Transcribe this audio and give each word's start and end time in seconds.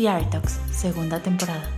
The 0.00 0.08
Art 0.08 0.30
Talks, 0.30 0.52
segunda 0.72 1.20
temporada. 1.20 1.68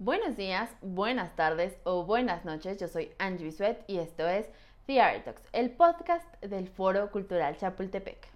Buenos 0.00 0.36
días, 0.36 0.70
buenas 0.82 1.36
tardes 1.36 1.76
o 1.84 2.04
buenas 2.04 2.44
noches. 2.44 2.80
Yo 2.80 2.88
soy 2.88 3.12
Angie 3.20 3.44
Bisuet 3.44 3.84
y 3.86 3.98
esto 3.98 4.26
es 4.26 4.48
The 4.86 5.00
Art 5.00 5.24
Talks, 5.24 5.42
el 5.52 5.70
podcast 5.70 6.26
del 6.42 6.66
Foro 6.66 7.12
Cultural 7.12 7.56
Chapultepec. 7.56 8.26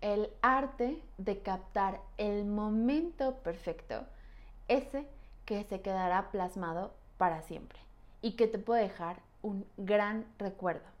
El 0.00 0.30
arte 0.42 1.02
de 1.18 1.40
captar 1.40 2.00
el 2.18 2.44
momento 2.44 3.34
perfecto, 3.42 4.04
ese 4.68 5.08
que 5.44 5.64
se 5.64 5.80
quedará 5.80 6.30
plasmado 6.30 6.94
para 7.18 7.42
siempre 7.42 7.80
y 8.22 8.36
que 8.36 8.46
te 8.46 8.60
puede 8.60 8.82
dejar 8.82 9.16
un 9.42 9.66
gran 9.76 10.24
recuerdo. 10.38 10.99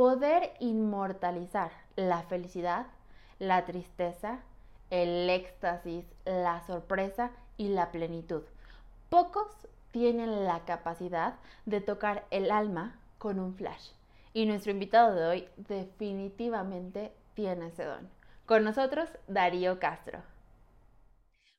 Poder 0.00 0.54
inmortalizar 0.60 1.70
la 1.94 2.22
felicidad, 2.22 2.86
la 3.38 3.66
tristeza, 3.66 4.40
el 4.88 5.28
éxtasis, 5.28 6.06
la 6.24 6.66
sorpresa 6.66 7.32
y 7.58 7.68
la 7.68 7.92
plenitud. 7.92 8.42
Pocos 9.10 9.68
tienen 9.90 10.46
la 10.46 10.64
capacidad 10.64 11.34
de 11.66 11.82
tocar 11.82 12.26
el 12.30 12.50
alma 12.50 12.98
con 13.18 13.38
un 13.38 13.54
flash. 13.54 13.90
Y 14.32 14.46
nuestro 14.46 14.72
invitado 14.72 15.14
de 15.14 15.26
hoy 15.26 15.48
definitivamente 15.58 17.12
tiene 17.34 17.66
ese 17.66 17.84
don. 17.84 18.08
Con 18.46 18.64
nosotros, 18.64 19.10
Darío 19.28 19.78
Castro. 19.78 20.22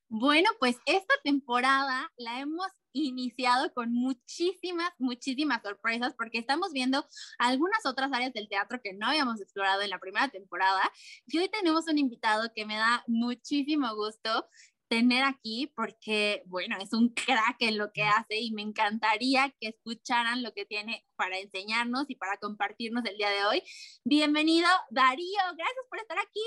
Bueno, 0.09 0.49
pues 0.59 0.77
esta 0.87 1.13
temporada 1.23 2.09
la 2.17 2.39
hemos 2.39 2.71
iniciado 2.93 3.73
con 3.73 3.93
muchísimas, 3.93 4.91
muchísimas 4.99 5.61
sorpresas 5.61 6.13
porque 6.17 6.37
estamos 6.37 6.71
viendo 6.73 7.05
algunas 7.37 7.85
otras 7.85 8.11
áreas 8.13 8.33
del 8.33 8.49
teatro 8.49 8.79
que 8.83 8.93
no 8.93 9.07
habíamos 9.07 9.41
explorado 9.41 9.81
en 9.81 9.89
la 9.89 9.99
primera 9.99 10.29
temporada. 10.29 10.81
Y 11.27 11.37
hoy 11.37 11.49
tenemos 11.49 11.87
un 11.87 11.97
invitado 11.97 12.51
que 12.55 12.65
me 12.65 12.75
da 12.75 13.03
muchísimo 13.07 13.95
gusto 13.95 14.47
tener 14.91 15.23
aquí 15.23 15.71
porque, 15.73 16.43
bueno, 16.47 16.75
es 16.81 16.91
un 16.91 17.13
crack 17.13 17.55
en 17.59 17.77
lo 17.77 17.93
que 17.93 18.03
hace 18.03 18.41
y 18.41 18.51
me 18.51 18.61
encantaría 18.61 19.55
que 19.57 19.69
escucharan 19.69 20.43
lo 20.43 20.51
que 20.53 20.65
tiene 20.65 21.05
para 21.15 21.39
enseñarnos 21.39 22.09
y 22.09 22.15
para 22.15 22.35
compartirnos 22.37 23.05
el 23.05 23.15
día 23.15 23.29
de 23.29 23.45
hoy. 23.45 23.63
Bienvenido, 24.03 24.67
Darío, 24.89 25.39
gracias 25.55 25.85
por 25.89 25.99
estar 25.99 26.17
aquí. 26.19 26.41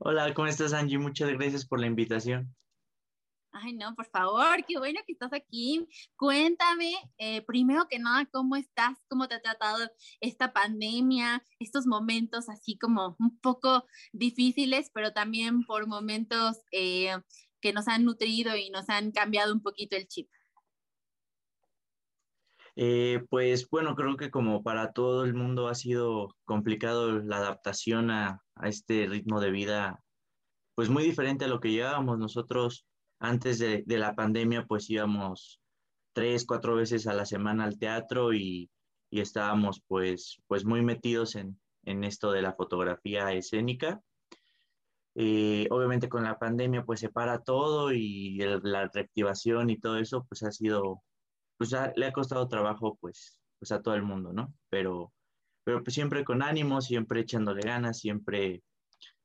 Hola, 0.00 0.34
¿cómo 0.34 0.48
estás, 0.48 0.72
Angie? 0.72 0.98
Muchas 0.98 1.30
gracias 1.30 1.64
por 1.64 1.78
la 1.78 1.86
invitación. 1.86 2.52
Ay, 3.54 3.74
no, 3.74 3.94
por 3.94 4.06
favor, 4.06 4.64
qué 4.66 4.78
bueno 4.78 5.00
que 5.06 5.12
estás 5.12 5.32
aquí. 5.34 5.86
Cuéntame, 6.16 6.94
eh, 7.18 7.42
primero 7.42 7.86
que 7.86 7.98
nada, 7.98 8.24
¿cómo 8.32 8.56
estás? 8.56 8.98
¿Cómo 9.08 9.28
te 9.28 9.34
ha 9.34 9.42
tratado 9.42 9.90
esta 10.20 10.54
pandemia? 10.54 11.44
Estos 11.58 11.86
momentos 11.86 12.48
así 12.48 12.78
como 12.78 13.14
un 13.18 13.38
poco 13.40 13.84
difíciles, 14.12 14.90
pero 14.94 15.12
también 15.12 15.64
por 15.64 15.86
momentos 15.86 16.62
eh, 16.72 17.14
que 17.60 17.74
nos 17.74 17.88
han 17.88 18.06
nutrido 18.06 18.56
y 18.56 18.70
nos 18.70 18.88
han 18.88 19.12
cambiado 19.12 19.52
un 19.52 19.60
poquito 19.60 19.96
el 19.96 20.08
chip. 20.08 20.30
Eh, 22.74 23.22
pues 23.28 23.68
bueno, 23.68 23.94
creo 23.94 24.16
que 24.16 24.30
como 24.30 24.62
para 24.62 24.92
todo 24.92 25.24
el 25.24 25.34
mundo 25.34 25.68
ha 25.68 25.74
sido 25.74 26.34
complicado 26.46 27.18
la 27.18 27.36
adaptación 27.36 28.10
a, 28.10 28.42
a 28.54 28.68
este 28.68 29.06
ritmo 29.06 29.40
de 29.40 29.50
vida, 29.50 30.02
pues 30.74 30.88
muy 30.88 31.02
diferente 31.02 31.44
a 31.44 31.48
lo 31.48 31.60
que 31.60 31.70
llevábamos 31.70 32.18
nosotros 32.18 32.86
antes 33.22 33.60
de, 33.60 33.84
la 33.86 34.16
pandemia, 34.16 34.66
pues 34.66 34.90
íbamos 34.90 35.60
tres, 36.12 36.44
cuatro 36.44 36.74
veces 36.74 37.06
a 37.06 37.14
la 37.14 37.24
semana 37.24 37.64
al 37.64 37.78
teatro 37.78 38.34
y, 38.34 38.68
estábamos 39.12 39.82
pues, 39.86 40.42
pues 40.48 40.64
muy 40.64 40.82
metidos 40.82 41.36
en, 41.36 41.56
esto 41.84 42.32
de 42.32 42.42
la 42.42 42.52
fotografía 42.54 43.32
escénica. 43.32 44.00
Eh, 45.14 45.68
obviamente 45.70 46.08
con 46.08 46.24
la 46.24 46.38
pandemia 46.38 46.84
pues 46.84 47.00
se 47.00 47.10
para 47.10 47.40
todo 47.40 47.92
y 47.92 48.38
la 48.38 48.88
reactivación 48.92 49.68
y 49.68 49.78
todo 49.78 49.98
eso 49.98 50.24
pues 50.24 50.42
ha 50.42 50.50
sido, 50.50 51.02
pues 51.58 51.70
le 51.94 52.06
ha 52.06 52.12
costado 52.12 52.48
trabajo 52.48 52.96
pues, 53.00 53.38
pues 53.58 53.70
a 53.70 53.82
todo 53.82 53.94
el 53.94 54.02
mundo, 54.02 54.32
¿no? 54.32 54.52
Pero, 54.68 55.12
pero 55.64 55.84
pues 55.84 55.94
siempre 55.94 56.24
con 56.24 56.42
ánimo, 56.42 56.80
siempre 56.80 57.20
echándole 57.20 57.60
ganas, 57.62 57.98
siempre, 58.00 58.62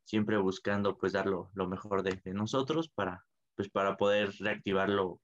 siempre 0.03 0.37
buscando 0.37 0.97
pues 0.97 1.13
dar 1.13 1.25
lo, 1.25 1.49
mejor 1.67 2.03
de, 2.03 2.21
de 2.23 2.33
nosotros 2.33 2.89
para, 2.89 3.26
pues 3.57 3.69
para 3.69 3.97
poder 3.97 4.31
reactivarlo 4.39 5.19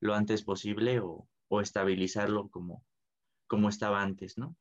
lo 0.00 0.14
antes 0.14 0.42
posible 0.42 1.00
o, 1.00 1.28
estabilizarlo 1.62 2.48
como, 2.48 2.84
como 3.46 3.68
estaba 3.68 4.02
antes, 4.02 4.36
¿no? 4.36 4.56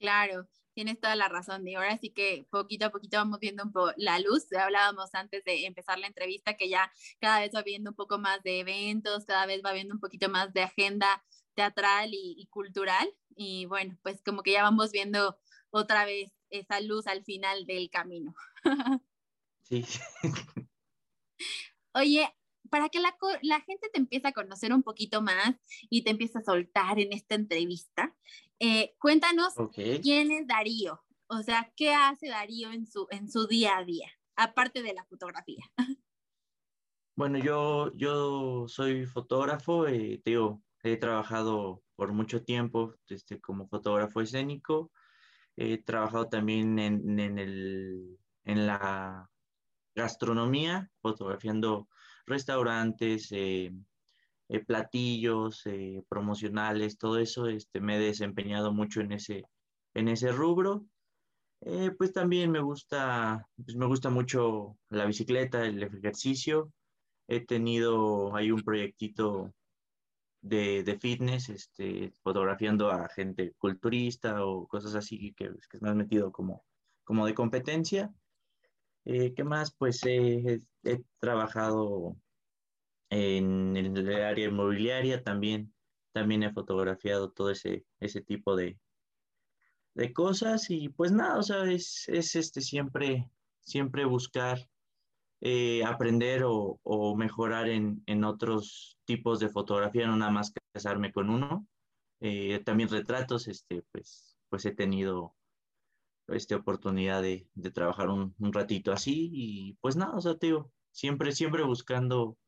Claro, 0.00 0.48
tienes 0.74 0.98
toda 0.98 1.14
la 1.14 1.28
razón, 1.28 1.68
y 1.68 1.76
ahora 1.76 1.96
sí 1.98 2.10
que 2.10 2.48
poquito 2.50 2.86
a 2.86 2.90
poquito 2.90 3.18
vamos 3.18 3.38
viendo 3.38 3.62
un 3.62 3.70
poco 3.70 3.92
la 3.96 4.18
luz. 4.18 4.52
Hablábamos 4.52 5.14
antes 5.14 5.44
de 5.44 5.66
empezar 5.66 6.00
la 6.00 6.08
entrevista 6.08 6.56
que 6.56 6.68
ya 6.68 6.90
cada 7.20 7.38
vez 7.38 7.52
va 7.54 7.62
viendo 7.62 7.90
un 7.90 7.96
poco 7.96 8.18
más 8.18 8.42
de 8.42 8.58
eventos, 8.58 9.24
cada 9.24 9.46
vez 9.46 9.62
va 9.64 9.72
viendo 9.72 9.94
un 9.94 10.00
poquito 10.00 10.28
más 10.28 10.52
de 10.52 10.62
agenda 10.62 11.24
teatral 11.54 12.12
y, 12.12 12.34
y 12.36 12.46
cultural. 12.48 13.08
Y 13.36 13.66
bueno, 13.66 13.96
pues 14.02 14.20
como 14.24 14.42
que 14.42 14.50
ya 14.50 14.64
vamos 14.64 14.90
viendo 14.90 15.38
otra 15.70 16.04
vez 16.04 16.32
esa 16.50 16.80
luz 16.80 17.06
al 17.06 17.22
final 17.22 17.66
del 17.66 17.88
camino. 17.88 18.34
Sí. 19.62 19.84
Oye, 21.94 22.28
para 22.70 22.88
que 22.88 23.00
la, 23.00 23.60
gente 23.60 23.88
te 23.92 23.98
empiece 23.98 24.28
a 24.28 24.32
conocer 24.32 24.72
un 24.72 24.82
poquito 24.82 25.20
más 25.20 25.54
y 25.90 26.02
te 26.02 26.10
empiece 26.10 26.38
a 26.38 26.42
soltar 26.42 26.98
en 26.98 27.12
esta 27.12 27.34
entrevista, 27.34 28.14
eh, 28.58 28.94
cuéntanos 28.98 29.54
quién 29.74 30.30
es 30.32 30.46
Darío, 30.46 31.02
o 31.26 31.42
sea, 31.42 31.72
qué 31.76 31.94
hace 31.94 32.28
Darío 32.28 32.72
en 32.72 32.86
su, 32.86 33.06
en 33.10 33.30
su 33.30 33.46
día 33.46 33.78
a 33.78 33.84
día, 33.84 34.10
aparte 34.36 34.82
de 34.82 34.94
la 34.94 35.04
fotografía. 35.04 35.64
Bueno, 37.14 37.36
yo, 37.36 37.92
yo 37.92 38.64
soy 38.68 39.04
fotógrafo, 39.04 39.86
eh, 39.86 40.22
he 40.24 40.96
trabajado 40.96 41.82
por 41.94 42.10
mucho 42.14 42.42
tiempo 42.42 42.94
este, 43.06 43.38
como 43.38 43.68
fotógrafo 43.68 44.22
escénico, 44.22 44.90
he 45.54 45.76
trabajado 45.76 46.30
también 46.30 46.78
en, 46.78 47.20
en, 47.20 47.38
el, 47.38 48.18
en 48.44 48.66
la 48.66 49.30
gastronomía, 49.94 50.90
fotografiando 51.00 51.88
restaurantes, 52.26 53.28
eh, 53.32 53.72
eh, 54.48 54.64
platillos 54.64 55.62
eh, 55.66 56.02
promocionales, 56.08 56.98
todo 56.98 57.18
eso, 57.18 57.46
este, 57.46 57.80
me 57.80 57.96
he 57.96 58.00
desempeñado 58.00 58.72
mucho 58.72 59.00
en 59.00 59.12
ese, 59.12 59.44
en 59.94 60.08
ese 60.08 60.32
rubro. 60.32 60.86
pues 61.98 62.12
también 62.12 62.50
me 62.50 62.60
gusta, 62.60 63.46
pues 63.64 63.76
me 63.76 63.86
gusta 63.86 64.10
mucho 64.10 64.76
la 64.90 65.06
bicicleta, 65.06 65.64
el 65.64 65.82
ejercicio. 65.82 66.72
He 67.28 67.40
tenido 67.40 68.34
ahí 68.34 68.50
un 68.50 68.62
proyectito 68.62 69.54
de, 70.42 70.82
de, 70.82 70.98
fitness, 70.98 71.48
este, 71.50 72.12
fotografiando 72.22 72.90
a 72.90 73.08
gente 73.08 73.52
culturista 73.58 74.44
o 74.44 74.66
cosas 74.66 74.94
así 74.96 75.32
que, 75.34 75.50
que 75.70 75.78
me 75.80 75.90
han 75.90 75.96
metido 75.98 76.32
como, 76.32 76.64
como 77.04 77.26
de 77.26 77.34
competencia. 77.34 78.12
Eh, 79.04 79.34
¿Qué 79.34 79.44
más? 79.44 79.74
Pues 79.74 80.00
he 80.04 80.60
trabajado 81.18 82.16
en, 83.12 83.76
el 83.76 84.22
área 84.22 84.48
inmobiliaria 84.48 85.22
también. 85.22 85.72
También 86.12 86.42
he 86.42 86.52
fotografiado 86.52 87.30
todo 87.30 87.50
ese, 87.50 87.84
ese 88.00 88.20
tipo 88.22 88.56
de, 88.56 88.78
de 89.94 90.12
cosas 90.12 90.70
y 90.70 90.88
pues 90.88 91.12
nada, 91.12 91.38
o 91.38 91.42
sea, 91.42 91.64
es, 91.64 92.08
este, 92.08 92.60
siempre, 92.60 93.30
siempre 93.60 94.04
buscar 94.04 94.68
eh, 95.40 95.84
aprender 95.84 96.42
o, 96.44 97.14
mejorar 97.16 97.68
en, 97.68 98.24
otros 98.24 98.98
tipos 99.04 99.40
de 99.40 99.48
fotografía, 99.48 100.06
no 100.06 100.16
nada 100.16 100.30
más 100.30 100.52
casarme 100.72 101.12
con 101.12 101.30
uno. 101.30 101.66
Eh, 102.20 102.60
también 102.64 102.88
retratos, 102.88 103.48
este, 103.48 103.82
pues, 103.90 104.36
pues 104.48 104.64
he 104.64 104.72
tenido 104.72 105.34
esta 106.28 106.56
oportunidad 106.56 107.22
de, 107.22 107.48
trabajar 107.72 108.08
un, 108.08 108.34
ratito 108.52 108.92
así 108.92 109.30
y 109.32 109.74
pues 109.80 109.96
nada, 109.96 110.14
o 110.16 110.20
sea, 110.20 110.34
digo, 110.34 110.72
siempre, 110.90 111.32
siempre 111.32 111.62
buscando 111.64 112.38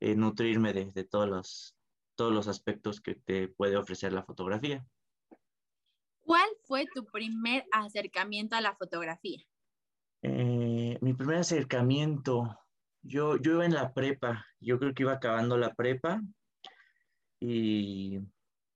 eh, 0.00 0.14
nutrirme 0.14 0.72
de, 0.72 1.04
todos, 1.04 1.28
los, 1.28 1.76
todos 2.14 2.32
los 2.32 2.48
aspectos 2.48 3.00
que 3.00 3.14
te 3.14 3.48
puede 3.48 3.76
ofrecer 3.76 4.12
la 4.12 4.24
fotografía. 4.24 4.86
¿Cuál 6.20 6.48
fue 6.64 6.86
tu 6.94 7.06
primer 7.06 7.66
acercamiento 7.72 8.56
a 8.56 8.60
la 8.60 8.76
fotografía? 8.76 9.42
Eh, 10.22 10.98
mi 11.00 11.14
primer 11.14 11.38
acercamiento, 11.38 12.58
yo, 13.02 13.36
yo 13.38 13.52
iba 13.52 13.64
en 13.64 13.74
la 13.74 13.92
prepa, 13.94 14.46
yo 14.60 14.78
creo 14.78 14.94
que 14.94 15.02
iba 15.02 15.12
acabando 15.12 15.56
la 15.56 15.74
prepa 15.74 16.20
y 17.40 18.20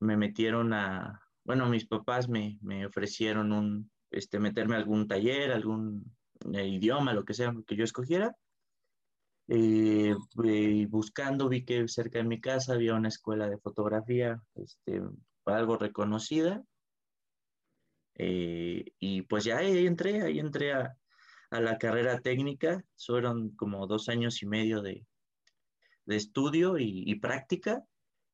me 0.01 0.17
metieron 0.17 0.73
a, 0.73 1.21
bueno, 1.45 1.69
mis 1.69 1.87
papás 1.87 2.29
me, 2.29 2.59
me 2.63 2.87
ofrecieron 2.87 3.53
un, 3.53 3.91
este, 4.15 4.39
meterme 4.39 4.75
a 4.75 4.79
algún 4.79 5.07
taller, 5.09 5.53
algún 5.53 6.15
eh, 6.53 6.67
idioma, 6.67 7.15
lo 7.15 7.25
que 7.25 7.35
sea 7.35 7.55
que 7.67 7.77
yo 7.77 7.85
escogiera. 7.85 8.37
Eh, 9.49 10.15
buscando 10.89 11.49
vi 11.49 11.65
que 11.65 11.87
cerca 11.89 12.19
de 12.19 12.25
mi 12.25 12.41
casa 12.41 12.75
había 12.75 12.95
una 12.95 13.09
escuela 13.09 13.49
de 13.49 13.59
fotografía, 13.59 14.43
este, 14.55 15.03
algo 15.45 15.77
reconocida. 15.77 16.63
Eh, 18.17 18.85
y 18.99 19.23
pues 19.23 19.45
ya 19.45 19.59
ahí 19.59 19.87
entré, 19.87 20.23
ahí 20.23 20.39
entré 20.39 20.73
a, 20.73 20.97
la 21.51 21.79
carrera 21.79 22.21
técnica. 22.21 22.85
Fueron 22.97 23.51
como 23.57 23.87
dos 23.87 24.09
años 24.09 24.43
y 24.43 24.47
medio 24.47 24.83
de, 24.83 25.07
estudio 26.07 26.79
y, 26.79 27.05
y, 27.07 27.15
práctica. 27.17 27.83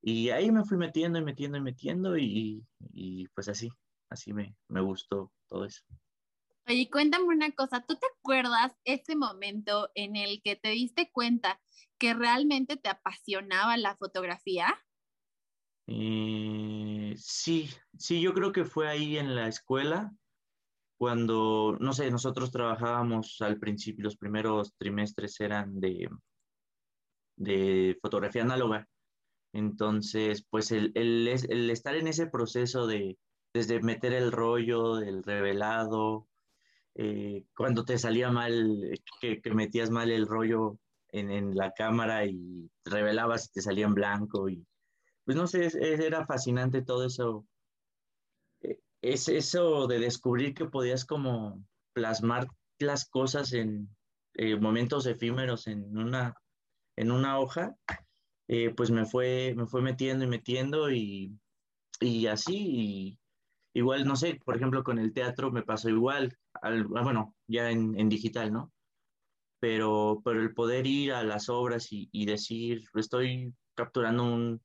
Y 0.03 0.31
ahí 0.31 0.51
me 0.51 0.65
fui 0.65 0.79
metiendo 0.79 1.19
y 1.19 1.23
metiendo 1.25 1.59
y 1.59 1.61
metiendo 1.61 2.17
y, 2.17 2.65
y 2.93 3.29
pues 3.29 3.49
así, 3.49 3.69
así 4.09 4.33
me, 4.33 4.57
me 4.69 4.81
gustó 4.81 5.31
todo 5.51 5.65
eso. 5.65 5.83
Oye, 6.67 6.89
cuéntame 6.89 7.25
una 7.25 7.51
cosa, 7.51 7.85
¿tú 7.87 7.97
te 7.97 8.07
acuerdas 8.19 8.73
ese 8.85 9.17
momento 9.17 9.91
en 9.95 10.15
el 10.15 10.41
que 10.43 10.55
te 10.57 10.69
diste 10.69 11.11
cuenta 11.13 11.61
que 11.99 12.15
realmente 12.15 12.77
te 12.77 12.89
apasionaba 12.89 13.77
la 13.77 13.97
fotografía? 13.97 14.79
Eh, 15.89 17.15
sí, 17.17 17.69
sí, 17.99 18.21
yo 18.21 18.33
creo 18.33 18.53
que 18.53 18.65
fue 18.65 18.89
ahí 18.89 19.19
en 19.19 19.35
la 19.35 19.49
escuela, 19.49 20.13
cuando, 20.97 21.77
no 21.81 21.93
sé, 21.93 22.11
nosotros 22.11 22.53
trabajábamos 22.53 23.41
al 23.41 23.59
principio, 23.59 24.05
los 24.05 24.17
primeros 24.17 24.75
trimestres 24.77 25.41
eran 25.41 25.81
de, 25.81 26.09
de 27.37 27.99
fotografía 28.01 28.43
análoga. 28.43 28.87
Entonces, 29.53 30.47
pues 30.49 30.71
el, 30.71 30.93
el, 30.95 31.27
el 31.27 31.71
estar 31.71 31.97
en 31.97 32.07
ese 32.07 32.29
proceso 32.29 32.87
de, 32.87 33.19
desde 33.53 33.81
meter 33.81 34.13
el 34.13 34.33
rollo, 34.33 34.97
del 34.97 35.23
revelado, 35.23 36.29
eh, 36.95 37.45
cuando 37.57 37.85
te 37.85 37.99
salía 37.99 38.31
mal, 38.31 38.99
que, 39.21 39.41
que, 39.41 39.51
metías 39.55 39.91
mal 39.91 40.11
el 40.11 40.27
rollo 40.27 40.79
en, 41.09 41.31
en, 41.31 41.55
la 41.57 41.73
cámara 41.73 42.27
y 42.27 42.71
revelabas 42.85 43.47
y 43.47 43.53
te 43.53 43.63
salía 43.63 43.87
en 43.87 43.95
blanco 43.95 44.49
y 44.49 44.65
pues 45.25 45.37
no 45.37 45.47
sé, 45.47 45.71
era 45.81 46.27
fascinante 46.27 46.83
todo 46.83 47.07
eso. 47.07 47.47
Eh, 48.63 48.81
es 49.01 49.29
eso 49.29 49.87
de 49.87 50.01
descubrir 50.01 50.55
que 50.55 50.65
podías 50.65 51.05
como 51.05 51.65
plasmar 51.93 52.49
las 52.81 53.09
cosas 53.09 53.53
en 53.53 53.89
eh, 54.35 54.57
momentos 54.57 55.07
efímeros 55.07 55.67
en 55.67 55.97
una, 55.97 56.35
en 56.97 57.13
una 57.13 57.39
hoja, 57.39 57.77
eh, 58.49 58.71
pues 58.71 58.91
me 58.91 59.07
fue, 59.07 59.55
me 59.57 59.67
fue 59.67 59.83
metiendo 59.83 60.25
y 60.25 60.29
metiendo 60.29 60.91
y, 60.91 61.39
y 62.01 62.27
así. 62.27 62.57
Y, 62.57 63.20
igual, 63.75 64.07
no 64.07 64.17
sé, 64.17 64.41
por 64.45 64.57
ejemplo, 64.57 64.85
con 64.85 64.99
el 64.99 65.13
teatro 65.13 65.51
me 65.51 65.63
pasó 65.63 65.89
igual, 65.89 66.37
al, 66.63 66.87
ah, 66.97 67.03
bueno, 67.03 67.35
ya 67.47 67.71
en, 67.71 67.99
en, 67.99 68.09
digital, 68.09 68.53
¿no? 68.53 68.73
Pero, 69.61 70.21
pero 70.25 70.41
el 70.43 70.55
poder 70.55 70.87
ir 70.87 71.13
a 71.13 71.23
las 71.25 71.49
obras 71.49 71.93
y, 71.93 72.09
y 72.13 72.27
decir, 72.27 72.85
estoy 72.95 73.55
capturando 73.75 74.25
un, 74.25 74.63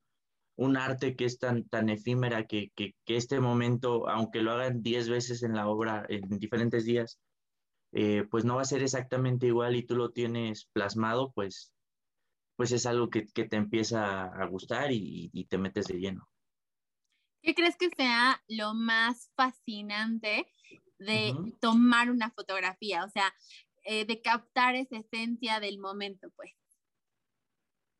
un 0.57 0.77
arte 0.77 1.15
que 1.15 1.25
es 1.25 1.37
tan, 1.39 1.67
tan 1.69 1.89
efímera 1.89 2.45
que, 2.45 2.71
que, 2.75 2.95
que 3.05 3.17
este 3.17 3.39
momento, 3.39 4.07
aunque 4.09 4.41
lo 4.41 4.51
hagan 4.51 4.81
10 4.81 5.09
veces 5.09 5.43
en 5.43 5.53
la 5.53 5.67
obra 5.67 6.05
en 6.09 6.39
diferentes 6.39 6.85
días, 6.85 7.19
eh, 7.91 8.25
pues 8.29 8.45
no 8.45 8.55
va 8.55 8.61
a 8.63 8.65
ser 8.65 8.83
exactamente 8.83 9.47
igual 9.47 9.75
y 9.75 9.85
tú 9.85 9.95
lo 9.95 10.11
tienes 10.11 10.65
plasmado, 10.73 11.31
pues, 11.33 11.71
pues 12.57 12.71
es 12.71 12.85
algo 12.85 13.09
que, 13.09 13.25
que 13.27 13.45
te 13.45 13.57
empieza 13.57 14.25
a 14.25 14.45
gustar 14.47 14.91
y, 14.91 15.29
y, 15.33 15.45
te 15.45 15.57
metes 15.57 15.87
de 15.87 15.99
lleno. 15.99 16.27
¿Qué 17.41 17.53
crees 17.53 17.77
que 17.77 17.89
sea 17.89 18.41
lo 18.47 18.73
más 18.73 19.31
fascinante 19.35 20.47
de 20.97 21.33
uh 21.33 21.37
-huh. 21.37 21.59
tomar 21.59 22.09
una 22.09 22.31
fotografía? 22.31 23.03
O 23.03 23.09
sea, 23.09 23.33
eh, 23.83 24.05
de 24.05 24.21
captar 24.21 24.75
esa 24.75 24.97
esencia 24.97 25.59
del 25.59 25.77
momento, 25.77 26.29
pues. 26.35 26.51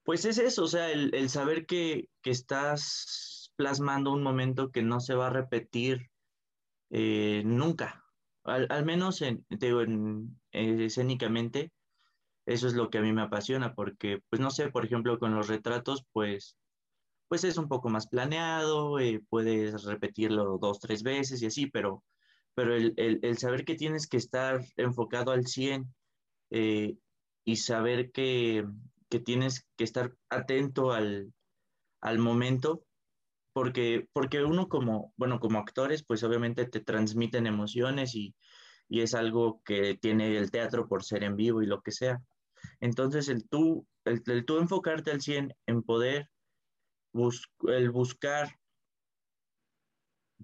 Pues 0.03 0.25
es 0.25 0.37
eso, 0.39 0.63
o 0.63 0.67
sea, 0.67 0.91
el, 0.91 1.13
el 1.13 1.29
saber 1.29 1.65
que, 1.65 2.09
que, 2.21 2.31
estás 2.31 3.51
plasmando 3.55 4.11
un 4.11 4.23
momento 4.23 4.71
que 4.71 4.83
no 4.83 4.99
se 4.99 5.15
va 5.15 5.27
a 5.27 5.31
repetir 5.31 6.11
eh, 6.91 7.43
nunca, 7.45 8.03
al, 8.43 8.67
al, 8.69 8.85
menos 8.85 9.21
en, 9.21 9.43
te 9.45 9.67
digo, 9.67 9.81
en, 9.81 10.39
eh, 10.51 10.85
escénicamente, 10.85 11.71
eso 12.45 12.67
es 12.67 12.73
lo 12.73 12.89
que 12.89 12.99
a 12.99 13.01
mí 13.01 13.11
me 13.13 13.23
apasiona, 13.23 13.73
porque, 13.73 14.21
pues 14.29 14.39
no 14.39 14.51
sé, 14.51 14.69
por 14.69 14.85
ejemplo, 14.85 15.17
con 15.19 15.35
los 15.35 15.47
retratos, 15.47 16.05
pues, 16.13 16.55
pues 17.35 17.43
es 17.43 17.57
un 17.57 17.67
poco 17.67 17.89
más 17.89 18.07
planeado, 18.07 18.97
eh, 18.97 19.21
puedes 19.27 19.83
repetirlo 19.83 20.57
dos, 20.57 20.79
tres 20.79 21.03
veces 21.03 21.41
y 21.41 21.47
así, 21.47 21.67
pero, 21.67 22.01
pero 22.53 22.73
el, 22.73 22.93
el, 22.95 23.37
saber 23.37 23.65
que 23.65 23.75
tienes 23.75 24.07
que 24.07 24.15
estar 24.15 24.63
enfocado 24.77 25.33
al 25.33 25.45
100 25.45 25.93
eh, 26.51 26.95
y 27.43 27.55
saber 27.57 28.13
que, 28.13 28.65
que 29.09 29.19
tienes 29.19 29.67
que 29.75 29.83
estar 29.83 30.15
atento 30.29 30.93
al, 30.93 31.33
al 31.99 32.19
momento, 32.19 32.85
porque, 33.51 34.07
porque 34.13 34.45
uno 34.45 34.69
como, 34.69 35.11
bueno, 35.17 35.41
como 35.41 35.59
actores, 35.59 36.05
pues 36.05 36.23
obviamente 36.23 36.63
te 36.63 36.79
transmiten 36.79 37.47
emociones 37.47 38.15
y, 38.15 38.33
y 38.87 39.01
es 39.01 39.13
algo 39.13 39.61
que 39.65 39.95
tiene 39.95 40.37
el 40.37 40.51
teatro 40.51 40.87
por 40.87 41.03
ser 41.03 41.25
en 41.25 41.35
vivo 41.35 41.61
y 41.61 41.65
lo 41.65 41.81
que 41.81 41.91
sea. 41.91 42.21
Entonces, 42.79 43.27
el 43.27 43.45
tú, 43.49 43.85
el, 44.05 44.23
el 44.25 44.45
tú 44.45 44.57
enfocarte 44.57 45.11
al 45.11 45.19
100 45.19 45.53
en 45.65 45.83
poder, 45.83 46.29
el 47.67 47.91
buscar, 47.91 48.59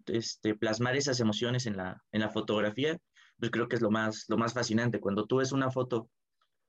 este, 0.06 0.56
plasmar 0.56 0.96
esas 0.96 1.20
emociones 1.20 1.66
en 1.66 1.78
la, 1.78 2.04
en 2.12 2.22
la 2.22 2.30
fotografía, 2.30 2.98
pues 3.38 3.52
creo 3.52 3.68
que 3.68 3.76
es 3.76 3.82
lo 3.82 3.92
más, 3.92 4.26
lo 4.30 4.38
más 4.38 4.54
fascinante. 4.54 5.00
Cuando 5.00 5.26
tú 5.26 5.38
ves 5.38 5.52
una 5.52 5.72
foto 5.72 6.10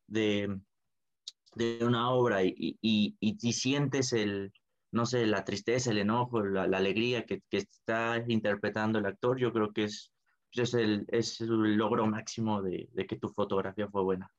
de, 0.06 0.58
de 1.54 1.78
una 1.82 2.10
obra 2.10 2.42
y, 2.44 2.54
y, 2.80 3.16
y, 3.20 3.52
sientes 3.52 4.12
el, 4.12 4.52
no 4.90 5.06
sé, 5.06 5.26
la 5.26 5.44
tristeza, 5.44 5.90
el 5.90 5.98
enojo, 5.98 6.42
la, 6.42 6.66
la 6.66 6.78
alegría 6.78 7.24
que, 7.24 7.42
que, 7.50 7.58
está 7.58 8.22
interpretando 8.26 8.98
el 8.98 9.06
actor, 9.06 9.38
yo 9.38 9.52
creo 9.52 9.72
que 9.72 9.84
es, 9.84 10.12
es, 10.52 10.74
el, 10.74 11.04
es 11.08 11.40
el 11.40 11.76
logro 11.76 12.06
máximo 12.06 12.62
de, 12.62 12.88
de, 12.92 13.06
que 13.06 13.16
tu 13.16 13.28
fotografía 13.28 13.88
fue 13.88 14.02
buena. 14.02 14.30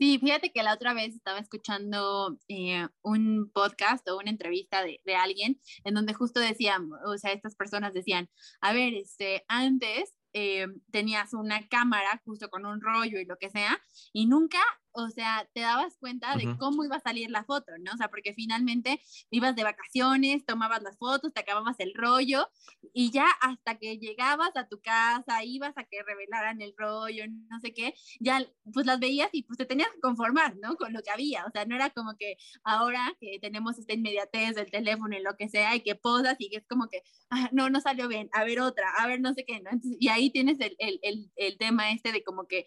Sí, 0.00 0.18
fíjate 0.18 0.50
que 0.50 0.62
la 0.62 0.72
otra 0.72 0.94
vez 0.94 1.14
estaba 1.14 1.38
escuchando 1.40 2.38
eh, 2.48 2.88
un 3.02 3.50
podcast 3.52 4.08
o 4.08 4.16
una 4.16 4.30
entrevista 4.30 4.82
de, 4.82 4.98
de, 5.04 5.14
alguien 5.14 5.60
en 5.84 5.92
donde 5.92 6.14
justo 6.14 6.40
decían, 6.40 6.88
o 7.04 7.18
sea, 7.18 7.32
estas 7.32 7.54
personas 7.54 7.92
decían, 7.92 8.30
a 8.62 8.72
ver, 8.72 8.94
este, 8.94 9.44
antes 9.46 10.14
eh, 10.32 10.68
tenías 10.90 11.34
una 11.34 11.68
cámara 11.68 12.22
justo 12.24 12.48
con 12.48 12.64
un 12.64 12.80
rollo 12.80 13.18
y 13.20 13.26
lo 13.26 13.36
que 13.36 13.50
sea, 13.50 13.78
y 14.14 14.24
nunca 14.24 14.58
o 14.92 15.08
sea, 15.10 15.48
te 15.54 15.60
dabas 15.60 15.96
cuenta 15.98 16.36
de 16.36 16.46
uh 16.46 16.50
-huh. 16.50 16.58
cómo 16.58 16.84
iba 16.84 16.96
a 16.96 17.00
salir 17.00 17.30
la 17.30 17.44
foto, 17.44 17.72
¿no? 17.80 17.92
O 17.92 17.96
sea, 17.96 18.08
porque 18.08 18.34
finalmente 18.34 19.00
ibas 19.30 19.54
de 19.56 19.64
vacaciones, 19.64 20.44
tomabas 20.46 20.82
las 20.82 20.98
fotos, 20.98 21.32
te 21.32 21.40
acababas 21.40 21.76
el 21.80 21.94
rollo 21.94 22.48
y 22.92 23.10
ya 23.10 23.26
hasta 23.40 23.78
que 23.78 23.98
llegabas 23.98 24.50
a 24.56 24.66
tu 24.68 24.80
casa, 24.80 25.44
ibas 25.44 25.76
a 25.76 25.84
que 25.84 26.02
revelaran 26.02 26.60
el 26.60 26.74
rollo, 26.76 27.24
no 27.28 27.60
sé 27.60 27.72
qué, 27.72 27.94
ya 28.20 28.44
pues 28.72 28.86
las 28.86 28.98
veías 29.00 29.28
y 29.32 29.42
pues 29.44 29.58
te 29.58 29.66
tenías 29.66 29.90
que 29.90 30.00
conformar, 30.00 30.56
¿no? 30.56 30.76
Con 30.76 30.92
lo 30.92 31.02
que 31.02 31.10
había, 31.10 31.44
o 31.46 31.50
sea, 31.50 31.64
no 31.64 31.74
era 31.76 31.90
como 31.90 32.16
que 32.18 32.36
ahora 32.64 33.14
que 33.20 33.38
tenemos 33.40 33.78
esta 33.78 33.94
inmediatez 33.94 34.54
del 34.54 34.70
teléfono 34.70 35.16
y 35.16 35.22
lo 35.22 35.36
que 35.36 35.48
sea 35.48 35.74
y 35.76 35.80
que 35.82 35.94
posas 35.94 36.36
y 36.38 36.50
que 36.50 36.58
es 36.58 36.66
como 36.66 36.88
que, 36.88 37.02
ah, 37.30 37.48
no, 37.52 37.70
no 37.70 37.80
salió 37.80 38.08
bien, 38.08 38.28
a 38.32 38.44
ver 38.44 38.60
otra, 38.60 38.90
a 38.98 39.06
ver 39.06 39.20
no 39.20 39.32
sé 39.34 39.44
qué, 39.44 39.60
¿no? 39.60 39.70
Entonces, 39.70 39.96
y 40.00 40.08
ahí 40.08 40.30
tienes 40.30 40.58
el, 40.60 40.74
el, 40.78 40.98
el, 41.02 41.30
el 41.36 41.58
tema 41.58 41.90
este 41.92 42.12
de 42.12 42.22
como 42.24 42.46
que 42.46 42.66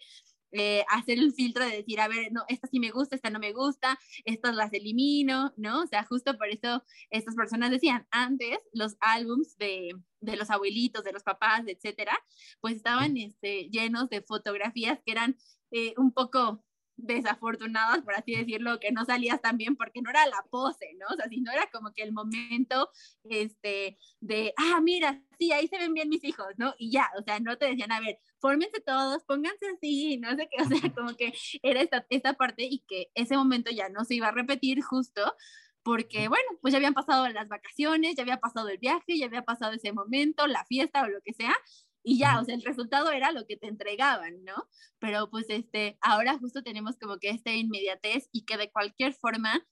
eh, 0.56 0.84
hacer 0.88 1.18
el 1.18 1.32
filtro 1.32 1.64
de 1.64 1.78
decir, 1.78 2.00
a 2.00 2.08
ver, 2.08 2.32
no, 2.32 2.44
esta 2.48 2.68
sí 2.68 2.78
me 2.78 2.90
gusta, 2.90 3.16
esta 3.16 3.30
no 3.30 3.40
me 3.40 3.52
gusta, 3.52 3.98
estas 4.24 4.54
las 4.54 4.72
elimino, 4.72 5.52
¿no? 5.56 5.82
O 5.82 5.86
sea, 5.86 6.04
justo 6.04 6.38
por 6.38 6.48
eso 6.48 6.84
estas 7.10 7.34
personas 7.34 7.70
decían, 7.70 8.06
antes 8.10 8.58
los 8.72 8.96
álbums 9.00 9.56
de, 9.58 9.96
de 10.20 10.36
los 10.36 10.50
abuelitos, 10.50 11.02
de 11.02 11.12
los 11.12 11.24
papás, 11.24 11.62
etcétera, 11.66 12.16
pues 12.60 12.76
estaban 12.76 13.16
este, 13.16 13.68
llenos 13.70 14.08
de 14.10 14.22
fotografías 14.22 15.00
que 15.04 15.12
eran 15.12 15.36
eh, 15.72 15.94
un 15.96 16.12
poco 16.12 16.64
desafortunadas, 16.96 18.02
por 18.02 18.14
así 18.14 18.34
decirlo, 18.36 18.78
que 18.78 18.92
no 18.92 19.04
salías 19.04 19.40
tan 19.40 19.56
bien 19.56 19.76
porque 19.76 20.00
no 20.02 20.10
era 20.10 20.26
la 20.26 20.44
pose, 20.50 20.94
¿no? 20.98 21.06
O 21.12 21.16
sea, 21.16 21.28
si 21.28 21.40
no 21.40 21.50
era 21.50 21.68
como 21.72 21.92
que 21.92 22.02
el 22.02 22.12
momento, 22.12 22.90
este, 23.24 23.98
de, 24.20 24.54
ah, 24.56 24.80
mira, 24.80 25.22
sí, 25.38 25.52
ahí 25.52 25.66
se 25.68 25.78
ven 25.78 25.94
bien 25.94 26.08
mis 26.08 26.24
hijos, 26.24 26.46
¿no? 26.56 26.74
Y 26.78 26.90
ya, 26.90 27.10
o 27.18 27.22
sea, 27.22 27.40
no 27.40 27.58
te 27.58 27.66
decían, 27.66 27.92
a 27.92 28.00
ver, 28.00 28.18
fórmense 28.44 28.78
todos, 28.82 29.24
pónganse 29.24 29.64
así, 29.74 30.18
no 30.18 30.36
sé 30.36 30.50
qué, 30.50 30.62
o 30.62 30.68
sea, 30.68 30.92
como 30.94 31.16
que 31.16 31.32
era 31.62 31.80
esta, 31.80 32.04
esta 32.10 32.34
parte 32.34 32.64
y 32.64 32.80
que 32.80 33.10
ese 33.14 33.38
momento 33.38 33.70
ya 33.70 33.88
no 33.88 34.04
se 34.04 34.16
iba 34.16 34.28
a 34.28 34.32
repetir 34.32 34.82
justo 34.82 35.34
porque, 35.82 36.28
bueno, 36.28 36.44
pues 36.60 36.72
ya 36.72 36.76
habían 36.76 36.92
pasado 36.92 37.26
las 37.30 37.48
vacaciones, 37.48 38.16
ya 38.16 38.22
había 38.22 38.40
pasado 38.40 38.68
el 38.68 38.76
viaje, 38.76 39.16
ya 39.16 39.26
había 39.26 39.46
pasado 39.46 39.72
ese 39.72 39.94
momento, 39.94 40.46
la 40.46 40.66
fiesta 40.66 41.02
o 41.04 41.08
lo 41.08 41.22
que 41.22 41.32
sea, 41.32 41.54
y 42.02 42.18
ya, 42.18 42.38
o 42.38 42.44
sea, 42.44 42.54
el 42.54 42.62
resultado 42.62 43.10
era 43.12 43.32
lo 43.32 43.46
que 43.46 43.56
te 43.56 43.66
entregaban, 43.66 44.44
¿no? 44.44 44.68
Pero 44.98 45.30
pues 45.30 45.46
este, 45.48 45.96
ahora 46.02 46.38
justo 46.38 46.62
tenemos 46.62 46.98
como 46.98 47.16
que 47.18 47.30
esta 47.30 47.50
inmediatez 47.50 48.28
y 48.30 48.44
que 48.44 48.58
de 48.58 48.70
cualquier 48.70 49.14
forma 49.14 49.66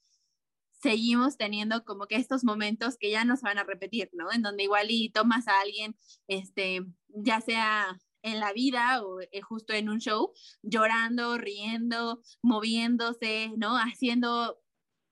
seguimos 0.80 1.36
teniendo 1.36 1.84
como 1.84 2.06
que 2.06 2.16
estos 2.16 2.42
momentos 2.42 2.96
que 2.96 3.10
ya 3.10 3.26
no 3.26 3.36
se 3.36 3.44
van 3.44 3.58
a 3.58 3.64
repetir, 3.64 4.08
¿no? 4.14 4.32
En 4.32 4.40
donde 4.40 4.62
igual 4.62 4.86
y 4.90 5.10
tomas 5.10 5.46
a 5.46 5.60
alguien, 5.60 5.94
este, 6.26 6.86
ya 7.08 7.42
sea 7.42 7.98
en 8.22 8.40
la 8.40 8.52
vida 8.52 9.02
o 9.02 9.20
eh, 9.20 9.40
justo 9.42 9.72
en 9.72 9.88
un 9.88 9.98
show, 9.98 10.32
llorando, 10.62 11.38
riendo, 11.38 12.20
moviéndose, 12.42 13.52
¿no? 13.56 13.76
Haciendo 13.76 14.58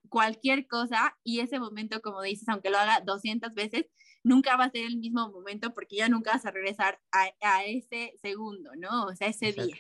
cualquier 0.09 0.67
cosa 0.67 1.17
y 1.23 1.41
ese 1.41 1.59
momento, 1.59 2.01
como 2.01 2.23
dices, 2.23 2.49
aunque 2.49 2.71
lo 2.71 2.79
haga 2.79 3.01
200 3.01 3.55
veces, 3.55 3.87
nunca 4.23 4.57
va 4.57 4.65
a 4.65 4.71
ser 4.71 4.85
el 4.85 4.99
mismo 4.99 5.31
momento 5.31 5.73
porque 5.73 5.97
ya 5.97 6.09
nunca 6.09 6.33
vas 6.33 6.45
a 6.45 6.51
regresar 6.51 7.01
a, 7.13 7.65
ese 7.65 8.13
segundo, 8.21 8.71
¿no? 8.77 9.07
O 9.07 9.15
sea, 9.15 9.29
ese 9.29 9.53
día. 9.53 9.77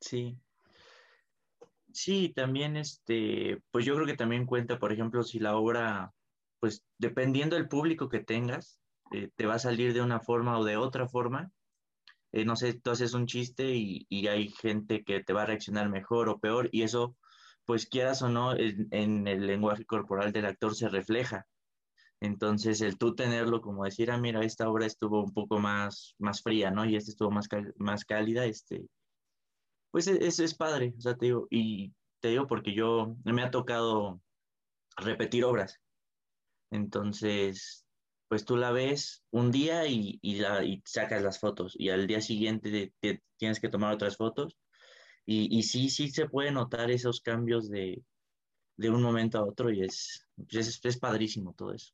Sí. 0.00 0.36
Sí, 1.92 2.32
también 2.36 2.76
este, 2.76 3.62
pues 3.70 3.86
yo 3.86 3.94
creo 3.94 4.06
que 4.06 4.16
también 4.16 4.44
cuenta, 4.44 4.78
por 4.78 4.92
ejemplo, 4.92 5.22
si 5.22 5.38
la 5.38 5.56
obra, 5.56 6.12
pues 6.60 6.84
dependiendo 6.98 7.56
del 7.56 7.68
público 7.68 8.10
que 8.10 8.20
tengas, 8.20 8.78
eh, 9.12 9.30
te 9.34 9.46
va 9.46 9.54
a 9.54 9.58
salir 9.58 9.94
de 9.94 10.02
una 10.02 10.20
forma 10.20 10.58
o 10.58 10.64
de 10.64 10.76
otra 10.76 11.08
forma. 11.08 11.50
Eh, 12.36 12.44
no 12.44 12.54
sé, 12.54 12.74
tú 12.74 12.90
haces 12.90 13.14
un 13.14 13.26
chiste 13.26 13.74
y, 13.74 14.06
y, 14.10 14.26
hay 14.26 14.50
gente 14.50 15.02
que 15.04 15.20
te 15.24 15.32
va 15.32 15.44
a 15.44 15.46
reaccionar 15.46 15.88
mejor 15.88 16.28
o 16.28 16.38
peor 16.38 16.68
y 16.70 16.82
eso, 16.82 17.16
pues 17.64 17.86
quieras 17.86 18.20
o 18.20 18.28
no, 18.28 18.54
en, 18.54 18.88
en 18.90 19.26
el 19.26 19.46
lenguaje 19.46 19.86
corporal 19.86 20.32
del 20.32 20.44
actor 20.44 20.74
se 20.74 20.90
refleja. 20.90 21.46
Entonces, 22.20 22.82
el 22.82 22.98
tú 22.98 23.14
tenerlo 23.14 23.62
como 23.62 23.84
decir, 23.84 24.10
ah, 24.10 24.18
mira, 24.18 24.44
esta 24.44 24.68
obra 24.68 24.84
estuvo 24.84 25.24
un 25.24 25.32
poco 25.32 25.58
más, 25.60 26.14
más 26.18 26.42
fría, 26.42 26.70
¿no? 26.70 26.84
Y 26.84 26.96
esta 26.96 27.10
estuvo 27.10 27.30
más, 27.30 27.48
más 27.78 28.04
cálida, 28.04 28.44
este, 28.44 28.86
pues 29.90 30.06
eso 30.06 30.44
es 30.44 30.54
padre, 30.54 30.92
o 30.98 31.00
sea, 31.00 31.16
te 31.16 31.26
digo, 31.26 31.46
y 31.50 31.94
te 32.20 32.28
digo 32.28 32.46
porque 32.46 32.74
yo 32.74 33.16
me 33.24 33.42
ha 33.42 33.50
tocado 33.50 34.20
repetir 34.98 35.42
obras. 35.46 35.80
Entonces, 36.70 37.85
pues 38.28 38.44
tú 38.44 38.56
la 38.56 38.72
ves 38.72 39.24
un 39.30 39.50
día 39.50 39.86
y, 39.86 40.18
la, 40.36 40.64
y 40.64 40.82
sacas 40.84 41.22
las 41.22 41.38
fotos 41.38 41.74
y 41.78 41.90
al 41.90 42.06
día 42.06 42.20
siguiente 42.20 42.92
te, 43.00 43.22
tienes 43.36 43.60
que 43.60 43.68
tomar 43.68 43.94
otras 43.94 44.16
fotos. 44.16 44.56
Y, 45.24 45.56
y, 45.56 45.64
sí, 45.64 45.90
sí 45.90 46.08
se 46.08 46.28
puede 46.28 46.52
notar 46.52 46.90
esos 46.90 47.20
cambios 47.20 47.68
de, 47.68 48.02
de 48.76 48.90
un 48.90 49.02
momento 49.02 49.38
a 49.38 49.44
otro 49.44 49.70
y 49.72 49.82
es, 49.82 50.26
es, 50.50 50.80
es 50.82 50.98
padrísimo 50.98 51.52
todo 51.54 51.72
eso. 51.72 51.92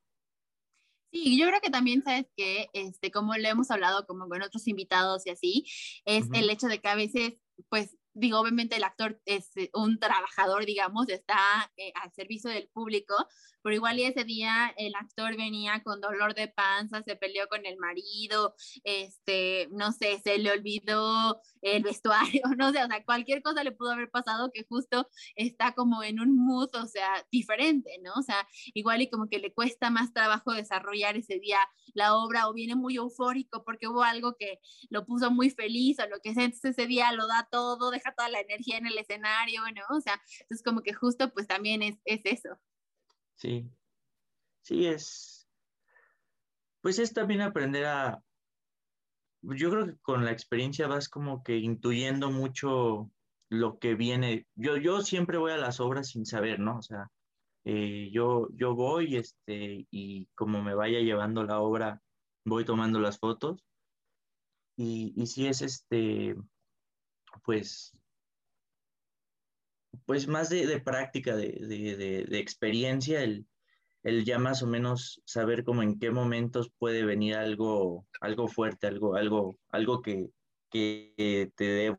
Sí, 1.12 1.38
yo 1.38 1.46
creo 1.46 1.60
que 1.60 1.70
también 1.70 2.02
sabes 2.02 2.26
que, 2.36 2.68
este, 2.72 3.10
como 3.10 3.34
le 3.34 3.50
hemos 3.50 3.70
hablado 3.70 4.06
como 4.06 4.28
con 4.28 4.40
otros 4.40 4.66
invitados 4.66 5.26
y 5.26 5.30
así, 5.30 5.66
es 6.06 6.26
el 6.32 6.48
hecho 6.48 6.68
de 6.68 6.80
que 6.80 6.88
a 6.88 6.94
veces, 6.94 7.34
pues, 7.68 7.98
digo, 8.14 8.40
obviamente 8.40 8.76
el 8.76 8.84
actor 8.84 9.20
es 9.26 9.54
eh, 9.56 9.70
un 9.74 9.98
trabajador, 9.98 10.64
digamos, 10.64 11.10
está 11.10 11.70
eh, 11.76 11.92
al 12.02 12.12
servicio 12.12 12.50
del 12.50 12.68
público, 12.68 13.14
pero 13.62 13.76
igual 13.76 13.99
y 13.99 14.04
ese 14.04 14.25
día 14.25 14.73
el 14.76 14.95
actor 14.95 15.37
venía 15.37 15.83
con 15.83 16.00
dolor 16.00 16.35
de 16.35 16.49
panza, 16.49 17.02
se 17.02 17.16
peleó 17.16 17.49
con 17.49 17.66
el 17.66 17.76
marido, 17.78 18.54
este, 18.85 19.69
no 19.71 19.92
sé, 19.92 20.21
se 20.23 20.38
le 20.38 20.50
olvidó 20.50 21.40
el 21.62 21.83
vestuario, 21.83 22.42
no 22.59 22.73
sé, 22.73 22.83
o 22.83 22.87
sea, 22.87 23.04
cualquier 23.04 23.42
cosa 23.42 23.64
le 23.64 23.73
pudo 23.73 23.92
haber 23.92 24.11
pasado 24.11 24.50
que 24.52 24.64
justo 24.69 25.09
está 25.37 25.73
como 25.73 26.02
en 26.02 26.21
un 26.21 26.37
mood, 26.37 26.75
o 26.75 26.87
sea, 26.87 27.26
diferente, 27.31 27.99
¿no? 28.02 28.12
O 28.14 28.23
sea, 28.23 28.47
igual 28.75 29.02
y 29.02 29.11
como 29.11 29.28
que 29.28 29.38
le 29.38 29.52
cuesta 29.52 29.90
más 29.90 30.12
trabajo 30.12 30.52
desarrollar 30.52 31.16
ese 31.16 31.38
día 31.38 31.59
la 31.95 32.16
obra 32.16 32.49
o 32.49 32.52
viene 32.52 32.75
muy 32.76 32.97
eufórico 32.97 33.64
porque 33.64 33.88
hubo 33.88 34.02
algo 34.02 34.37
que 34.37 34.61
lo 34.90 35.04
puso 35.07 35.31
muy 35.31 35.50
feliz 35.50 35.99
o 36.00 36.09
lo 36.09 36.21
que 36.21 36.35
sea, 36.35 36.45
entonces 36.45 36.73
ese 36.78 36.87
día 36.87 37.12
lo 37.12 37.26
da 37.26 37.49
todo, 37.50 37.90
deja 37.90 38.14
toda 38.14 38.28
la 38.28 38.40
energía 38.40 38.78
en 38.78 38.87
el 38.87 38.99
escenario, 38.99 39.62
¿no? 39.75 39.97
O 39.97 40.00
sea, 40.00 40.21
entonces 40.40 40.62
como 40.64 40.83
que 40.83 40.92
justo 40.95 41.33
pues 41.33 41.47
también 41.47 41.83
es, 41.83 41.97
es 42.04 42.21
eso. 42.25 42.59
Sí, 43.34 43.68
sí 44.62 44.86
es, 44.86 45.48
pues 46.80 46.98
es 46.98 47.12
también 47.12 47.40
aprender 47.40 47.86
a, 47.86 48.22
yo 49.42 49.70
creo 49.70 49.86
que 49.86 49.96
con 49.98 50.24
la 50.24 50.32
experiencia 50.32 50.86
vas 50.86 51.08
como 51.08 51.42
que 51.42 51.56
intuyendo 51.56 52.30
mucho 52.30 53.10
lo 53.48 53.78
que 53.78 53.94
viene. 53.94 54.46
Yo, 54.54 54.76
yo 54.76 55.00
siempre 55.02 55.38
voy 55.38 55.52
a 55.52 55.56
las 55.56 55.80
obras 55.80 56.08
sin 56.08 56.24
saber, 56.24 56.60
¿no? 56.60 56.78
O 56.78 56.82
sea, 56.82 57.10
eh, 57.64 58.10
yo, 58.12 58.48
yo 58.52 58.74
voy 58.74 59.16
este, 59.16 59.86
y 59.90 60.26
como 60.34 60.62
me 60.62 60.74
vaya 60.74 61.00
llevando 61.00 61.44
la 61.44 61.60
obra, 61.60 62.00
voy 62.44 62.64
tomando 62.64 63.00
las 63.00 63.18
fotos. 63.18 63.64
Y, 64.76 65.12
y 65.16 65.26
si 65.26 65.46
es 65.46 65.60
este, 65.60 66.34
pues, 67.44 67.92
pues 70.06 70.26
más 70.26 70.49
de, 70.49 70.80
práctica, 70.80 71.37
de, 71.37 72.26
experiencia, 72.32 73.22
el, 73.22 73.46
ya 74.25 74.38
más 74.38 74.62
o 74.62 74.66
menos 74.66 75.22
saber 75.25 75.64
como 75.64 75.82
en 75.82 75.99
qué 75.99 76.11
momentos 76.11 76.70
puede 76.78 77.04
venir 77.04 77.37
algo, 77.37 78.06
algo 78.20 78.49
fuerte, 78.49 78.87
algo, 78.87 79.14
algo, 79.16 79.56
algo 79.70 80.02
que, 80.02 80.30
te 80.70 81.52
dé 81.58 81.96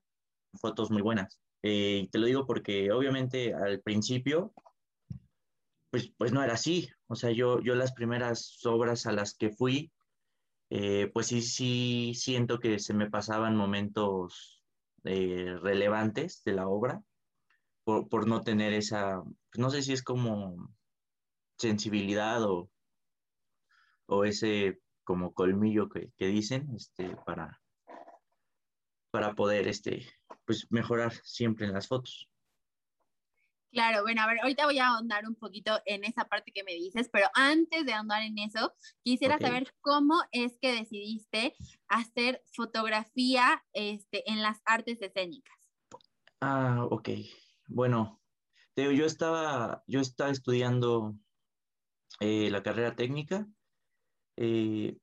fotos 0.59 0.91
muy 0.91 1.01
buenas. 1.01 1.39
Eh, 1.61 2.07
te 2.11 2.17
lo 2.17 2.25
digo 2.25 2.45
porque 2.45 2.91
obviamente 2.91 3.53
al 3.53 3.81
principio, 3.81 4.53
pues, 5.91 6.11
pues 6.17 6.33
no 6.33 6.43
era 6.43 6.53
así. 6.53 6.89
O 7.07 7.15
sea, 7.15 7.31
yo, 7.31 7.61
yo 7.61 7.75
las 7.75 7.93
primeras 7.93 8.59
obras 8.65 9.05
a 9.05 9.11
las 9.11 9.35
que 9.35 9.51
fui, 9.51 9.91
eh, 10.71 11.09
pues 11.13 11.27
sí, 11.27 11.41
sí 11.41 12.13
siento 12.15 12.59
que 12.59 12.79
se 12.79 12.95
me 12.95 13.09
pasaban 13.09 13.55
momentos 13.55 14.63
eh, 15.03 15.55
relevantes 15.61 16.43
de 16.43 16.53
la 16.53 16.67
obra 16.67 17.03
por, 17.83 18.27
no 18.27 18.41
tener 18.41 18.73
esa, 18.73 19.21
pues 19.23 19.59
no 19.59 19.69
sé 19.69 19.81
si 19.81 19.93
es 19.93 20.03
como 20.03 20.69
sensibilidad 21.57 22.43
o, 22.43 22.69
o 24.07 24.23
ese 24.25 24.79
como 25.03 25.33
colmillo 25.33 25.89
que, 25.89 26.11
dicen 26.17 26.69
este, 26.75 27.15
para, 27.25 27.61
para 29.11 29.33
poder 29.33 29.67
este, 29.67 30.07
pues 30.45 30.67
mejorar 30.69 31.13
siempre 31.23 31.65
en 31.65 31.73
las 31.73 31.87
fotos. 31.87 32.29
Claro, 33.71 34.03
bueno, 34.03 34.21
a 34.21 34.27
ver, 34.27 34.39
ahorita 34.39 34.65
voy 34.65 34.77
a 34.77 34.89
ahondar 34.89 35.27
un 35.27 35.33
poquito 35.33 35.81
en 35.85 36.03
esa 36.03 36.25
parte 36.25 36.51
que 36.51 36.63
me 36.63 36.75
dices, 36.75 37.09
pero 37.11 37.27
antes 37.33 37.87
de 37.87 37.93
ahondar 37.93 38.21
en 38.21 38.37
eso, 38.37 38.71
quisiera 39.01 39.39
saber 39.39 39.73
cómo 39.81 40.21
es 40.31 40.59
que 40.61 40.71
decidiste 40.71 41.55
hacer 41.87 42.43
fotografía 42.53 43.65
este, 43.73 44.29
en 44.31 44.43
las 44.43 44.61
artes 44.65 45.01
escénicas. 45.01 45.57
Ah, 46.39 46.85
ok. 46.87 47.09
Bueno, 47.67 48.21
yo 48.75 49.05
estaba, 49.05 49.83
yo 49.87 49.99
estaba 49.99 50.31
estudiando 50.31 51.15
eh, 52.19 52.49
la 52.51 52.63
carrera 52.63 52.95
técnica 52.95 53.47
eh, 54.37 54.97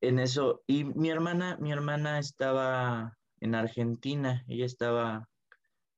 en 0.00 0.18
eso, 0.18 0.62
y 0.66 0.84
mi 0.84 1.10
hermana, 1.10 1.56
mi 1.60 1.72
hermana 1.72 2.18
estaba 2.18 3.16
en 3.40 3.54
Argentina, 3.54 4.44
ella 4.46 4.66
estaba 4.66 5.28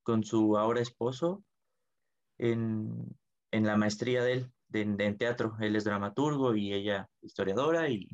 con 0.03 0.23
su 0.23 0.57
ahora 0.57 0.81
esposo 0.81 1.43
en, 2.39 3.15
la 3.51 3.77
maestría 3.77 4.23
de 4.23 4.33
él, 4.33 4.51
de, 4.69 5.13
teatro, 5.13 5.55
él 5.59 5.75
es 5.75 5.83
dramaturgo 5.83 6.55
y 6.55 6.73
ella 6.73 7.07
historiadora, 7.21 7.89
y, 7.89 8.09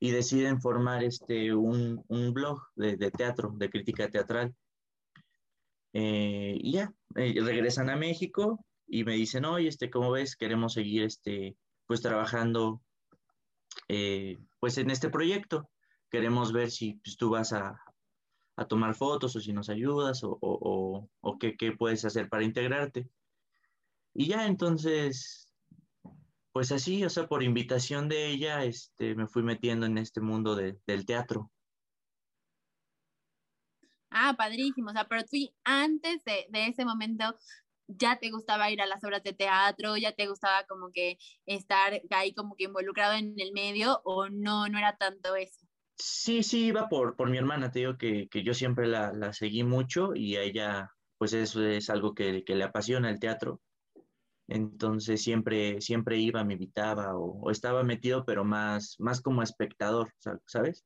deciden 0.00 0.60
formar 0.60 1.04
este, 1.04 1.54
un, 1.54 2.04
blog 2.32 2.62
de, 2.74 2.96
de 2.96 3.10
teatro, 3.10 3.52
de 3.54 3.70
crítica 3.70 4.08
teatral. 4.08 4.54
Eh, 5.92 6.56
y 6.60 6.72
ya, 6.72 6.92
eh, 7.16 7.34
regresan 7.40 7.90
a 7.90 7.96
México 7.96 8.64
y 8.86 9.04
me 9.04 9.14
dicen, 9.14 9.44
oye, 9.44 9.68
este, 9.68 9.90
¿cómo 9.90 10.10
ves? 10.10 10.36
Queremos 10.36 10.74
seguir, 10.74 11.02
este, 11.04 11.56
pues, 11.86 12.00
trabajando, 12.00 12.82
eh, 13.88 14.38
pues, 14.58 14.78
en 14.78 14.90
este 14.90 15.10
proyecto. 15.10 15.68
Queremos 16.10 16.52
ver 16.52 16.70
si 16.70 16.94
pues, 16.94 17.16
tú 17.16 17.30
vas 17.30 17.52
a, 17.52 17.80
a, 18.56 18.64
tomar 18.66 18.94
fotos 18.94 19.36
o 19.36 19.40
si 19.40 19.52
nos 19.52 19.68
ayudas 19.68 20.24
o, 20.24 20.38
o, 20.40 21.08
o, 21.20 21.38
qué, 21.38 21.56
qué, 21.56 21.72
puedes 21.72 22.04
hacer 22.04 22.28
para 22.28 22.44
integrarte. 22.44 23.08
Y 24.14 24.26
ya, 24.26 24.46
entonces, 24.46 25.48
pues 26.52 26.72
así, 26.72 27.04
o 27.04 27.10
sea, 27.10 27.28
por 27.28 27.42
invitación 27.42 28.08
de 28.08 28.28
ella, 28.28 28.64
este, 28.64 29.14
me 29.14 29.28
fui 29.28 29.42
metiendo 29.42 29.86
en 29.86 29.98
este 29.98 30.20
mundo 30.20 30.56
de, 30.56 30.78
del 30.86 31.06
teatro. 31.06 31.50
Ah, 34.10 34.34
padrísimo. 34.36 34.90
O 34.90 34.92
sea, 34.92 35.06
pero 35.08 35.22
tú 35.24 35.36
antes 35.64 36.24
de, 36.24 36.46
ese 36.52 36.84
momento 36.84 37.36
ya 37.86 38.18
te 38.18 38.30
gustaba 38.30 38.70
ir 38.70 38.80
a 38.82 38.86
las 38.86 39.02
obras 39.04 39.22
de 39.22 39.32
teatro, 39.32 39.96
ya 39.96 40.12
te 40.12 40.28
gustaba 40.28 40.64
como 40.68 40.90
que 40.92 41.18
estar 41.46 42.00
ahí 42.10 42.34
como 42.34 42.54
que 42.56 42.64
involucrado 42.64 43.14
en 43.14 43.34
el 43.38 43.52
medio 43.52 44.00
o 44.04 44.28
no, 44.28 44.68
no 44.68 44.78
era 44.78 44.96
tanto 44.96 45.34
eso. 45.36 45.66
Sí, 45.96 46.42
sí, 46.42 46.66
iba 46.66 46.88
por, 46.88 47.14
por 47.14 47.30
mi 47.30 47.36
hermana, 47.36 47.70
te 47.70 47.80
digo 47.80 47.98
que, 47.98 48.28
yo 48.44 48.54
siempre 48.54 48.86
la, 48.86 49.32
seguí 49.32 49.64
mucho 49.64 50.14
y 50.14 50.36
a 50.36 50.42
ella, 50.42 50.90
pues 51.18 51.32
eso 51.34 51.62
es 51.64 51.90
algo 51.90 52.14
que, 52.14 52.42
le 52.46 52.64
apasiona 52.64 53.10
el 53.10 53.20
teatro. 53.20 53.60
Entonces 54.48 55.22
siempre, 55.22 55.80
siempre 55.80 56.18
iba, 56.18 56.42
me 56.42 56.54
invitaba 56.54 57.16
o, 57.16 57.50
estaba 57.50 57.84
metido, 57.84 58.24
pero 58.24 58.44
más, 58.44 58.96
más 58.98 59.20
como 59.20 59.42
espectador, 59.42 60.12
¿sabes? 60.46 60.84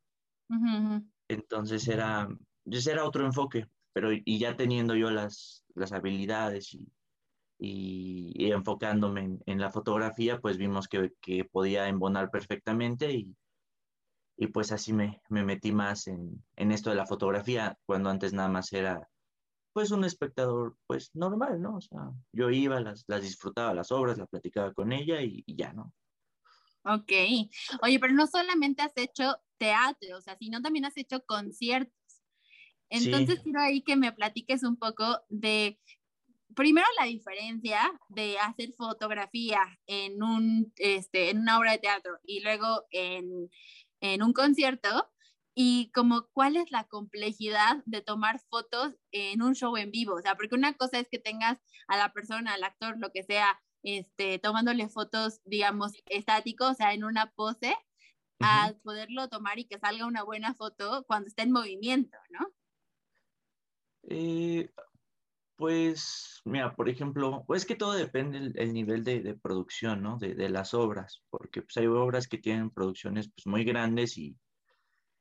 Entonces 1.29 1.89
era, 1.89 2.29
ese 2.67 2.93
era 2.93 3.05
otro 3.05 3.25
enfoque, 3.25 3.69
pero 3.93 4.11
y 4.13 4.39
ya 4.39 4.57
teniendo 4.57 4.95
yo 4.95 5.11
las, 5.11 5.65
las 5.75 5.93
habilidades 5.93 6.75
y, 6.75 6.87
y, 7.59 8.51
enfocándome 8.53 9.39
en, 9.47 9.61
la 9.61 9.71
fotografía, 9.71 10.41
pues 10.41 10.59
vimos 10.59 10.89
que, 10.89 11.13
que 11.21 11.45
podía 11.45 11.89
embonar 11.89 12.31
perfectamente 12.31 13.13
y, 13.13 13.37
y 14.37 14.49
pues 14.49 14.73
así 14.73 14.93
me, 14.93 15.21
me 15.29 15.45
metí 15.45 15.73
más 15.73 16.07
en, 16.09 16.43
en, 16.57 16.73
esto 16.73 16.91
de 16.91 16.97
la 16.97 17.07
fotografía, 17.07 17.79
cuando 17.87 18.11
antes 18.11 18.33
nada 18.33 18.49
más 18.49 18.73
era 18.73 19.09
pues 19.75 19.91
un 19.91 20.05
espectador 20.05 20.77
pues 20.87 21.11
normal, 21.15 21.61
¿no? 21.61 21.77
O 21.77 21.81
sea, 21.81 22.13
yo 22.33 22.49
iba, 22.49 22.81
las, 22.81 23.05
las 23.09 23.23
disfrutaba 23.23 23.75
las 23.75 23.91
obras, 23.91 24.17
la 24.17 24.27
platicaba 24.27 24.73
con 24.73 24.93
ella 24.93 25.21
y, 25.21 25.45
ya, 25.49 25.73
¿no? 25.73 25.93
Ok. 26.85 27.11
Oye, 27.83 27.99
pero 27.99 28.13
no 28.13 28.27
solamente 28.27 28.83
has 28.83 28.97
hecho 28.97 29.37
teatro, 29.59 30.17
o 30.17 30.21
sea, 30.21 30.37
sino 30.37 30.63
también 30.63 30.85
has 30.85 30.97
hecho 30.97 31.25
conciertos. 31.27 31.93
Entonces 32.91 33.41
quiero 33.41 33.61
ahí 33.61 33.83
que 33.83 33.97
me 33.97 34.13
platiques 34.13 34.63
un 34.63 34.77
poco 34.77 35.21
de, 35.29 35.79
primero 36.55 36.87
la 36.99 37.07
diferencia 37.07 37.93
de 38.09 38.39
hacer 38.39 38.73
fotografía 38.73 39.61
en, 39.87 40.23
un, 40.23 40.73
este, 40.77 41.31
en 41.31 41.41
una 41.41 41.59
obra 41.59 41.73
de 41.73 41.79
teatro 41.79 42.19
y 42.25 42.41
luego 42.41 42.85
en, 42.91 43.51
en 44.01 44.23
un 44.23 44.33
concierto 44.33 45.11
y 45.55 45.91
como 45.93 46.29
cuál 46.33 46.57
es 46.57 46.71
la 46.71 46.85
complejidad 46.85 47.83
de 47.87 48.01
tomar 48.01 48.41
fotos 48.51 48.97
en 49.13 49.43
un 49.43 49.55
show 49.55 49.77
en 49.77 49.91
vivo, 49.91 50.15
o 50.15 50.21
sea, 50.21 50.35
porque 50.35 50.57
una 50.57 50.75
cosa 50.75 50.99
es 50.99 51.09
que 51.09 51.19
tengas 51.19 51.59
a 51.87 51.97
la 51.97 52.13
persona, 52.13 52.55
al 52.55 52.65
actor, 52.65 52.97
lo 52.99 53.13
que 53.13 53.23
sea, 53.23 53.61
este, 53.85 54.39
tomándole 54.41 54.89
fotos, 54.89 55.41
digamos, 55.45 55.93
estáticos, 56.07 56.73
o 56.73 56.75
sea, 56.75 56.93
en 56.93 57.05
una 57.05 57.31
pose, 57.33 57.77
a 58.41 58.75
poderlo 58.83 59.29
tomar 59.29 59.59
y 59.61 59.65
que 59.65 59.79
salga 59.79 60.07
una 60.07 60.25
buena 60.25 60.55
foto 60.55 61.05
cuando 61.07 61.29
está 61.29 61.45
en 61.45 61.53
movimiento, 61.53 62.19
¿no? 62.31 62.53
Eh, 64.09 64.71
pues, 65.57 66.41
mira, 66.45 66.75
por 66.75 66.89
ejemplo, 66.89 67.45
pues 67.47 67.63
es 67.63 67.67
que 67.67 67.77
todo 67.77 67.93
depende 67.93 68.51
del 68.51 68.73
nivel 68.73 69.05
de, 69.05 69.35
producción, 69.41 70.03
¿no? 70.03 70.19
De, 70.19 70.49
las 70.49 70.75
obras, 70.75 71.23
porque 71.31 71.63
pues 71.63 71.77
hay 71.77 71.87
obras 71.87 72.29
que 72.29 72.39
tienen 72.39 72.71
producciones 72.71 73.31
pues, 73.31 73.47
muy 73.47 73.65
grandes 73.65 74.19
y, 74.19 74.37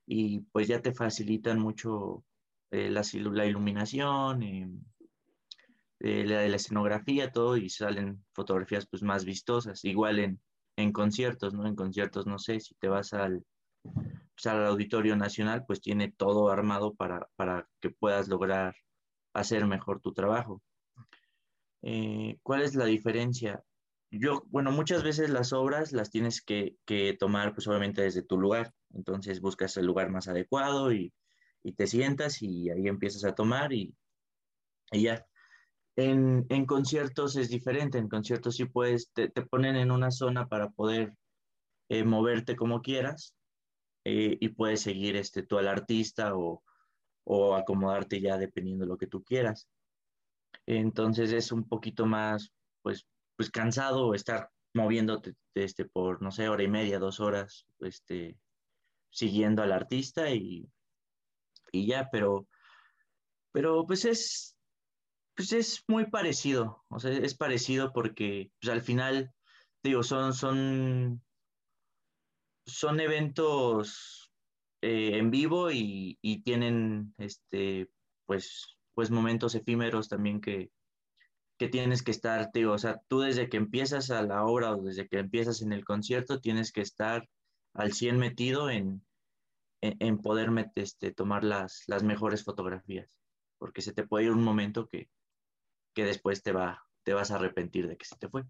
y 0.07 0.39
pues 0.51 0.67
ya 0.67 0.81
te 0.81 0.93
facilitan 0.93 1.59
mucho 1.59 2.23
eh, 2.71 2.89
la, 2.89 3.03
iluminación, 3.45 4.43
eh, 5.99 6.25
la, 6.25 6.47
la, 6.47 6.55
escenografía, 6.55 7.31
todo, 7.31 7.57
y 7.57 7.69
salen 7.69 8.23
fotografías 8.33 8.87
pues 8.87 9.03
más 9.03 9.25
vistosas, 9.25 9.85
igual 9.85 10.19
en, 10.19 10.41
en 10.77 10.91
conciertos, 10.91 11.53
¿no? 11.53 11.67
En 11.67 11.75
conciertos, 11.75 12.25
no 12.25 12.39
sé, 12.39 12.59
si 12.59 12.75
te 12.75 12.87
vas 12.87 13.13
al, 13.13 13.45
pues, 14.35 14.45
al 14.47 14.65
Auditorio 14.65 15.15
Nacional, 15.15 15.65
pues 15.65 15.81
tiene 15.81 16.11
todo 16.11 16.49
armado 16.49 16.93
para, 16.93 17.27
para 17.35 17.67
que 17.81 17.89
puedas 17.89 18.27
lograr 18.27 18.75
hacer 19.33 19.65
mejor 19.65 19.99
tu 20.01 20.13
trabajo. 20.13 20.61
¿Cuál 22.43 22.61
es 22.61 22.75
la 22.75 22.85
diferencia? 22.85 23.61
yo, 24.19 24.43
bueno, 24.49 24.71
muchas 24.71 25.03
veces 25.03 25.29
las 25.29 25.53
obras 25.53 25.91
las 25.91 26.11
tienes 26.11 26.41
que, 26.41 26.77
tomar, 27.19 27.53
pues 27.53 27.67
obviamente 27.67 28.03
desde 28.03 28.21
tu 28.21 28.37
lugar. 28.39 28.73
Entonces 28.93 29.41
buscas 29.41 29.75
el 29.77 29.85
lugar 29.85 30.11
más 30.11 30.27
adecuado 30.27 30.93
y, 30.93 31.13
te 31.77 31.87
sientas 31.87 32.41
y 32.41 32.69
ahí 32.69 32.87
empiezas 32.87 33.23
a 33.23 33.33
tomar 33.33 33.73
y, 33.73 33.95
ya. 34.91 35.25
En, 35.95 36.45
conciertos 36.65 37.35
es 37.37 37.49
diferente, 37.49 37.97
en 37.97 38.09
conciertos 38.09 38.55
sí 38.55 38.65
puedes, 38.65 39.11
te, 39.13 39.29
ponen 39.29 39.75
en 39.75 39.91
una 39.91 40.11
zona 40.11 40.47
para 40.47 40.69
poder 40.69 41.15
eh, 41.89 42.03
moverte 42.03 42.55
como 42.55 42.81
quieras 42.81 43.35
eh, 44.05 44.37
y 44.39 44.49
puedes 44.49 44.81
seguir 44.81 45.15
este, 45.15 45.43
tú 45.43 45.57
al 45.57 45.67
artista 45.67 46.35
o, 46.35 46.63
o 47.25 47.55
acomodarte 47.55 48.19
ya 48.21 48.37
dependiendo 48.37 48.85
de 48.85 48.89
lo 48.89 48.97
que 48.97 49.07
tú 49.07 49.23
quieras. 49.23 49.67
Entonces 50.65 51.31
es 51.31 51.51
un 51.51 51.67
poquito 51.67 52.05
más, 52.05 52.51
pues 52.81 53.07
pues 53.35 53.49
cansado 53.49 54.13
estar 54.13 54.49
moviéndote 54.73 55.35
este, 55.53 55.85
por, 55.85 56.21
no 56.21 56.31
sé, 56.31 56.49
hora 56.49 56.63
y 56.63 56.67
media, 56.67 56.99
dos 56.99 57.19
horas, 57.19 57.65
este, 57.79 58.37
siguiendo 59.09 59.61
al 59.61 59.71
artista 59.71 60.29
y, 60.31 60.67
y 61.71 61.87
ya, 61.87 62.09
pero, 62.11 62.47
pero 63.51 63.85
pues 63.85 64.05
es, 64.05 64.57
pues 65.35 65.53
es 65.53 65.83
muy 65.87 66.09
parecido, 66.09 66.83
o 66.89 66.99
sea, 66.99 67.11
es 67.11 67.35
parecido 67.35 67.93
porque 67.93 68.51
pues 68.59 68.73
al 68.73 68.81
final, 68.81 69.31
digo, 69.83 70.03
son, 70.03 70.33
son, 70.33 71.21
son 72.65 72.99
eventos 72.99 74.31
eh, 74.81 75.17
en 75.17 75.31
vivo 75.31 75.71
y, 75.71 76.17
tienen, 76.43 77.13
este, 77.17 77.89
pues, 78.25 78.77
pues 78.93 79.11
momentos 79.11 79.55
efímeros 79.55 80.09
también 80.09 80.41
que, 80.41 80.71
que 81.57 81.69
tienes 81.69 82.03
que 82.03 82.11
estar, 82.11 82.51
tío, 82.51 82.73
o 82.73 82.77
sea, 82.77 83.01
tú 83.07 83.21
desde 83.21 83.49
que 83.49 83.57
empiezas 83.57 84.11
a 84.11 84.21
la 84.23 84.43
obra 84.45 84.75
o 84.75 84.83
desde 84.83 85.07
que 85.07 85.19
empiezas 85.19 85.61
en 85.61 85.71
el 85.73 85.85
concierto, 85.85 86.41
tienes 86.41 86.71
que 86.71 86.81
estar 86.81 87.29
al 87.73 87.93
100 87.93 88.17
metido 88.17 88.69
en, 88.69 89.05
en, 89.81 90.17
poder 90.19 90.49
este, 90.75 91.11
tomar 91.11 91.43
las, 91.43 91.83
las 91.87 92.03
mejores 92.03 92.43
fotografías, 92.43 93.17
porque 93.57 93.81
se 93.81 93.93
te 93.93 94.05
puede 94.05 94.25
ir 94.25 94.31
un 94.31 94.43
momento 94.43 94.87
que, 94.87 95.09
que 95.93 96.05
después 96.05 96.43
te, 96.43 96.51
va, 96.51 96.85
te 97.03 97.13
vas 97.13 97.31
a 97.31 97.35
arrepentir 97.35 97.87
de 97.87 97.97
que 97.97 98.05
se 98.05 98.17
te 98.17 98.29
fue. 98.29 98.43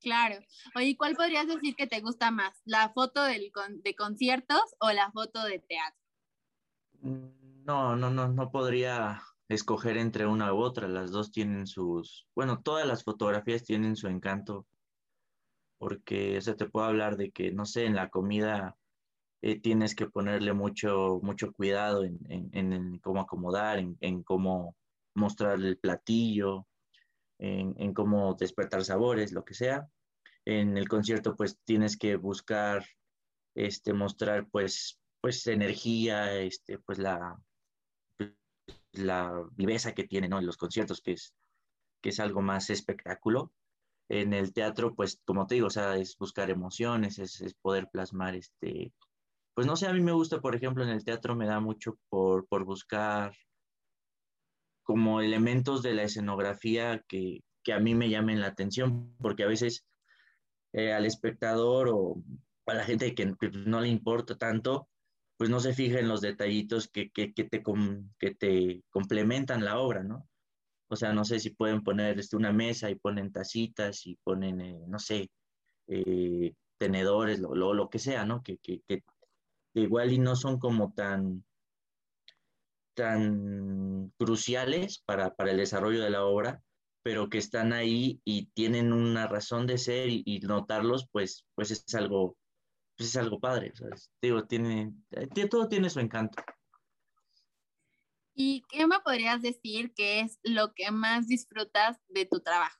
Claro. 0.00 0.36
Oye, 0.74 0.96
¿cuál 0.96 1.14
podrías 1.14 1.46
decir 1.46 1.76
que 1.76 1.86
te 1.86 2.00
gusta 2.00 2.30
más? 2.30 2.60
¿La 2.64 2.90
foto 2.90 3.22
del, 3.24 3.52
de 3.82 3.94
conciertos 3.94 4.62
o 4.78 4.90
la 4.92 5.10
foto 5.12 5.42
de 5.44 5.58
teatro? 5.58 6.00
Mm, 7.02 7.64
no, 7.64 7.96
no, 7.96 8.10
no, 8.10 8.28
no 8.28 8.50
podría 8.50 9.22
escoger 9.48 9.96
entre 9.98 10.26
una 10.26 10.54
u 10.54 10.58
otra. 10.58 10.88
Las 10.88 11.10
dos 11.10 11.30
tienen 11.30 11.66
sus, 11.66 12.26
bueno, 12.34 12.62
todas 12.62 12.86
las 12.86 13.04
fotografías 13.04 13.64
tienen 13.64 13.96
su 13.96 14.08
encanto, 14.08 14.66
porque 15.78 16.38
o 16.38 16.56
te 16.56 16.68
puedo 16.68 16.86
hablar 16.86 17.16
de 17.16 17.30
que, 17.30 17.52
no 17.52 17.66
sé, 17.66 17.84
en 17.84 17.96
la 17.96 18.10
comida 18.10 18.76
eh, 19.42 19.58
tienes 19.60 19.94
que 19.94 20.06
ponerle 20.06 20.52
mucho, 20.52 21.20
mucho 21.22 21.52
cuidado 21.52 22.04
en, 22.04 22.18
en, 22.28 22.98
cómo 22.98 23.22
acomodar, 23.22 23.78
en, 23.78 24.22
cómo 24.22 24.76
mostrar 25.14 25.58
el 25.58 25.78
platillo, 25.78 26.66
en, 27.40 27.94
cómo 27.94 28.34
despertar 28.34 28.84
sabores, 28.84 29.32
lo 29.32 29.44
que 29.44 29.54
sea. 29.54 29.88
En 30.44 30.76
el 30.76 30.88
concierto, 30.88 31.36
pues 31.36 31.58
tienes 31.64 31.96
que 31.96 32.16
buscar, 32.16 32.84
este, 33.54 33.92
mostrar, 33.92 34.48
pues, 34.50 35.00
pues 35.20 35.46
energía, 35.46 36.34
este, 36.38 36.78
pues 36.78 36.98
la, 36.98 37.40
la 38.92 39.44
viveza 39.52 39.92
que 39.94 40.04
tiene, 40.04 40.28
¿no? 40.28 40.38
En 40.38 40.46
los 40.46 40.56
conciertos, 40.56 41.00
que 41.00 41.12
es, 41.12 41.34
que 42.02 42.10
es 42.10 42.20
algo 42.20 42.42
más 42.42 42.70
espectáculo. 42.70 43.52
En 44.08 44.32
el 44.34 44.52
teatro, 44.52 44.94
pues, 44.94 45.20
como 45.24 45.46
te 45.46 45.54
digo, 45.54 45.68
o 45.68 45.70
sea, 45.70 45.96
es 45.96 46.16
buscar 46.18 46.50
emociones, 46.50 47.18
es, 47.18 47.54
poder 47.62 47.88
plasmar 47.90 48.34
este, 48.34 48.92
pues 49.54 49.66
no 49.66 49.76
sé, 49.76 49.86
a 49.86 49.92
mí 49.92 50.00
me 50.00 50.12
gusta, 50.12 50.40
por 50.40 50.54
ejemplo, 50.54 50.84
en 50.84 50.90
el 50.90 51.04
teatro 51.04 51.36
me 51.36 51.46
da 51.46 51.60
mucho 51.60 51.98
por, 52.08 52.46
buscar 52.64 53.34
como 54.82 55.20
elementos 55.20 55.82
de 55.82 55.94
la 55.94 56.02
escenografía 56.02 57.04
que, 57.06 57.40
a 57.72 57.78
mí 57.78 57.94
me 57.94 58.08
llamen 58.08 58.40
la 58.40 58.48
atención, 58.48 59.14
porque 59.18 59.44
a 59.44 59.46
veces 59.48 59.86
eh, 60.72 60.92
al 60.92 61.06
espectador 61.06 61.88
o 61.92 62.16
a 62.66 62.74
la 62.74 62.84
gente 62.84 63.14
que, 63.14 63.34
que 63.38 63.50
no 63.50 63.80
le 63.80 63.88
importa 63.88 64.36
tanto, 64.36 64.88
pues 65.36 65.48
no 65.50 65.60
se 65.60 65.72
fija 65.72 65.98
en 65.98 66.08
los 66.08 66.20
detallitos 66.20 66.88
que, 66.88 67.10
te, 67.14 67.32
que 67.32 68.34
te 68.34 68.82
complementan 68.90 69.64
la 69.64 69.78
obra, 69.78 70.02
¿no? 70.02 70.28
O 70.90 70.96
sea, 70.96 71.12
no 71.12 71.24
sé 71.24 71.38
si 71.38 71.50
pueden 71.50 71.82
poner 71.84 72.18
este, 72.18 72.36
una 72.36 72.52
mesa 72.52 72.90
y 72.90 72.96
ponen 72.96 73.30
tacitas 73.30 74.06
y 74.06 74.16
ponen, 74.16 74.60
eh, 74.60 74.84
no 74.88 74.98
sé, 74.98 75.30
eh, 75.86 76.52
tenedores, 76.78 77.38
lo, 77.38 77.54
lo, 77.54 77.88
que 77.88 78.00
sea, 78.00 78.24
¿no? 78.26 78.42
Que, 78.42 78.58
que, 78.58 78.82
igual 79.74 80.12
y 80.12 80.18
no 80.18 80.34
son 80.34 80.58
como 80.58 80.92
tan, 80.92 81.44
tan 82.94 84.12
cruciales 84.18 85.02
para, 85.04 85.34
el 85.38 85.56
desarrollo 85.56 86.02
de 86.02 86.10
la 86.10 86.24
obra, 86.24 86.62
pero 87.02 87.28
que 87.28 87.38
están 87.38 87.72
ahí 87.72 88.20
y 88.24 88.46
tienen 88.52 88.92
una 88.92 89.26
razón 89.26 89.66
de 89.66 89.78
ser 89.78 90.08
y, 90.08 90.22
y 90.26 90.40
notarlos, 90.40 91.08
pues, 91.10 91.46
pues 91.54 91.70
es 91.70 91.94
algo 91.94 92.36
pues 93.00 93.08
es 93.08 93.16
algo 93.16 93.40
padre. 93.40 93.72
Digo, 94.20 94.44
tiene, 94.44 94.92
eh, 95.12 95.48
todo 95.48 95.68
tiene 95.68 95.88
su 95.88 96.00
encanto. 96.00 96.42
¿Y 98.34 98.62
qué 98.68 98.86
me 98.86 99.00
podrías 99.00 99.40
decir 99.40 99.94
que 99.94 100.20
es 100.20 100.38
lo 100.42 100.74
que 100.74 100.90
más 100.90 101.26
disfrutas 101.26 101.98
de 102.08 102.26
tu 102.26 102.40
trabajo? 102.40 102.76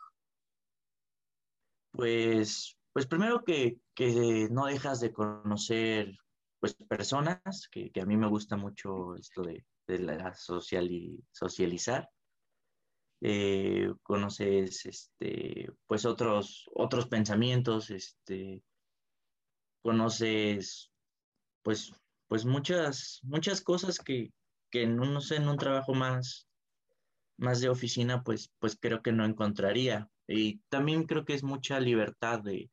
Pues, 1.93 2.77
pues 2.93 3.07
primero 3.07 3.43
que, 3.45 3.81
no 4.51 4.67
dejas 4.67 5.01
de 5.01 5.11
conocer 5.11 6.15
pues, 6.61 6.75
personas, 6.75 7.67
que, 7.73 7.91
a 7.99 8.05
mí 8.05 8.19
me 8.19 8.29
gusta 8.29 8.59
mucho 8.59 9.15
esto 9.17 9.41
de, 9.41 9.65
la 9.99 10.35
socializar. 10.35 12.09
Eh, 13.23 13.93
conoces 14.03 14.87
este, 14.87 15.71
pues 15.87 16.07
otros, 16.07 16.65
otros 16.75 17.07
pensamientos, 17.07 17.91
este, 17.91 18.63
conoces 19.83 20.91
pues, 21.63 21.93
pues 22.29 22.47
muchas, 22.47 23.21
muchas 23.23 23.61
cosas 23.61 23.99
que, 23.99 24.33
que 24.71 24.85
en, 24.85 25.01
un, 25.01 25.19
en 25.31 25.49
un 25.49 25.59
trabajo 25.59 25.93
más, 25.93 26.49
más 27.37 27.61
de 27.61 27.69
oficina, 27.69 28.23
pues, 28.23 28.51
pues 28.59 28.79
creo 28.81 29.03
que 29.03 29.13
no 29.13 29.25
encontraría. 29.25 30.09
Y 30.27 30.61
también 30.69 31.05
creo 31.05 31.25
que 31.25 31.35
es 31.35 31.43
mucha 31.43 31.81
libertad 31.81 32.41
de, 32.41 32.71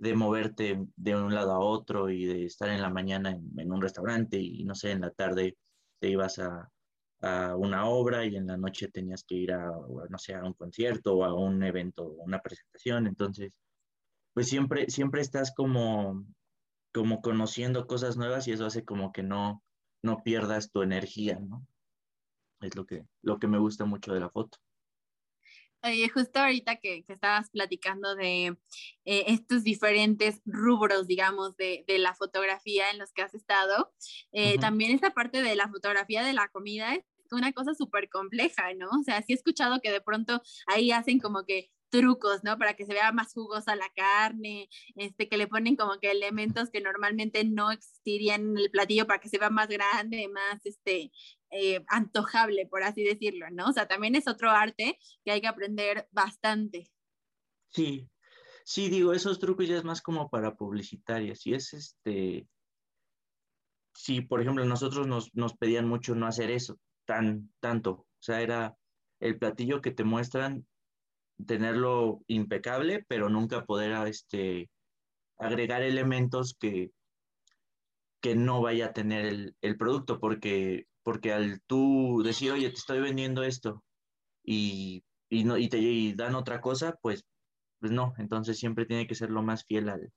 de 0.00 0.14
moverte 0.14 0.82
de 0.96 1.14
un 1.14 1.34
lado 1.34 1.52
a 1.52 1.58
otro 1.58 2.08
y 2.08 2.24
de 2.24 2.46
estar 2.46 2.70
en 2.70 2.80
la 2.80 2.88
mañana 2.88 3.30
en, 3.30 3.72
un 3.72 3.82
restaurante 3.82 4.38
y 4.38 4.64
no 4.64 4.74
sé, 4.74 4.92
en 4.92 5.02
la 5.02 5.10
tarde 5.10 5.58
te 6.00 6.08
ibas 6.10 6.38
a, 6.38 6.70
a 7.22 7.56
una 7.56 7.86
obra 7.86 8.24
y 8.24 8.36
en 8.36 8.46
la 8.46 8.56
noche 8.56 8.88
tenías 8.88 9.24
que 9.24 9.36
ir 9.36 9.52
a, 9.52 9.70
no 10.08 10.18
sé, 10.18 10.34
a 10.34 10.44
un 10.44 10.54
concierto 10.54 11.16
o 11.16 11.24
a 11.24 11.34
un 11.34 11.62
evento, 11.62 12.04
una 12.04 12.40
presentación. 12.40 13.06
Entonces, 13.06 13.52
pues 14.34 14.48
siempre, 14.48 14.88
siempre 14.90 15.20
estás 15.20 15.52
como, 15.54 16.24
como 16.92 17.20
conociendo 17.20 17.86
cosas 17.86 18.16
nuevas 18.16 18.48
y 18.48 18.52
eso 18.52 18.66
hace 18.66 18.84
como 18.84 19.12
que 19.12 19.22
no, 19.22 19.62
no 20.02 20.22
pierdas 20.22 20.70
tu 20.70 20.82
energía, 20.82 21.38
¿no? 21.38 21.66
Es 22.60 22.76
lo 22.76 22.86
que, 22.86 23.06
lo 23.22 23.38
que 23.38 23.48
me 23.48 23.58
gusta 23.58 23.84
mucho 23.84 24.12
de 24.12 24.20
la 24.20 24.30
foto. 24.30 24.58
Oye, 25.82 26.08
justo 26.10 26.40
ahorita 26.40 26.76
que, 26.76 27.04
que 27.04 27.12
estabas 27.14 27.48
platicando 27.50 28.14
de 28.14 28.58
eh, 29.06 29.24
estos 29.28 29.64
diferentes 29.64 30.42
rubros, 30.44 31.06
digamos, 31.06 31.56
de, 31.56 31.84
de, 31.86 31.98
la 31.98 32.14
fotografía 32.14 32.90
en 32.90 32.98
los 32.98 33.12
que 33.12 33.22
has 33.22 33.34
estado, 33.34 33.90
eh, 34.32 34.58
también 34.58 34.92
esta 34.92 35.10
parte 35.10 35.42
de 35.42 35.56
la 35.56 35.68
fotografía 35.68 36.22
de 36.22 36.34
la 36.34 36.48
comida 36.48 36.94
es 36.94 37.04
una 37.30 37.52
cosa 37.52 37.74
súper 37.74 38.10
compleja, 38.10 38.74
¿no? 38.74 38.88
O 38.90 39.02
sea, 39.04 39.22
sí 39.22 39.32
he 39.32 39.36
escuchado 39.36 39.80
que 39.80 39.90
de 39.90 40.02
pronto 40.02 40.42
ahí 40.66 40.90
hacen 40.90 41.18
como 41.18 41.44
que 41.44 41.70
trucos, 41.90 42.44
¿no? 42.44 42.56
Para 42.58 42.74
que 42.74 42.86
se 42.86 42.94
vea 42.94 43.12
más 43.12 43.32
jugosa 43.34 43.76
la 43.76 43.90
carne, 43.94 44.68
este, 44.96 45.28
que 45.28 45.36
le 45.36 45.48
ponen 45.48 45.76
como 45.76 45.98
que 45.98 46.10
elementos 46.10 46.70
que 46.70 46.80
normalmente 46.80 47.44
no 47.44 47.70
existirían 47.70 48.42
en 48.50 48.58
el 48.58 48.70
platillo 48.70 49.06
para 49.06 49.20
que 49.20 49.28
se 49.28 49.38
vea 49.38 49.50
más 49.50 49.68
grande, 49.68 50.28
más, 50.28 50.64
este, 50.64 51.10
eh, 51.50 51.84
antojable, 51.88 52.66
por 52.66 52.82
así 52.82 53.02
decirlo, 53.02 53.50
¿no? 53.50 53.66
O 53.68 53.72
sea, 53.72 53.86
también 53.88 54.14
es 54.14 54.28
otro 54.28 54.50
arte 54.50 54.98
que 55.24 55.32
hay 55.32 55.40
que 55.40 55.48
aprender 55.48 56.08
bastante. 56.10 56.90
Sí, 57.70 58.08
sí, 58.64 58.88
digo, 58.88 59.12
esos 59.12 59.38
trucos 59.38 59.68
ya 59.68 59.76
es 59.76 59.84
más 59.84 60.02
como 60.02 60.28
para 60.28 60.54
publicitarias, 60.54 61.46
y 61.46 61.54
es 61.54 61.72
este, 61.72 62.46
sí, 63.94 64.20
por 64.20 64.40
ejemplo, 64.40 64.64
nosotros 64.64 65.06
nos, 65.06 65.34
nos 65.34 65.56
pedían 65.56 65.88
mucho 65.88 66.14
no 66.14 66.26
hacer 66.26 66.50
eso, 66.50 66.78
tan, 67.04 67.52
tanto, 67.60 67.90
o 67.92 68.06
sea, 68.18 68.40
era 68.40 68.76
el 69.20 69.38
platillo 69.38 69.80
que 69.80 69.90
te 69.90 70.04
muestran 70.04 70.66
tenerlo 71.46 72.22
impecable, 72.26 73.04
pero 73.08 73.28
nunca 73.28 73.64
poder 73.64 74.06
este, 74.06 74.70
agregar 75.38 75.82
elementos 75.82 76.54
que, 76.58 76.90
que 78.20 78.36
no 78.36 78.60
vaya 78.60 78.86
a 78.86 78.92
tener 78.92 79.54
el, 79.60 79.76
producto, 79.78 80.20
porque, 80.20 80.86
porque 81.02 81.32
al 81.32 81.60
tú 81.62 82.22
decir, 82.24 82.52
oye, 82.52 82.68
te 82.68 82.76
estoy 82.76 83.00
vendiendo 83.00 83.42
esto 83.42 83.84
y, 84.44 85.04
y, 85.28 85.44
no, 85.44 85.56
y 85.56 85.68
te 85.68 86.14
dan 86.14 86.34
otra 86.34 86.60
cosa, 86.60 86.98
pues, 87.00 87.24
pues 87.78 87.92
no, 87.92 88.14
entonces 88.18 88.58
siempre 88.58 88.86
tiene 88.86 89.06
que 89.06 89.14
ser 89.14 89.30
lo 89.30 89.42
más 89.42 89.64
fiel 89.64 89.88
al, 89.88 90.12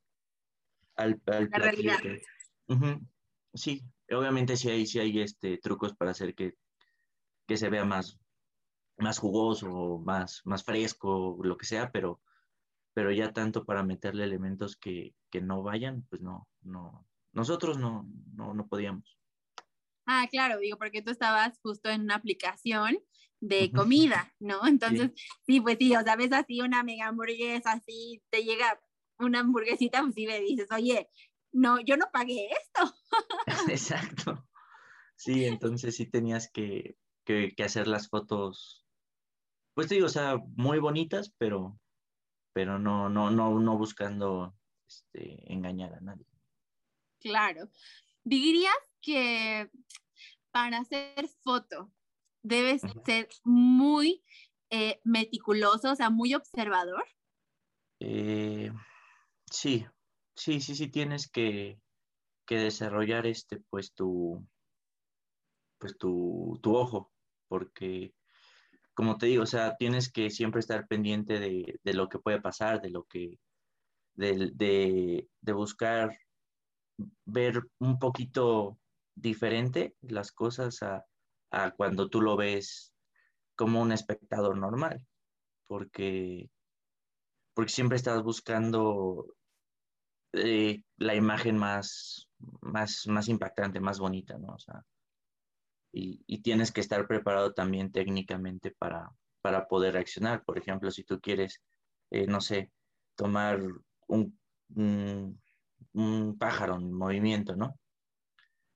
al, 0.95 1.21
al 1.27 1.49
platillo. 1.49 1.93
Sí, 3.53 3.83
obviamente 4.09 4.57
sí 4.57 4.69
hay, 4.69 4.85
sí 4.87 4.99
hay 4.99 5.21
este, 5.21 5.57
trucos 5.59 5.95
para 5.95 6.11
hacer 6.11 6.33
que, 6.33 6.53
que 7.47 7.55
se 7.55 7.69
vea 7.69 7.85
más, 7.85 8.19
más 8.97 9.19
jugoso, 9.19 9.99
más, 9.99 10.41
más 10.45 10.63
fresco, 10.63 11.37
lo 11.43 11.55
que 11.57 11.65
sea, 11.65 11.91
pero, 11.91 12.21
pero 12.93 13.11
ya 13.11 13.31
tanto 13.31 13.63
para 13.63 13.83
meterle 13.83 14.23
elementos 14.23 14.75
que, 14.75 15.15
que 15.29 15.41
no 15.41 15.61
vayan, 15.61 16.03
pues 16.09 16.21
no, 16.21 16.47
no, 16.61 17.05
nosotros 17.31 17.77
no, 17.77 18.07
no, 18.33 18.53
no 18.53 18.67
podíamos. 18.67 19.19
Ah, 20.05 20.27
claro, 20.29 20.59
digo, 20.59 20.77
porque 20.77 21.01
tú 21.01 21.11
estabas 21.11 21.59
justo 21.61 21.89
en 21.89 22.01
una 22.01 22.15
aplicación 22.15 22.97
de 23.39 23.71
comida, 23.71 24.33
¿no? 24.39 24.61
Entonces, 24.67 25.11
sí. 25.45 25.61
pues 25.61 25.77
sí, 25.79 25.95
o 25.95 26.01
sea, 26.01 26.15
ves 26.15 26.31
así 26.33 26.61
una 26.61 26.83
mega 26.83 27.07
hamburguesa, 27.07 27.73
así 27.73 28.21
te 28.29 28.43
llega 28.43 28.79
una 29.19 29.39
hamburguesita, 29.39 30.01
pues 30.01 30.15
sí 30.15 30.25
me 30.25 30.39
dices, 30.39 30.67
oye, 30.71 31.09
no, 31.51 31.79
yo 31.81 31.97
no 31.97 32.05
pagué 32.11 32.49
esto. 32.51 32.95
Exacto. 33.71 34.47
Sí, 35.15 35.45
entonces 35.45 35.95
sí 35.95 36.05
tenías 36.05 36.49
que, 36.51 36.97
que, 37.23 37.53
que 37.55 37.63
hacer 37.63 37.87
las 37.87 38.09
fotos 38.09 38.83
pues 39.73 39.87
te 39.87 39.95
digo, 39.95 40.05
o 40.05 40.09
sea, 40.09 40.37
muy 40.55 40.79
bonitas, 40.79 41.33
pero, 41.37 41.79
pero 42.53 42.77
no, 42.77 43.09
no, 43.09 43.31
no, 43.31 43.59
no 43.59 43.77
buscando 43.77 44.55
este, 44.87 45.51
engañar 45.51 45.93
a 45.95 46.01
nadie. 46.01 46.27
Claro. 47.19 47.69
¿Dirías 48.23 48.73
que 49.03 49.69
para 50.51 50.79
hacer 50.79 51.27
foto 51.43 51.91
debes 52.41 52.81
ser 53.05 53.27
muy 53.43 54.23
eh, 54.69 54.99
meticuloso, 55.03 55.91
o 55.91 55.95
sea, 55.95 56.09
muy 56.09 56.33
observador? 56.33 57.03
Eh, 57.99 58.71
sí, 59.51 59.85
sí, 60.35 60.59
sí, 60.61 60.75
sí, 60.75 60.87
tienes 60.87 61.29
que, 61.29 61.79
que, 62.47 62.57
desarrollar 62.57 63.27
este, 63.27 63.59
pues 63.69 63.93
tu, 63.93 64.45
pues 65.77 65.97
tu, 65.97 66.59
tu 66.61 66.75
ojo, 66.75 67.11
porque 67.47 68.13
como 68.93 69.17
te 69.17 69.27
digo, 69.27 69.43
o 69.43 69.47
sea, 69.47 69.75
tienes 69.77 70.11
que 70.11 70.29
siempre 70.29 70.59
estar 70.59 70.87
pendiente 70.87 71.39
de, 71.39 71.79
de 71.83 71.93
lo 71.93 72.09
que 72.09 72.19
puede 72.19 72.41
pasar, 72.41 72.81
de 72.81 72.89
lo 72.89 73.03
que, 73.05 73.39
de, 74.15 74.51
de, 74.53 75.29
de, 75.41 75.53
buscar 75.53 76.17
ver 77.25 77.61
un 77.79 77.97
poquito 77.97 78.77
diferente 79.15 79.95
las 80.01 80.31
cosas 80.31 80.81
a, 80.83 81.05
a, 81.51 81.71
cuando 81.71 82.09
tú 82.09 82.21
lo 82.21 82.35
ves 82.35 82.93
como 83.55 83.81
un 83.81 83.91
espectador 83.91 84.57
normal, 84.57 85.05
porque, 85.67 86.49
porque 87.53 87.71
siempre 87.71 87.97
estás 87.97 88.23
buscando 88.23 89.35
eh, 90.33 90.83
la 90.97 91.15
imagen 91.15 91.57
más, 91.57 92.27
más, 92.61 93.07
más 93.07 93.29
impactante, 93.29 93.79
más 93.79 93.99
bonita, 93.99 94.37
¿no? 94.37 94.53
O 94.55 94.59
sea, 94.59 94.83
y, 95.93 96.41
tienes 96.41 96.71
que 96.71 96.81
estar 96.81 97.07
preparado 97.07 97.53
también 97.53 97.91
técnicamente 97.91 98.71
para, 98.71 99.11
para 99.41 99.67
poder 99.67 99.93
reaccionar. 99.93 100.43
Por 100.43 100.57
ejemplo, 100.57 100.89
si 100.89 101.03
tú 101.03 101.21
quieres, 101.21 101.61
eh, 102.09 102.25
no 102.25 102.41
sé, 102.41 102.71
tomar 103.15 103.61
un, 104.07 104.39
un, 104.75 106.37
pájaro 106.39 106.75
en 106.75 106.91
movimiento, 106.91 107.55
¿no? 107.55 107.79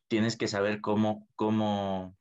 Tienes 0.08 0.38
que 0.38 0.48
saber 0.48 0.82
cómo, 0.82 1.28
cómo, 1.36 2.16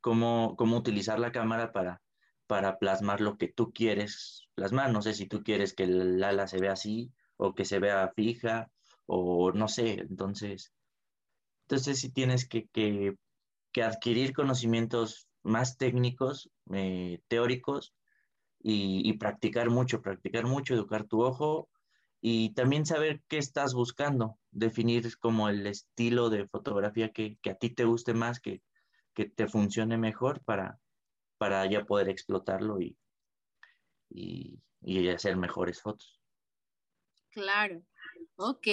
cómo, 0.00 0.54
cómo 0.56 0.76
utilizar 0.76 1.18
la 1.18 1.32
cámara 1.32 1.72
para, 1.72 2.02
para 2.46 2.78
plasmar 2.78 3.20
lo 3.20 3.36
que 3.38 3.48
tú 3.48 3.72
quieres 3.72 4.48
plasmar. 4.54 4.92
No 4.92 5.02
sé 5.02 5.14
si 5.14 5.26
tú 5.26 5.42
quieres 5.42 5.74
que 5.74 5.84
el 5.84 6.22
ala 6.22 6.46
se 6.46 6.58
vea 6.58 6.72
así 6.72 7.12
o 7.36 7.54
que 7.54 7.64
se 7.64 7.78
vea 7.78 8.12
fija 8.14 8.70
o 9.06 9.52
no 9.52 9.68
sé. 9.68 10.00
Entonces, 10.00 10.72
entonces 11.62 12.00
sí 12.00 12.10
tienes 12.10 12.48
que, 12.48 12.66
que 12.68 13.16
que 13.74 13.82
adquirir 13.82 14.32
conocimientos 14.32 15.28
más 15.42 15.76
técnicos, 15.76 16.48
eh, 16.72 17.20
teóricos, 17.28 17.92
y, 18.66 19.12
practicar 19.18 19.68
mucho, 19.68 20.00
practicar 20.00 20.46
mucho, 20.46 20.72
educar 20.72 21.04
tu 21.04 21.22
ojo 21.22 21.68
y 22.26 22.54
también 22.54 22.86
saber 22.86 23.22
qué 23.28 23.36
estás 23.36 23.74
buscando, 23.74 24.38
definir 24.50 25.18
como 25.18 25.50
el 25.50 25.66
estilo 25.66 26.30
de 26.30 26.48
fotografía 26.48 27.12
que, 27.12 27.36
a 27.44 27.54
ti 27.54 27.68
te 27.68 27.84
guste 27.84 28.14
más, 28.14 28.40
que, 28.40 28.62
que, 29.12 29.26
te 29.26 29.46
funcione 29.46 29.98
mejor 29.98 30.42
para, 30.42 30.80
para 31.36 31.70
ya 31.70 31.84
poder 31.84 32.08
explotarlo 32.08 32.80
y, 32.80 32.96
y, 34.08 34.58
y 34.80 35.06
hacer 35.10 35.36
mejores 35.36 35.82
fotos. 35.82 36.18
Claro, 37.28 37.82
ok. 38.36 38.68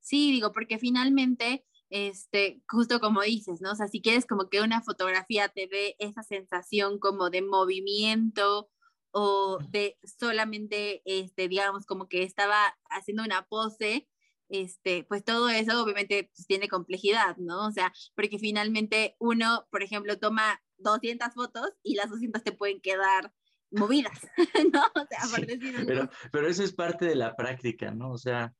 Sí, 0.00 0.32
digo, 0.32 0.50
porque 0.50 0.80
finalmente 0.80 1.64
este, 1.88 2.62
justo 2.66 2.98
como 2.98 3.22
dices, 3.22 3.60
¿no? 3.60 3.70
O 3.70 3.76
sea, 3.76 3.86
si 3.86 4.02
quieres 4.02 4.26
como 4.26 4.48
que 4.48 4.60
una 4.60 4.82
fotografía 4.82 5.50
te 5.50 5.68
dé 5.68 5.94
esa 6.00 6.24
sensación 6.24 6.98
como 6.98 7.30
de 7.30 7.42
movimiento 7.42 8.70
o 9.12 9.58
de 9.70 9.98
solamente, 10.02 11.02
este, 11.04 11.48
digamos, 11.48 11.86
como 11.86 12.08
que 12.08 12.22
estaba 12.22 12.76
haciendo 12.90 13.22
una 13.22 13.46
pose, 13.46 14.08
este, 14.48 15.04
pues 15.04 15.24
todo 15.24 15.48
eso 15.48 15.82
obviamente 15.82 16.30
pues, 16.34 16.46
tiene 16.46 16.68
complejidad, 16.68 17.36
¿no? 17.36 17.66
O 17.66 17.70
sea, 17.70 17.92
porque 18.14 18.38
finalmente 18.38 19.16
uno, 19.18 19.66
por 19.70 19.82
ejemplo, 19.82 20.18
toma 20.18 20.60
200 20.78 21.32
fotos 21.34 21.70
y 21.82 21.94
las 21.94 22.10
200 22.10 22.42
te 22.42 22.52
pueden 22.52 22.80
quedar 22.80 23.32
movidas, 23.70 24.26
¿no? 24.72 24.82
O 24.94 25.06
sea, 25.08 25.20
por 25.30 25.46
decirlo. 25.46 25.86
Pero, 25.86 26.10
pero 26.30 26.48
eso 26.48 26.62
es 26.62 26.72
parte 26.72 27.06
de 27.06 27.14
la 27.14 27.36
práctica, 27.36 27.90
¿no? 27.90 28.12
O 28.12 28.18
sea, 28.18 28.52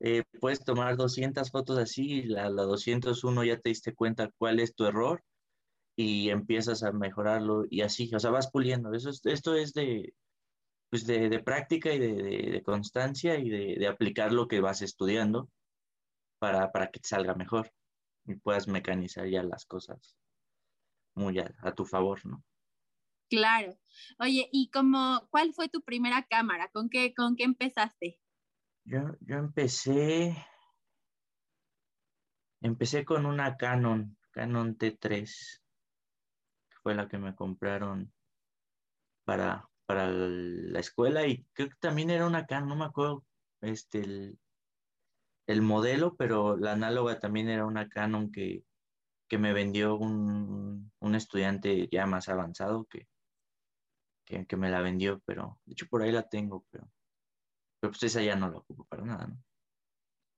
eh, 0.00 0.24
puedes 0.40 0.64
tomar 0.64 0.96
200 0.96 1.50
fotos 1.50 1.78
así, 1.78 2.22
la, 2.22 2.48
la 2.50 2.62
201 2.62 3.44
ya 3.44 3.58
te 3.58 3.68
diste 3.68 3.94
cuenta 3.94 4.30
cuál 4.36 4.60
es 4.60 4.74
tu 4.74 4.84
error 4.84 5.22
y 5.96 6.30
empiezas 6.30 6.82
a 6.82 6.92
mejorarlo 6.92 7.64
y 7.68 7.82
así, 7.82 8.10
o 8.14 8.18
sea, 8.18 8.30
vas 8.30 8.50
puliendo. 8.50 8.92
Eso 8.92 9.10
esto 9.10 9.54
es 9.54 9.72
de, 9.74 10.14
pues 10.90 11.06
de, 11.06 11.28
de 11.28 11.42
práctica 11.42 11.92
y 11.92 11.98
de, 11.98 12.12
de, 12.52 12.62
constancia 12.62 13.38
y 13.38 13.48
de, 13.48 13.86
aplicar 13.86 14.32
lo 14.32 14.48
que 14.48 14.60
vas 14.60 14.82
estudiando 14.82 15.48
para, 16.38 16.70
para, 16.72 16.90
que 16.90 17.00
te 17.00 17.08
salga 17.08 17.34
mejor 17.34 17.72
y 18.26 18.34
puedas 18.34 18.68
mecanizar 18.68 19.26
ya 19.28 19.42
las 19.42 19.64
cosas 19.66 20.16
muy 21.14 21.38
a, 21.38 21.54
a 21.62 21.74
tu 21.74 21.84
favor, 21.84 22.24
¿no? 22.26 22.42
Claro. 23.30 23.78
Oye, 24.18 24.50
¿y 24.52 24.70
como 24.70 25.26
cuál 25.30 25.54
fue 25.54 25.70
tu 25.70 25.82
primera 25.82 26.26
cámara? 26.28 26.68
¿Con 26.68 26.90
qué, 26.90 27.14
con 27.14 27.36
qué 27.36 27.44
empezaste? 27.44 28.20
Yo, 28.84 29.16
yo 29.20 29.36
empecé, 29.36 30.36
empecé 32.60 33.06
con 33.06 33.24
una 33.24 33.56
Canon, 33.56 34.18
Canon 34.32 34.76
T3, 34.76 35.24
que 35.30 35.61
fue 36.82 36.94
la 36.94 37.08
que 37.08 37.18
me 37.18 37.34
compraron 37.34 38.12
para, 39.24 39.68
para 39.86 40.08
la 40.08 40.80
escuela 40.80 41.26
y 41.26 41.44
creo 41.52 41.68
que 41.68 41.76
también 41.80 42.10
era 42.10 42.26
una 42.26 42.46
Canon, 42.46 42.68
no 42.68 42.76
me 42.76 42.84
acuerdo 42.84 43.24
este, 43.60 44.00
el, 44.00 44.38
el 45.46 45.62
modelo, 45.62 46.16
pero 46.16 46.56
la 46.56 46.72
análoga 46.72 47.18
también 47.18 47.48
era 47.48 47.66
una 47.66 47.88
Canon 47.88 48.32
que, 48.32 48.64
que 49.28 49.38
me 49.38 49.52
vendió 49.52 49.96
un, 49.96 50.92
un, 50.98 51.14
estudiante 51.14 51.88
ya 51.90 52.06
más 52.06 52.28
avanzado 52.28 52.86
que, 52.86 53.06
que, 54.24 54.56
me 54.56 54.70
la 54.70 54.80
vendió, 54.80 55.20
pero 55.24 55.60
de 55.64 55.72
hecho 55.72 55.86
por 55.88 56.02
ahí 56.02 56.12
la 56.12 56.28
tengo, 56.28 56.66
pero, 56.70 56.90
pero 57.80 57.92
pues 57.92 58.02
esa 58.02 58.22
ya 58.22 58.36
no 58.36 58.50
la 58.50 58.58
ocupo 58.58 58.84
para 58.86 59.04
nada, 59.04 59.26
¿no? 59.26 59.42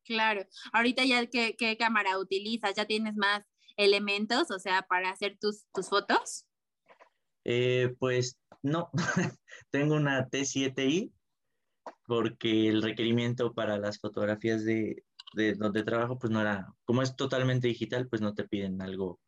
Claro, 0.04 0.44
ahorita 0.74 1.04
ya 1.04 1.24
qué, 1.26 1.56
qué 1.56 1.78
cámara 1.78 2.18
utilizas, 2.18 2.74
ya 2.74 2.84
tienes 2.84 3.16
más 3.16 3.53
elementos, 3.76 4.50
o 4.50 4.58
sea, 4.58 4.82
para 4.82 5.10
hacer 5.10 5.38
tus, 5.40 5.64
tus 5.72 5.88
fotos. 5.88 6.46
Eh, 7.44 7.94
pues 7.98 8.38
no, 8.62 8.90
tengo 9.70 9.94
una 9.94 10.28
T7i 10.28 11.12
porque 12.06 12.68
el 12.68 12.82
requerimiento 12.82 13.52
para 13.52 13.78
las 13.78 13.98
fotografías 13.98 14.64
de, 14.64 15.04
de, 15.34 15.54
donde 15.54 15.82
trabajo, 15.82 16.18
pues 16.18 16.30
no 16.30 16.40
era, 16.40 16.72
como 16.84 17.02
es 17.02 17.16
totalmente 17.16 17.68
digital, 17.68 18.08
pues 18.08 18.22
no 18.22 18.34
te 18.34 18.48
piden 18.48 18.80
algo, 18.80 19.20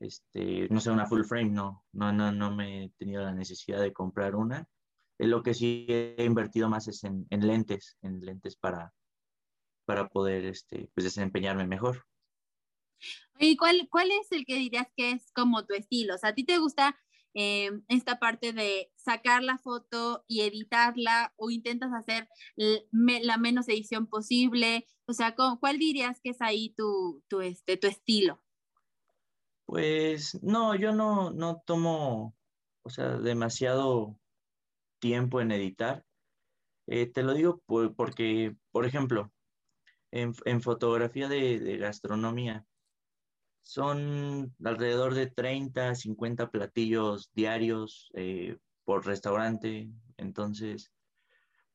este, 0.00 0.68
no 0.70 0.80
sé, 0.80 0.90
una 0.90 1.06
full 1.06 1.24
frame, 1.24 1.50
no, 1.50 1.84
no, 1.92 2.12
no, 2.12 2.32
no 2.32 2.54
me 2.54 2.84
he 2.84 2.90
tenido 2.90 3.22
la 3.22 3.32
necesidad 3.32 3.80
de 3.80 3.92
comprar 3.92 4.36
una. 4.36 4.66
Lo 5.18 5.42
que 5.42 5.54
sí 5.54 5.86
he 5.88 6.24
invertido 6.24 6.68
más 6.68 6.88
es 6.88 7.04
en, 7.04 7.26
en 7.30 7.46
lentes, 7.46 7.96
en 8.02 8.20
lentes 8.20 8.56
para, 8.56 8.92
para 9.84 10.08
poder 10.08 10.46
este, 10.46 10.90
pues 10.94 11.04
desempeñarme 11.04 11.66
mejor. 11.66 12.04
¿Y 13.38 13.56
cuál, 13.56 13.88
cuál 13.90 14.10
es 14.10 14.30
el 14.32 14.44
que 14.44 14.56
dirías 14.56 14.88
que 14.96 15.12
es 15.12 15.32
como 15.32 15.64
tu 15.64 15.74
estilo? 15.74 16.14
O 16.14 16.18
sea, 16.18 16.30
¿a 16.30 16.34
ti 16.34 16.44
te 16.44 16.58
gusta 16.58 16.96
eh, 17.34 17.70
esta 17.88 18.18
parte 18.18 18.52
de 18.52 18.92
sacar 18.96 19.42
la 19.42 19.58
foto 19.58 20.24
y 20.28 20.42
editarla 20.42 21.32
o 21.36 21.50
intentas 21.50 21.92
hacer 21.92 22.28
la 22.56 23.36
menos 23.38 23.68
edición 23.68 24.06
posible? 24.06 24.86
O 25.06 25.12
sea, 25.12 25.34
¿cuál 25.34 25.78
dirías 25.78 26.20
que 26.22 26.30
es 26.30 26.40
ahí 26.40 26.74
tu, 26.76 27.22
tu, 27.28 27.40
este, 27.40 27.76
tu 27.76 27.86
estilo? 27.86 28.42
Pues 29.64 30.42
no, 30.42 30.74
yo 30.74 30.92
no, 30.92 31.30
no 31.30 31.62
tomo, 31.66 32.36
o 32.82 32.90
sea, 32.90 33.18
demasiado 33.18 34.18
tiempo 35.00 35.40
en 35.40 35.52
editar. 35.52 36.04
Eh, 36.86 37.06
te 37.06 37.22
lo 37.22 37.32
digo 37.32 37.62
porque, 37.66 38.54
por 38.70 38.86
ejemplo, 38.86 39.32
en, 40.10 40.34
en 40.44 40.60
fotografía 40.60 41.28
de, 41.28 41.58
de 41.58 41.78
gastronomía, 41.78 42.66
son 43.62 44.54
alrededor 44.64 45.14
de 45.14 45.28
30, 45.28 45.94
50 45.94 46.50
platillos 46.50 47.30
diarios 47.32 48.10
eh, 48.14 48.58
por 48.84 49.06
restaurante. 49.06 49.88
Entonces, 50.16 50.92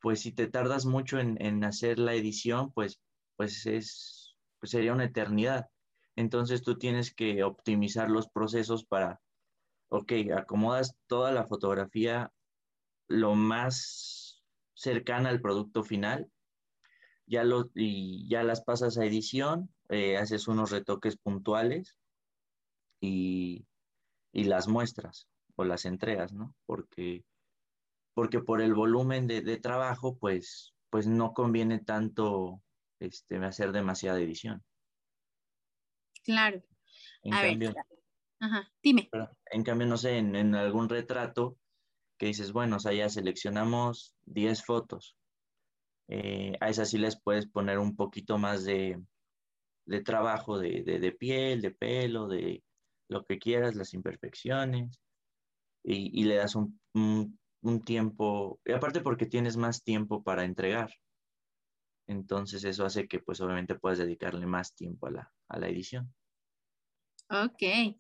pues 0.02 0.22
si 0.22 0.32
te 0.32 0.48
tardas 0.48 0.86
mucho 0.86 1.20
en, 1.20 1.64
hacer 1.64 2.00
la 2.00 2.14
edición, 2.14 2.72
pues, 2.74 3.00
pues, 3.36 3.66
es, 3.66 4.36
pues 4.60 4.72
sería 4.72 4.94
una 4.94 5.06
eternidad. 5.06 5.68
Entonces 6.16 6.62
tú 6.64 6.78
tienes 6.78 7.14
que 7.14 7.44
optimizar 7.44 8.10
los 8.10 8.28
procesos 8.30 8.86
para, 8.86 9.22
ok, 9.90 10.14
acomodas 10.36 10.96
toda 11.08 11.32
la 11.32 11.46
fotografía 11.46 12.32
lo 13.08 13.36
más 13.36 14.44
cercana 14.74 15.30
al 15.30 15.42
producto 15.42 15.84
final, 15.84 16.30
ya 17.26 17.44
lo, 17.44 17.70
y 17.76 18.28
ya 18.30 18.44
las 18.44 18.62
pasas 18.62 18.98
a 18.98 19.06
edición 19.06 19.70
eh, 19.90 20.18
haces 20.18 20.48
unos 20.48 20.72
retoques 20.72 21.18
puntuales 21.18 21.98
y, 23.02 23.66
las 24.34 24.68
muestras 24.68 25.28
o 25.56 25.64
las 25.64 25.86
entregas, 25.86 26.32
¿no? 26.32 26.54
Porque, 26.68 27.26
porque 28.14 28.40
por 28.40 28.62
el 28.62 28.76
volumen 28.76 29.26
de, 29.28 29.58
trabajo, 29.58 30.16
pues, 30.18 30.74
pues 30.92 31.08
no 31.08 31.34
conviene 31.34 31.80
tanto 31.80 32.62
este, 33.00 33.38
hacer 33.38 33.72
demasiada 33.72 34.20
edición. 34.20 34.64
Claro. 36.24 36.62
En 37.24 37.32
cambio, 37.32 37.74
Ajá, 38.40 38.72
dime. 38.84 39.10
En 39.52 39.64
cambio, 39.64 39.88
no 39.88 39.98
sé, 39.98 40.18
en, 40.18 40.54
algún 40.56 40.90
retrato 40.90 41.58
que 42.18 42.28
dices, 42.28 42.52
bueno, 42.52 42.76
o 42.76 42.80
sea, 42.80 42.94
ya 42.94 43.10
seleccionamos 43.10 44.14
10 44.26 44.64
fotos. 44.64 45.16
Eh, 46.08 46.54
a 46.60 46.70
esas 46.70 46.90
sí 46.90 46.98
les 46.98 47.20
puedes 47.20 47.48
poner 47.48 47.80
un 47.80 47.96
poquito 47.96 48.38
más 48.38 48.64
de, 48.64 49.02
de 49.88 50.02
trabajo 50.02 50.60
de, 50.60 50.84
de, 50.84 51.12
piel, 51.14 51.62
de 51.62 51.72
pelo, 51.72 52.28
de 52.28 52.64
lo 53.10 53.24
que 53.26 53.40
quieras, 53.40 53.76
las 53.76 53.94
imperfecciones, 53.94 55.02
y, 55.84 56.22
y 56.22 56.26
le 56.26 56.36
das 56.36 56.56
un, 56.56 56.80
un, 56.94 57.82
tiempo, 57.84 58.60
y 58.66 58.74
aparte 58.74 59.02
porque 59.02 59.26
tienes 59.26 59.56
más 59.56 59.84
tiempo 59.84 60.24
para 60.24 60.44
entregar. 60.44 60.94
Entonces 62.06 62.64
eso 62.64 62.86
hace 62.86 63.08
que 63.08 63.20
pues 63.20 63.42
obviamente 63.42 63.76
puedas 63.76 63.98
dedicarle 63.98 64.46
más 64.46 64.76
tiempo 64.76 65.08
a 65.08 65.12
la, 65.12 65.34
a 65.50 65.60
la 65.60 65.70
edición. 65.70 66.14
Ok. 67.30 67.98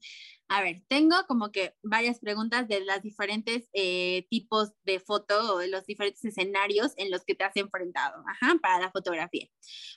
A 0.49 0.61
ver, 0.61 0.83
tengo 0.87 1.15
como 1.27 1.51
que 1.51 1.75
varias 1.83 2.19
preguntas 2.19 2.67
de 2.69 2.85
los 2.85 3.01
diferentes 3.01 3.69
eh, 3.73 4.25
tipos 4.29 4.71
de 4.83 5.01
foto 5.01 5.55
o 5.55 5.57
de 5.57 5.67
los 5.67 5.85
diferentes 5.85 6.23
escenarios 6.23 6.93
en 6.95 7.11
los 7.11 7.25
que 7.25 7.35
te 7.35 7.43
has 7.43 7.55
enfrentado, 7.57 8.23
ajá, 8.25 8.55
para 8.61 8.79
la 8.79 8.91
fotografía. 8.91 9.49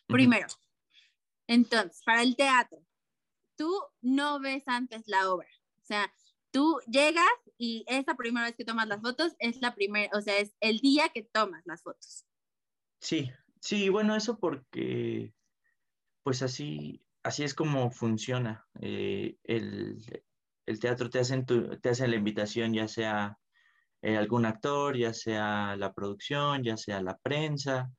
Primero, 0.09 0.49
entonces, 1.51 2.01
para 2.07 2.23
el 2.23 2.37
teatro, 2.37 2.79
tú 3.57 3.75
no 4.03 4.39
ves 4.39 4.63
antes 4.67 5.03
la 5.09 5.33
obra. 5.33 5.49
O 5.83 5.85
sea, 5.85 6.15
tú 6.53 6.79
llegas 6.87 7.27
y 7.59 7.85
esa 7.89 8.15
primera 8.15 8.47
vez 8.47 8.55
que 8.55 8.65
tomas 8.65 8.87
las 8.87 9.01
fotos 9.03 9.35
es 9.41 9.61
la 9.61 9.75
primera, 9.75 10.17
o 10.17 10.21
sea, 10.21 10.39
es 10.39 10.55
el 10.61 10.79
día 10.79 11.09
que 11.09 11.25
tomas 11.25 11.67
las 11.67 11.83
fotos. 11.83 12.25
Sí, 13.01 13.33
sí, 13.61 13.89
bueno, 13.89 14.15
eso 14.15 14.39
porque, 14.39 15.35
pues 16.23 16.43
así, 16.43 17.03
así 17.25 17.43
es 17.43 17.55
como 17.55 17.91
funciona. 17.91 18.65
Eh, 18.81 19.37
el, 19.43 20.01
teatro 20.81 21.11
te 21.11 21.19
hace, 21.19 21.43
te 21.43 21.89
hace 21.89 22.07
la 22.07 22.15
invitación, 22.15 22.75
ya 22.75 22.87
sea 22.87 23.37
eh, 24.03 24.17
algún 24.17 24.47
actor, 24.47 24.97
ya 24.97 25.13
sea 25.13 25.75
la 25.77 25.93
producción, 25.95 26.63
ya 26.63 26.77
sea 26.77 27.03
la 27.03 27.19
prensa, 27.19 27.91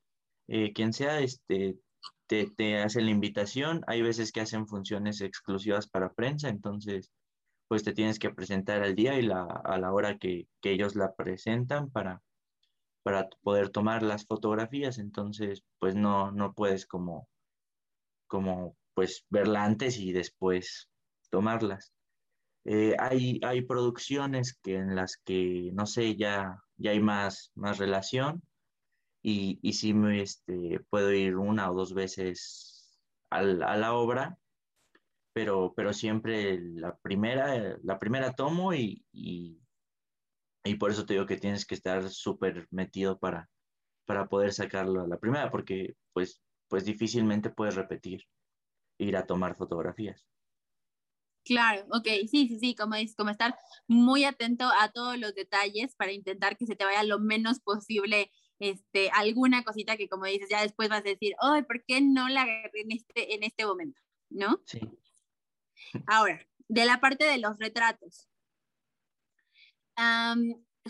eh, 0.48 0.72
quien 0.72 0.94
sea, 0.94 1.20
este, 1.20 1.76
te, 2.56 2.78
hacen 2.78 3.06
la 3.06 3.10
invitación. 3.10 3.82
Hay 3.86 4.02
veces 4.02 4.32
que 4.32 4.40
hacen 4.40 4.66
funciones 4.66 5.20
exclusivas 5.20 5.88
para 5.88 6.12
prensa, 6.12 6.48
entonces 6.48 7.10
pues 7.68 7.84
te 7.84 7.94
tienes 7.94 8.18
que 8.18 8.30
presentar 8.30 8.82
al 8.82 8.94
día 8.94 9.18
y 9.18 9.22
la, 9.22 9.44
a 9.44 9.78
la 9.78 9.92
hora 9.92 10.18
que, 10.18 10.46
que, 10.60 10.72
ellos 10.72 10.94
la 10.94 11.14
presentan 11.14 11.90
para, 11.90 12.22
para 13.02 13.28
poder 13.42 13.70
tomar 13.70 14.02
las 14.02 14.26
fotografías. 14.26 14.98
Entonces, 14.98 15.64
pues 15.78 15.94
no, 15.94 16.32
no 16.32 16.52
puedes 16.52 16.86
como, 16.86 17.28
como 18.26 18.76
pues 18.94 19.24
verla 19.30 19.64
antes 19.64 19.98
y 19.98 20.12
después 20.12 20.90
tomarlas. 21.30 21.92
Eh, 22.64 22.94
hay, 22.98 23.40
hay 23.42 23.62
producciones 23.62 24.58
que 24.62 24.76
en 24.76 24.94
las 24.94 25.16
que, 25.16 25.70
no 25.72 25.86
sé, 25.86 26.14
ya, 26.16 26.62
ya 26.76 26.90
hay 26.90 27.00
más, 27.00 27.52
más 27.54 27.78
relación 27.78 28.42
y, 29.22 29.58
y 29.62 29.72
sí 29.74 29.94
me, 29.94 30.20
este, 30.22 30.80
puedo 30.90 31.12
ir 31.12 31.36
una 31.36 31.70
o 31.70 31.74
dos 31.74 31.94
veces 31.94 33.00
al, 33.30 33.62
a 33.62 33.76
la 33.76 33.94
obra, 33.94 34.38
pero, 35.32 35.72
pero 35.74 35.92
siempre 35.92 36.60
la 36.60 36.96
primera, 36.98 37.78
la 37.82 37.98
primera 37.98 38.34
tomo 38.34 38.74
y, 38.74 39.04
y, 39.12 39.58
y 40.64 40.74
por 40.74 40.90
eso 40.90 41.06
te 41.06 41.14
digo 41.14 41.26
que 41.26 41.38
tienes 41.38 41.64
que 41.64 41.74
estar 41.74 42.08
súper 42.10 42.66
metido 42.70 43.18
para, 43.18 43.48
para 44.04 44.28
poder 44.28 44.52
sacarlo 44.52 45.02
a 45.02 45.08
la 45.08 45.18
primera, 45.18 45.50
porque 45.50 45.96
pues, 46.12 46.42
pues 46.68 46.84
difícilmente 46.84 47.50
puedes 47.50 47.76
repetir 47.76 48.24
ir 48.98 49.16
a 49.16 49.26
tomar 49.26 49.56
fotografías. 49.56 50.28
Claro, 51.44 51.86
ok, 51.90 52.06
sí, 52.30 52.46
sí, 52.46 52.58
sí, 52.60 52.74
como 52.76 52.94
dices, 52.94 53.16
como 53.16 53.30
estar 53.30 53.56
muy 53.88 54.24
atento 54.24 54.64
a 54.78 54.92
todos 54.92 55.18
los 55.18 55.34
detalles 55.34 55.96
para 55.96 56.12
intentar 56.12 56.56
que 56.56 56.66
se 56.66 56.76
te 56.76 56.84
vaya 56.84 57.02
lo 57.02 57.18
menos 57.18 57.58
posible 57.58 58.30
este, 58.62 59.10
alguna 59.10 59.64
cosita 59.64 59.96
que 59.96 60.08
como 60.08 60.26
dices, 60.26 60.48
ya 60.48 60.62
después 60.62 60.88
vas 60.88 61.00
a 61.00 61.02
decir, 61.02 61.34
ay, 61.40 61.62
¿por 61.62 61.84
qué 61.84 62.00
no 62.00 62.28
la 62.28 62.42
agarré 62.42 62.82
en 62.82 62.92
este, 62.92 63.34
en 63.34 63.42
este 63.42 63.66
momento? 63.66 64.00
¿No? 64.30 64.62
Sí. 64.66 64.80
Ahora, 66.06 66.40
de 66.68 66.84
la 66.84 67.00
parte 67.00 67.24
de 67.24 67.38
los 67.38 67.58
retratos. 67.58 68.28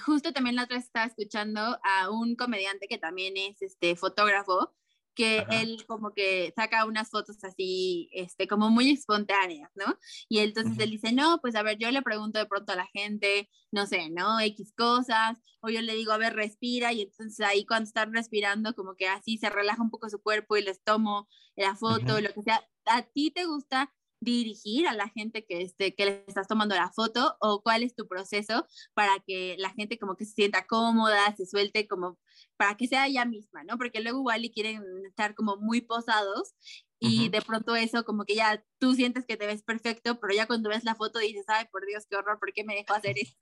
justo 0.04 0.32
también 0.34 0.56
la 0.56 0.64
otra 0.64 0.76
vez 0.76 0.84
estaba 0.84 1.06
escuchando 1.06 1.78
a 1.82 2.10
un 2.10 2.36
comediante 2.36 2.88
que 2.88 2.98
también 2.98 3.38
es 3.38 3.62
este 3.62 3.96
fotógrafo 3.96 4.74
que 5.14 5.44
él 5.50 5.84
como 5.86 6.12
que 6.12 6.52
saca 6.56 6.84
unas 6.84 7.10
fotos 7.10 7.42
así, 7.44 8.08
este, 8.12 8.48
como 8.48 8.70
muy 8.70 8.90
espontáneas, 8.90 9.70
¿no? 9.74 9.98
Y 10.28 10.38
entonces 10.38 10.78
él 10.78 10.90
dice, 10.90 11.12
no, 11.12 11.38
pues 11.40 11.54
a 11.54 11.62
ver, 11.62 11.78
yo 11.78 11.90
le 11.90 12.02
pregunto 12.02 12.38
de 12.38 12.46
pronto 12.46 12.72
a 12.72 12.76
la 12.76 12.86
gente, 12.86 13.48
no 13.70 13.86
sé, 13.86 14.10
¿no? 14.10 14.40
X 14.40 14.72
cosas, 14.76 15.38
o 15.60 15.68
yo 15.68 15.80
le 15.82 15.94
digo, 15.94 16.12
a 16.12 16.18
ver, 16.18 16.34
respira, 16.34 16.92
y 16.92 17.02
entonces 17.02 17.40
ahí 17.46 17.64
cuando 17.66 17.86
están 17.86 18.12
respirando, 18.12 18.74
como 18.74 18.94
que 18.96 19.08
así 19.08 19.38
se 19.38 19.50
relaja 19.50 19.82
un 19.82 19.90
poco 19.90 20.08
su 20.08 20.20
cuerpo 20.20 20.56
y 20.56 20.62
les 20.62 20.82
tomo 20.82 21.28
la 21.56 21.76
foto, 21.76 22.20
lo 22.20 22.32
que 22.32 22.42
sea. 22.42 22.66
¿A 22.86 23.02
ti 23.02 23.30
te 23.30 23.44
gusta 23.44 23.92
dirigir 24.22 24.86
a 24.86 24.94
la 24.94 25.08
gente 25.08 25.44
que, 25.44 25.62
este, 25.62 25.94
que 25.94 26.04
le 26.06 26.24
estás 26.28 26.46
tomando 26.46 26.74
la 26.76 26.92
foto 26.92 27.36
o 27.40 27.60
cuál 27.62 27.82
es 27.82 27.94
tu 27.94 28.06
proceso 28.06 28.66
para 28.94 29.18
que 29.26 29.56
la 29.58 29.70
gente 29.70 29.98
como 29.98 30.16
que 30.16 30.24
se 30.24 30.34
sienta 30.34 30.66
cómoda, 30.66 31.34
se 31.36 31.44
suelte 31.44 31.88
como 31.88 32.18
para 32.56 32.76
que 32.76 32.86
sea 32.86 33.06
ella 33.06 33.24
misma, 33.24 33.64
¿no? 33.64 33.76
Porque 33.78 34.00
luego 34.00 34.20
igual 34.20 34.44
y 34.44 34.52
quieren 34.52 34.82
estar 35.06 35.34
como 35.34 35.56
muy 35.56 35.80
posados 35.80 36.54
y 37.00 37.30
de 37.30 37.42
pronto 37.42 37.74
eso 37.74 38.04
como 38.04 38.24
que 38.24 38.36
ya 38.36 38.64
tú 38.78 38.94
sientes 38.94 39.26
que 39.26 39.36
te 39.36 39.46
ves 39.46 39.64
perfecto, 39.64 40.20
pero 40.20 40.34
ya 40.34 40.46
cuando 40.46 40.70
ves 40.70 40.84
la 40.84 40.94
foto 40.94 41.18
dices, 41.18 41.44
ay, 41.48 41.66
por 41.72 41.84
Dios, 41.84 42.06
qué 42.08 42.16
horror, 42.16 42.38
¿por 42.38 42.52
qué 42.52 42.62
me 42.62 42.76
dejó 42.76 42.94
hacer 42.94 43.18
esto? 43.18 43.36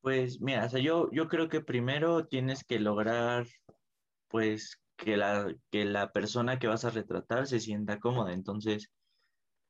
Pues 0.00 0.40
mira, 0.40 0.66
o 0.66 0.68
sea, 0.68 0.80
yo, 0.80 1.08
yo 1.12 1.28
creo 1.28 1.48
que 1.48 1.60
primero 1.60 2.26
tienes 2.26 2.64
que 2.64 2.80
lograr, 2.80 3.46
pues, 4.28 4.80
que 4.96 5.16
la, 5.16 5.54
que 5.70 5.84
la 5.84 6.10
persona 6.10 6.58
que 6.58 6.66
vas 6.66 6.84
a 6.84 6.90
retratar 6.90 7.46
se 7.46 7.60
sienta 7.60 8.00
cómoda. 8.00 8.32
Entonces, 8.32 8.90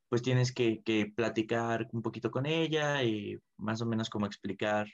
pues 0.08 0.22
tienes 0.22 0.52
que, 0.52 0.82
que 0.82 1.12
platicar 1.14 1.88
un 1.92 2.02
poquito 2.02 2.30
con 2.30 2.46
ella 2.46 3.02
y 3.02 3.38
más 3.56 3.80
o 3.82 3.86
menos 3.86 4.10
como 4.10 4.26
explicar 4.26 4.86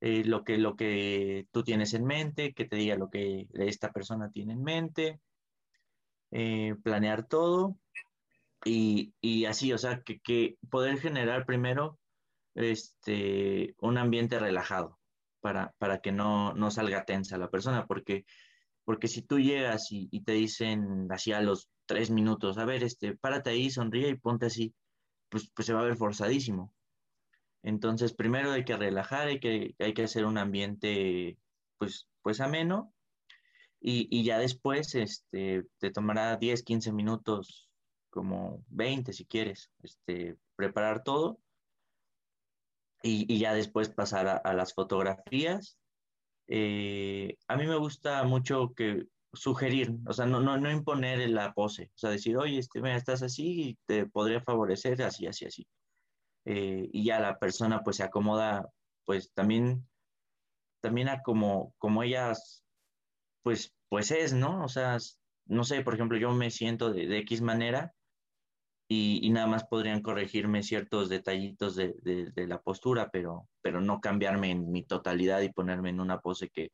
eh, 0.00 0.24
lo, 0.24 0.44
que, 0.44 0.58
lo 0.58 0.76
que 0.76 1.46
tú 1.52 1.62
tienes 1.62 1.94
en 1.94 2.04
mente, 2.04 2.52
que 2.52 2.66
te 2.66 2.76
diga 2.76 2.96
lo 2.96 3.10
que 3.10 3.46
esta 3.54 3.92
persona 3.92 4.30
tiene 4.30 4.52
en 4.54 4.62
mente, 4.62 5.20
eh, 6.30 6.74
planear 6.82 7.26
todo 7.26 7.78
y, 8.64 9.14
y, 9.20 9.44
así, 9.46 9.72
o 9.72 9.78
sea, 9.78 10.02
que, 10.02 10.20
que, 10.20 10.56
poder 10.70 10.98
generar 10.98 11.46
primero 11.46 11.98
este, 12.54 13.74
un 13.80 13.96
ambiente 13.96 14.38
relajado 14.38 14.98
para, 15.40 15.74
para 15.78 16.00
que 16.00 16.12
no, 16.12 16.52
no 16.54 16.70
salga 16.70 17.04
tensa 17.04 17.38
la 17.38 17.50
persona, 17.50 17.86
porque 17.86 18.24
porque 18.86 19.08
si 19.08 19.20
tú 19.20 19.40
llegas 19.40 19.88
y, 19.90 20.20
te 20.20 20.32
dicen 20.32 21.08
así 21.10 21.32
a 21.32 21.40
los 21.40 21.68
tres 21.86 22.10
minutos, 22.10 22.56
a 22.56 22.64
ver, 22.64 22.84
este, 22.84 23.16
párate 23.16 23.50
ahí, 23.50 23.68
sonríe 23.68 24.10
y 24.10 24.14
ponte 24.14 24.46
así, 24.46 24.72
pues, 25.28 25.50
pues 25.52 25.66
se 25.66 25.74
va 25.74 25.80
a 25.80 25.84
ver 25.84 25.96
forzadísimo. 25.96 26.72
Entonces, 27.64 28.14
primero 28.14 28.52
hay 28.52 28.64
que 28.64 28.76
relajar, 28.76 29.26
hay 29.26 29.40
que, 29.40 29.74
hay 29.80 29.92
que 29.92 30.04
hacer 30.04 30.24
un 30.24 30.38
ambiente, 30.38 31.36
pues, 31.78 32.08
pues 32.22 32.40
ameno, 32.40 32.94
y, 33.80 34.06
y 34.08 34.22
ya 34.22 34.38
después 34.38 34.94
este, 34.94 35.64
te 35.78 35.90
tomará 35.90 36.36
10, 36.36 36.62
15 36.62 36.92
minutos, 36.92 37.68
como 38.08 38.64
20 38.68 39.12
si 39.12 39.26
quieres, 39.26 39.68
este, 39.82 40.36
preparar 40.54 41.02
todo, 41.02 41.40
y, 43.02 43.26
y 43.32 43.40
ya 43.40 43.52
después 43.52 43.88
pasar 43.88 44.28
a, 44.28 44.36
a 44.36 44.54
las 44.54 44.74
fotografías 44.74 45.76
eh, 46.48 47.36
a 47.48 47.56
mí 47.56 47.66
me 47.66 47.76
gusta 47.76 48.22
mucho 48.24 48.72
que 48.74 49.06
sugerir, 49.32 49.92
o 50.06 50.12
sea, 50.12 50.26
no, 50.26 50.40
no, 50.40 50.56
no 50.58 50.70
imponer 50.70 51.28
la 51.30 51.52
pose, 51.52 51.90
o 51.94 51.98
sea, 51.98 52.10
decir, 52.10 52.36
oye, 52.36 52.58
este, 52.58 52.80
mira, 52.80 52.96
estás 52.96 53.22
así 53.22 53.70
y 53.70 53.78
te 53.86 54.06
podría 54.06 54.40
favorecer 54.40 55.02
así, 55.02 55.26
así, 55.26 55.46
así. 55.46 55.66
Eh, 56.44 56.88
y 56.92 57.04
ya 57.04 57.20
la 57.20 57.38
persona 57.38 57.82
pues 57.82 57.96
se 57.96 58.04
acomoda, 58.04 58.70
pues 59.04 59.32
también, 59.34 59.88
también 60.80 61.08
a 61.08 61.22
como, 61.22 61.74
como 61.78 62.02
ellas, 62.02 62.64
pues, 63.42 63.74
pues 63.88 64.10
es, 64.10 64.32
¿no? 64.32 64.64
O 64.64 64.68
sea, 64.68 64.98
no 65.46 65.64
sé, 65.64 65.82
por 65.82 65.94
ejemplo, 65.94 66.18
yo 66.18 66.32
me 66.32 66.50
siento 66.50 66.92
de, 66.92 67.06
de 67.06 67.18
X 67.18 67.42
manera 67.42 67.95
y, 68.88 69.28
nada 69.30 69.46
más 69.48 69.64
podrían 69.64 70.00
corregirme 70.02 70.62
ciertos 70.62 71.08
detallitos 71.08 71.74
de, 71.76 71.94
de, 72.02 72.46
la 72.46 72.60
postura, 72.60 73.10
pero, 73.10 73.48
pero 73.60 73.80
no 73.80 74.00
cambiarme 74.00 74.50
en 74.52 74.70
mi 74.70 74.84
totalidad 74.84 75.40
y 75.40 75.52
ponerme 75.52 75.90
en 75.90 76.00
una 76.00 76.20
pose 76.20 76.50
que, 76.50 76.70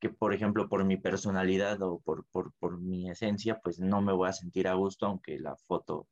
que 0.00 0.10
por 0.10 0.34
ejemplo, 0.34 0.68
por 0.68 0.84
mi 0.84 0.98
personalidad 0.98 1.80
o 1.82 2.00
por, 2.00 2.26
por, 2.26 2.52
por, 2.58 2.78
mi 2.80 3.08
esencia, 3.10 3.60
pues 3.62 3.78
no 3.78 4.02
me 4.02 4.12
voy 4.12 4.28
a 4.28 4.32
sentir 4.34 4.68
a 4.68 4.74
gusto, 4.74 5.06
aunque 5.06 5.38
la 5.38 5.56
foto 5.56 6.06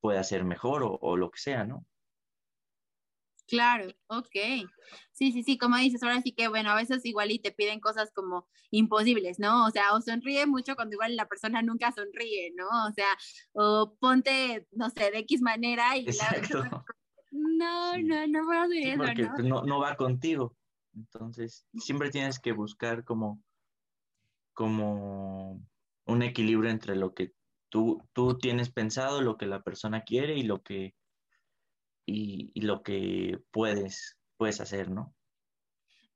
pueda 0.00 0.22
ser 0.24 0.44
mejor 0.44 0.82
o 1.00 1.16
lo 1.16 1.30
que 1.30 1.40
sea, 1.40 1.64
¿no? 1.64 1.86
Claro, 3.46 3.88
ok. 4.06 4.68
Sí, 5.12 5.32
sí, 5.32 5.42
sí, 5.42 5.58
como 5.58 5.76
dices, 5.76 6.02
ahora 6.02 6.20
sí 6.22 6.32
que, 6.32 6.48
bueno, 6.48 6.70
a 6.70 6.74
veces 6.74 7.04
igual 7.04 7.30
y 7.30 7.38
te 7.38 7.52
piden 7.52 7.80
cosas 7.80 8.10
como 8.14 8.48
imposibles, 8.70 9.38
¿no? 9.38 9.66
O 9.66 9.70
sea, 9.70 9.94
o 9.94 10.00
sonríe 10.00 10.46
mucho 10.46 10.74
cuando 10.74 10.94
igual 10.94 11.16
la 11.16 11.28
persona 11.28 11.62
nunca 11.62 11.92
sonríe, 11.92 12.52
¿no? 12.56 12.66
O 12.88 12.92
sea, 12.94 13.08
o 13.52 13.96
ponte, 14.00 14.66
no 14.70 14.90
sé, 14.90 15.10
de 15.10 15.18
X 15.18 15.42
manera 15.42 15.96
y 15.96 16.06
Exacto. 16.06 16.58
la... 16.58 16.84
No, 17.32 17.96
no, 17.98 18.26
no 18.26 18.44
puedo 18.44 18.60
hacer 18.60 18.86
eso, 18.88 18.98
porque 18.98 19.22
¿no? 19.22 19.38
No, 19.42 19.62
no 19.62 19.80
va 19.80 19.96
contigo. 19.96 20.56
Entonces, 20.94 21.66
siempre 21.78 22.10
tienes 22.10 22.38
que 22.38 22.52
buscar 22.52 23.04
como, 23.04 23.42
como 24.52 25.62
un 26.04 26.22
equilibrio 26.22 26.70
entre 26.70 26.96
lo 26.96 27.14
que 27.14 27.32
tú, 27.70 28.02
tú 28.12 28.36
tienes 28.36 28.70
pensado, 28.70 29.22
lo 29.22 29.38
que 29.38 29.46
la 29.46 29.62
persona 29.62 30.02
quiere 30.02 30.36
y 30.36 30.42
lo 30.42 30.62
que 30.62 30.94
y, 32.06 32.60
lo 32.60 32.82
que 32.82 33.38
puedes, 33.50 34.18
puedes 34.36 34.60
hacer, 34.60 34.90
¿no? 34.90 35.14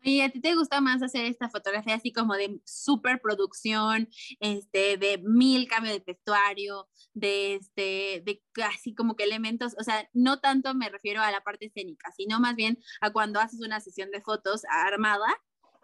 ¿Y 0.02 0.20
a 0.20 0.30
ti 0.30 0.40
te 0.40 0.54
gusta 0.54 0.80
más 0.80 1.02
hacer 1.02 1.24
esta 1.24 1.48
fotografía 1.48 1.94
así 1.94 2.12
como 2.12 2.34
de 2.34 2.60
superproducción, 2.64 4.08
este, 4.38 4.98
de 4.98 5.18
mil 5.18 5.66
cambios 5.66 5.94
de 5.94 6.04
vestuario, 6.06 6.88
de, 7.12 7.56
este, 7.56 8.22
de 8.24 8.40
así 8.62 8.94
como 8.94 9.16
que 9.16 9.24
elementos, 9.24 9.74
o 9.80 9.82
sea, 9.82 10.08
no 10.12 10.38
tanto 10.38 10.74
me 10.74 10.90
refiero 10.90 11.22
a 11.22 11.32
la 11.32 11.40
parte 11.40 11.66
escénica, 11.66 12.12
sino 12.16 12.38
más 12.38 12.54
bien 12.54 12.78
a 13.00 13.12
cuando 13.12 13.40
haces 13.40 13.60
una 13.60 13.80
sesión 13.80 14.10
de 14.12 14.22
fotos 14.22 14.62
armada, 14.70 15.26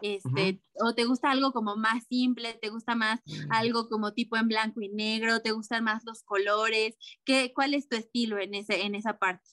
este, 0.02 0.60
o 0.74 0.94
te 0.94 1.04
gusta 1.04 1.30
algo 1.30 1.52
como 1.52 1.76
más 1.76 2.04
simple, 2.08 2.54
te 2.60 2.68
gusta 2.68 2.94
más 2.94 3.20
mm. 3.24 3.52
algo 3.52 3.88
como 3.88 4.12
tipo 4.12 4.36
en 4.36 4.48
blanco 4.48 4.82
y 4.82 4.88
negro, 4.88 5.40
te 5.40 5.52
gustan 5.52 5.84
más 5.84 6.04
los 6.04 6.22
colores, 6.22 6.96
¿Qué, 7.24 7.52
¿cuál 7.54 7.74
es 7.74 7.88
tu 7.88 7.96
estilo 7.96 8.38
en, 8.38 8.54
ese, 8.54 8.82
en 8.82 8.94
esa 8.94 9.18
parte? 9.18 9.48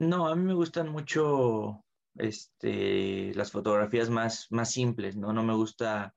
No, 0.00 0.28
a 0.28 0.34
mí 0.34 0.42
me 0.44 0.54
gustan 0.54 0.88
mucho 0.88 1.84
este, 2.14 3.34
las 3.34 3.52
fotografías 3.52 4.08
más, 4.08 4.46
más 4.50 4.70
simples, 4.70 5.14
¿no? 5.14 5.34
No 5.34 5.42
me 5.42 5.54
gusta 5.54 6.14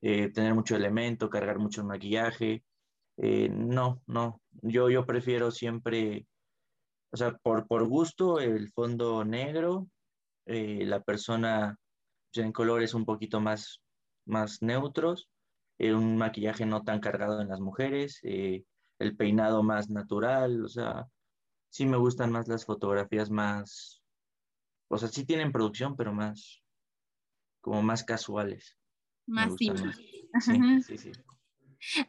eh, 0.00 0.30
tener 0.30 0.54
mucho 0.54 0.74
elemento, 0.74 1.28
cargar 1.28 1.58
mucho 1.58 1.84
maquillaje. 1.84 2.64
Eh, 3.18 3.50
no, 3.50 4.00
no. 4.06 4.40
Yo, 4.62 4.88
yo 4.88 5.04
prefiero 5.04 5.50
siempre, 5.50 6.26
o 7.12 7.16
sea, 7.18 7.36
por, 7.36 7.66
por 7.66 7.86
gusto, 7.86 8.40
el 8.40 8.70
fondo 8.70 9.22
negro, 9.22 9.86
eh, 10.46 10.86
la 10.86 11.02
persona 11.02 11.76
pues, 12.32 12.42
en 12.42 12.52
colores 12.52 12.94
un 12.94 13.04
poquito 13.04 13.38
más, 13.38 13.82
más 14.24 14.62
neutros, 14.62 15.28
un 15.78 16.16
maquillaje 16.16 16.64
no 16.64 16.84
tan 16.84 17.00
cargado 17.00 17.42
en 17.42 17.48
las 17.48 17.60
mujeres, 17.60 18.18
el 18.22 19.16
peinado 19.18 19.62
más 19.62 19.90
natural, 19.90 20.64
o 20.64 20.68
sea, 20.68 21.06
sí 21.76 21.84
me 21.84 21.98
gustan 21.98 22.32
más 22.32 22.48
las 22.48 22.64
fotografías 22.64 23.30
más, 23.30 24.02
o 24.88 24.96
sea, 24.96 25.08
sí 25.08 25.26
tienen 25.26 25.52
producción, 25.52 25.94
pero 25.94 26.10
más, 26.10 26.62
como 27.60 27.82
más 27.82 28.02
casuales. 28.02 28.78
Más 29.26 29.54
simples. 29.56 29.96
Sí, 30.38 30.82
sí, 30.82 30.98
sí. 30.98 31.12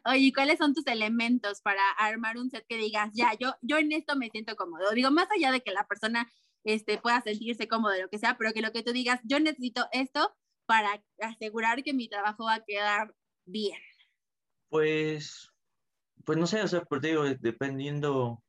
Oye, 0.04 0.34
¿cuáles 0.34 0.58
son 0.58 0.74
tus 0.74 0.86
elementos 0.88 1.62
para 1.62 1.82
armar 1.92 2.38
un 2.38 2.50
set 2.50 2.66
que 2.68 2.76
digas, 2.76 3.12
ya, 3.14 3.38
yo, 3.40 3.54
yo 3.62 3.78
en 3.78 3.94
esto 3.94 4.18
me 4.18 4.30
siento 4.30 4.58
cómodo? 4.58 4.92
Digo, 4.92 5.12
más 5.12 5.30
allá 5.32 5.52
de 5.52 5.62
que 5.62 5.72
la 5.72 5.88
persona 5.88 6.30
este, 6.66 6.98
pueda 6.98 7.22
sentirse 7.22 7.70
cómodo 7.70 7.94
de 7.94 8.02
lo 8.02 8.10
que 8.10 8.18
sea, 8.18 8.38
pero 8.38 8.52
que 8.52 8.62
lo 8.62 8.74
que 8.74 8.84
tú 8.84 8.92
digas, 8.92 9.22
yo 9.24 9.40
necesito 9.40 9.88
esto 9.94 10.36
para 10.66 11.02
asegurar 11.22 11.84
que 11.84 11.94
mi 11.94 12.10
trabajo 12.10 12.46
va 12.46 12.56
a 12.56 12.66
quedar 12.66 13.16
bien. 13.46 13.80
Pues, 14.68 15.54
pues 16.26 16.38
no 16.38 16.48
sé, 16.48 16.62
o 16.64 16.68
sea, 16.68 16.82
por 16.82 17.00
digo, 17.00 17.24
dependiendo 17.24 18.44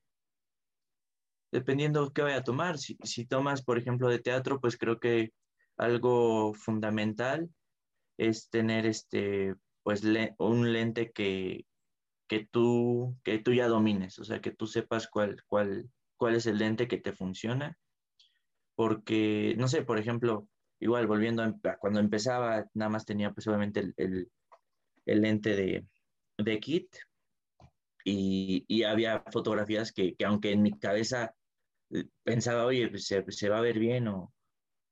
dependiendo 1.51 2.13
qué 2.13 2.23
vaya 2.23 2.39
a 2.39 2.45
tomar. 2.45 2.79
Si, 2.79 2.97
si 3.03 3.27
tomas, 3.27 3.63
por 3.63 3.79
ejemplo, 3.79 4.09
de 4.09 4.19
teatro, 4.19 4.61
pues 4.61 4.77
creo 4.77 4.99
que 4.99 5.33
algo 5.77 6.55
fundamental 6.55 7.49
es 8.17 8.51
tener 8.51 8.87
este, 8.87 9.55
pues 9.83 10.03
un 10.39 10.73
lente 10.73 11.13
que, 11.13 11.65
que, 12.29 12.47
tú, 12.51 13.17
que 13.25 13.39
tú 13.39 13.53
ya 13.53 13.69
domines, 13.69 14.19
o 14.19 14.25
sea, 14.25 14.41
que 14.41 14.51
tú 14.51 14.67
sepas 14.67 15.09
cuál, 15.09 15.43
cuál, 15.47 15.89
cuál 16.17 16.35
es 16.35 16.47
el 16.47 16.59
lente 16.59 16.89
que 16.89 16.99
te 16.99 17.13
funciona. 17.13 17.79
Porque, 18.75 19.55
no 19.57 19.67
sé, 19.67 19.83
por 19.83 19.99
ejemplo, 19.99 20.49
igual 20.81 21.07
volviendo 21.07 21.43
a, 21.43 21.77
cuando 21.79 22.01
empezaba, 22.01 22.67
nada 22.75 22.91
más 22.91 23.05
tenía 23.05 23.33
pues 23.33 23.47
obviamente 23.47 23.81
el, 23.81 23.95
el, 23.97 24.31
el 25.07 25.21
lente 25.21 25.57
de, 25.57 25.87
de 26.39 26.61
kit 26.61 26.97
y, 28.05 28.65
y, 28.69 28.85
había 28.85 29.25
fotografías 29.33 29.93
que, 29.93 30.15
que, 30.15 30.25
aunque 30.25 30.53
en 30.53 30.63
mi 30.63 30.79
cabeza 30.79 31.35
pensaba, 32.23 32.67
oye, 32.67 32.89
pues, 32.89 33.07
se, 33.07 33.49
va 33.49 33.59
a 33.59 33.63
ver 33.63 33.79
bien 33.79 34.09
o, 34.09 34.33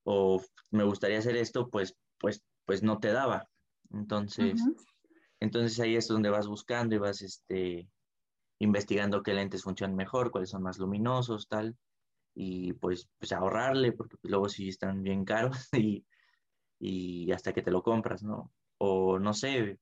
o, 0.05 0.43
me 0.71 0.85
gustaría 0.85 1.19
hacer 1.19 1.37
esto, 1.37 1.69
pues, 1.69 1.97
pues, 2.19 2.43
pues 2.65 2.83
no 2.83 2.99
te 2.99 3.13
daba. 3.13 3.49
Entonces, 3.93 4.61
entonces 5.41 5.79
ahí 5.81 5.97
es 5.97 6.09
donde 6.09 6.31
vas 6.31 6.47
buscando 6.47 6.95
y 6.95 6.99
vas 6.99 7.23
este, 7.23 7.89
investigando 8.59 9.23
qué 9.23 9.35
lentes 9.35 9.63
funcionan 9.63 9.97
mejor, 9.97 10.31
cuáles 10.31 10.51
son 10.51 10.63
más 10.63 10.79
luminosos, 10.79 11.49
tal, 11.49 11.77
y 12.35 12.73
pues, 12.75 13.09
pues 13.19 13.33
ahorrarle, 13.33 13.93
porque 13.93 14.17
pues, 14.17 14.31
luego 14.31 14.49
sí 14.49 14.69
están 14.69 15.03
bien 15.03 15.25
caros 15.25 15.69
y, 15.73 16.05
y 16.79 17.33
hasta 17.33 17.53
que 17.53 17.63
te 17.63 17.71
lo 17.71 17.83
compras, 17.83 18.23
¿no? 18.23 18.53
O 18.79 19.19
no 19.19 19.33
sé, 19.33 19.79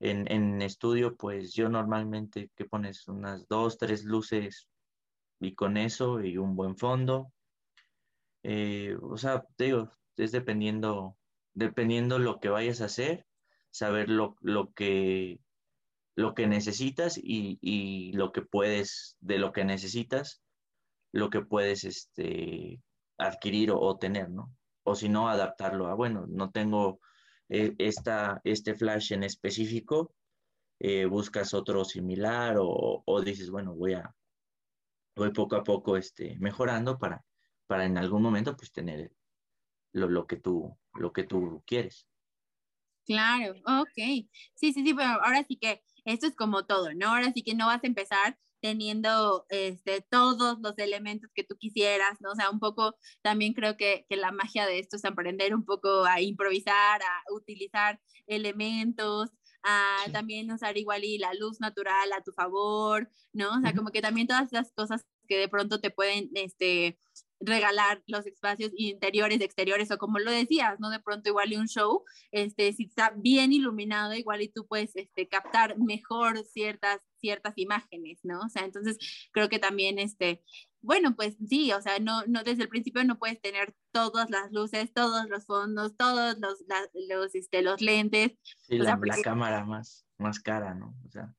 en, 0.00 0.30
en 0.30 0.62
estudio, 0.62 1.16
pues 1.16 1.52
yo 1.52 1.68
normalmente, 1.68 2.50
¿qué 2.54 2.64
pones? 2.64 3.06
Unas 3.08 3.46
dos, 3.48 3.78
tres 3.78 4.04
luces 4.04 4.68
y 5.40 5.54
con 5.54 5.76
eso 5.76 6.20
y 6.22 6.38
un 6.38 6.56
buen 6.56 6.76
fondo. 6.76 7.32
Eh, 8.42 8.96
o 9.02 9.16
sea, 9.16 9.44
te 9.56 9.64
digo, 9.64 9.90
es 10.16 10.32
dependiendo, 10.32 11.16
dependiendo 11.54 12.18
lo 12.18 12.40
que 12.40 12.48
vayas 12.48 12.80
a 12.80 12.86
hacer, 12.86 13.26
saber 13.70 14.08
lo, 14.08 14.36
lo 14.40 14.72
que, 14.72 15.40
lo 16.16 16.34
que 16.34 16.46
necesitas 16.46 17.18
y, 17.18 17.58
y, 17.60 18.12
lo 18.12 18.32
que 18.32 18.42
puedes, 18.42 19.16
de 19.20 19.38
lo 19.38 19.52
que 19.52 19.64
necesitas, 19.64 20.42
lo 21.12 21.30
que 21.30 21.42
puedes 21.42 21.84
este, 21.84 22.80
adquirir 23.18 23.70
o, 23.72 23.98
tener, 23.98 24.30
¿no? 24.30 24.54
O 24.84 24.94
si 24.94 25.08
no, 25.08 25.28
adaptarlo 25.28 25.88
a, 25.88 25.94
bueno, 25.94 26.26
no 26.28 26.50
tengo 26.50 27.00
eh, 27.48 27.74
esta, 27.78 28.40
este 28.44 28.74
flash 28.74 29.12
en 29.12 29.24
específico, 29.24 30.14
eh, 30.78 31.06
buscas 31.06 31.54
otro 31.54 31.84
similar 31.84 32.56
o, 32.58 33.02
o, 33.04 33.22
dices, 33.22 33.50
bueno, 33.50 33.74
voy 33.74 33.94
a, 33.94 34.14
voy 35.16 35.32
poco 35.32 35.56
a 35.56 35.64
poco 35.64 35.96
este, 35.96 36.36
mejorando 36.38 36.98
para, 36.98 37.24
para 37.66 37.84
en 37.86 37.98
algún 37.98 38.22
momento 38.22 38.56
pues 38.56 38.70
tener 38.70 39.10
lo, 39.92 40.08
lo, 40.08 40.26
que 40.26 40.36
tú, 40.36 40.78
lo 40.94 41.12
que 41.12 41.24
tú 41.24 41.62
quieres. 41.66 42.06
Claro, 43.06 43.54
ok. 43.66 43.94
Sí, 44.54 44.72
sí, 44.72 44.84
sí, 44.84 44.94
pero 44.94 45.08
ahora 45.08 45.44
sí 45.48 45.56
que 45.56 45.82
esto 46.04 46.26
es 46.26 46.36
como 46.36 46.66
todo, 46.66 46.92
¿no? 46.94 47.08
Ahora 47.08 47.32
sí 47.32 47.42
que 47.42 47.54
no 47.54 47.66
vas 47.66 47.82
a 47.82 47.86
empezar 47.86 48.38
teniendo 48.60 49.46
este, 49.48 50.00
todos 50.00 50.58
los 50.60 50.76
elementos 50.78 51.30
que 51.34 51.44
tú 51.44 51.56
quisieras, 51.56 52.20
¿no? 52.20 52.32
O 52.32 52.34
sea, 52.34 52.50
un 52.50 52.58
poco 52.58 52.96
también 53.22 53.52
creo 53.52 53.76
que, 53.76 54.06
que, 54.08 54.16
la 54.16 54.32
magia 54.32 54.66
de 54.66 54.80
esto 54.80 54.96
es 54.96 55.04
aprender 55.04 55.54
un 55.54 55.64
poco 55.64 56.04
a 56.04 56.20
improvisar, 56.20 57.00
a 57.02 57.32
utilizar 57.32 58.00
elementos, 58.26 59.30
a 59.66 59.98
también 60.12 60.50
usar 60.52 60.78
igual 60.78 61.04
y 61.04 61.18
la 61.18 61.34
luz 61.34 61.60
natural 61.60 62.12
a 62.12 62.22
tu 62.22 62.32
favor, 62.32 63.10
¿no? 63.32 63.50
O 63.50 63.60
sea, 63.60 63.74
como 63.74 63.90
que 63.90 64.00
también 64.00 64.28
todas 64.28 64.46
esas 64.52 64.72
cosas 64.72 65.04
que 65.28 65.36
de 65.36 65.48
pronto 65.48 65.80
te 65.80 65.90
pueden, 65.90 66.30
este, 66.34 66.98
regalar 67.40 68.02
los 68.06 68.26
espacios 68.26 68.72
interiores, 68.76 69.40
exteriores, 69.40 69.90
o 69.90 69.98
como 69.98 70.18
lo 70.18 70.30
decías, 70.30 70.78
¿no? 70.80 70.88
De 70.90 71.00
pronto 71.00 71.28
igual 71.28 71.52
y 71.52 71.56
un 71.56 71.68
show, 71.68 72.04
este, 72.30 72.72
si 72.72 72.84
está 72.84 73.12
bien 73.16 73.52
iluminado, 73.52 74.14
igual 74.14 74.42
y 74.42 74.48
tú 74.48 74.66
puedes 74.66 74.94
este, 74.96 75.28
captar 75.28 75.76
mejor 75.78 76.44
ciertas, 76.44 77.00
ciertas 77.20 77.54
imágenes, 77.56 78.20
¿no? 78.22 78.40
O 78.40 78.48
sea, 78.48 78.64
entonces 78.64 78.98
creo 79.32 79.48
que 79.48 79.58
también, 79.58 79.98
este, 79.98 80.42
bueno, 80.82 81.16
pues 81.16 81.36
sí, 81.48 81.72
o 81.72 81.80
sea, 81.80 81.98
no, 81.98 82.22
no 82.26 82.42
desde 82.42 82.64
el 82.64 82.68
principio 82.68 83.04
no 83.04 83.18
puedes 83.18 83.40
tener 83.40 83.74
todas 83.92 84.30
las 84.30 84.52
luces, 84.52 84.92
todos 84.92 85.28
los 85.28 85.46
fondos, 85.46 85.96
todos 85.96 86.38
los, 86.38 86.64
los, 87.08 87.34
este, 87.34 87.62
los 87.62 87.80
lentes. 87.80 88.38
Sí, 88.42 88.78
la, 88.78 88.98
la, 89.02 89.22
cámara 89.22 89.64
más, 89.64 90.06
más 90.18 90.40
cara, 90.40 90.74
¿no? 90.74 90.94
O 91.06 91.10
sea, 91.10 91.34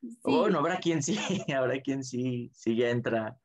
sí. 0.00 0.18
bueno, 0.24 0.58
habrá 0.58 0.78
quien 0.78 1.02
sí, 1.02 1.18
habrá 1.54 1.80
quien 1.80 2.04
sí, 2.04 2.50
sí 2.54 2.76
ya 2.76 2.90
entra 2.90 3.38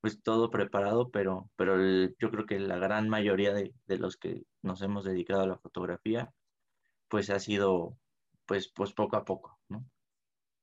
pues 0.00 0.22
todo 0.22 0.50
preparado, 0.50 1.10
pero, 1.10 1.50
pero 1.56 1.76
yo 2.18 2.30
creo 2.30 2.46
que 2.46 2.58
la 2.58 2.78
gran 2.78 3.08
mayoría 3.10 3.52
de, 3.52 3.74
de, 3.86 3.98
los 3.98 4.16
que 4.16 4.44
nos 4.62 4.80
hemos 4.80 5.04
dedicado 5.04 5.42
a 5.42 5.46
la 5.46 5.58
fotografía, 5.58 6.32
pues 7.08 7.28
ha 7.28 7.38
sido 7.38 7.98
pues, 8.46 8.72
pues 8.74 8.94
poco 8.94 9.16
a 9.16 9.24
poco, 9.24 9.59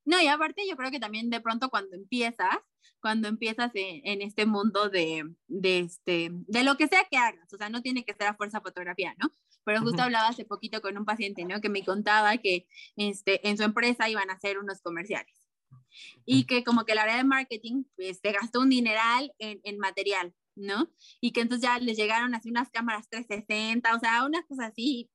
¿no? 0.08 0.22
Y 0.22 0.28
aparte 0.28 0.64
yo 0.68 0.78
creo 0.78 0.90
que 0.90 1.02
también 1.02 1.30
de 1.30 1.42
pronto 1.42 1.70
cuando 1.70 1.96
empiezas, 1.96 2.58
cuando 3.02 3.28
empiezas 3.28 3.72
en, 3.76 4.02
en 4.06 4.22
este 4.22 4.46
mundo 4.46 4.90
de, 4.90 5.36
de, 5.48 5.80
este, 5.80 6.30
de 6.32 6.64
lo 6.64 6.78
que 6.78 6.88
sea 6.88 7.04
que 7.12 7.18
hagas, 7.18 7.54
o 7.54 7.58
sea, 7.58 7.70
no 7.70 7.82
tiene 7.82 8.06
que 8.06 8.14
ser 8.14 8.28
a 8.28 8.36
fuerza 8.36 8.62
fotografía, 8.62 9.14
¿no? 9.20 9.34
Pero 9.66 9.82
justo 9.82 9.98
uh 9.98 10.00
-huh. 10.00 10.04
hablaba 10.06 10.30
hace 10.30 10.46
poquito 10.46 10.82
con 10.82 10.98
un 10.98 11.04
paciente, 11.04 11.44
¿no? 11.44 11.60
Que 11.60 11.68
me 11.68 11.84
contaba 11.84 12.38
que 12.38 12.68
este, 12.96 13.46
en 13.50 13.58
su 13.58 13.64
empresa 13.64 14.10
iban 14.10 14.30
a 14.30 14.36
hacer 14.36 14.58
unos 14.60 14.82
comerciales 14.82 15.36
y 16.26 16.46
que 16.46 16.64
como 16.64 16.86
que 16.86 16.94
el 16.94 17.00
área 17.00 17.18
de 17.18 17.26
marketing 17.26 17.84
pues 17.98 18.20
se 18.22 18.32
gastó 18.32 18.62
un 18.62 18.70
dineral 18.70 19.34
en, 19.40 19.60
en, 19.64 19.78
material, 19.78 20.34
¿no? 20.56 20.90
Y 21.20 21.32
que 21.34 21.42
entonces 21.42 21.68
ya 21.68 21.80
les 21.80 21.98
llegaron 21.98 22.34
así 22.34 22.50
unas 22.50 22.70
cámaras 22.70 23.10
360, 23.10 23.94
o 23.94 24.00
sea, 24.00 24.26
unas 24.26 24.46
cosas 24.46 24.72
así 24.72 25.10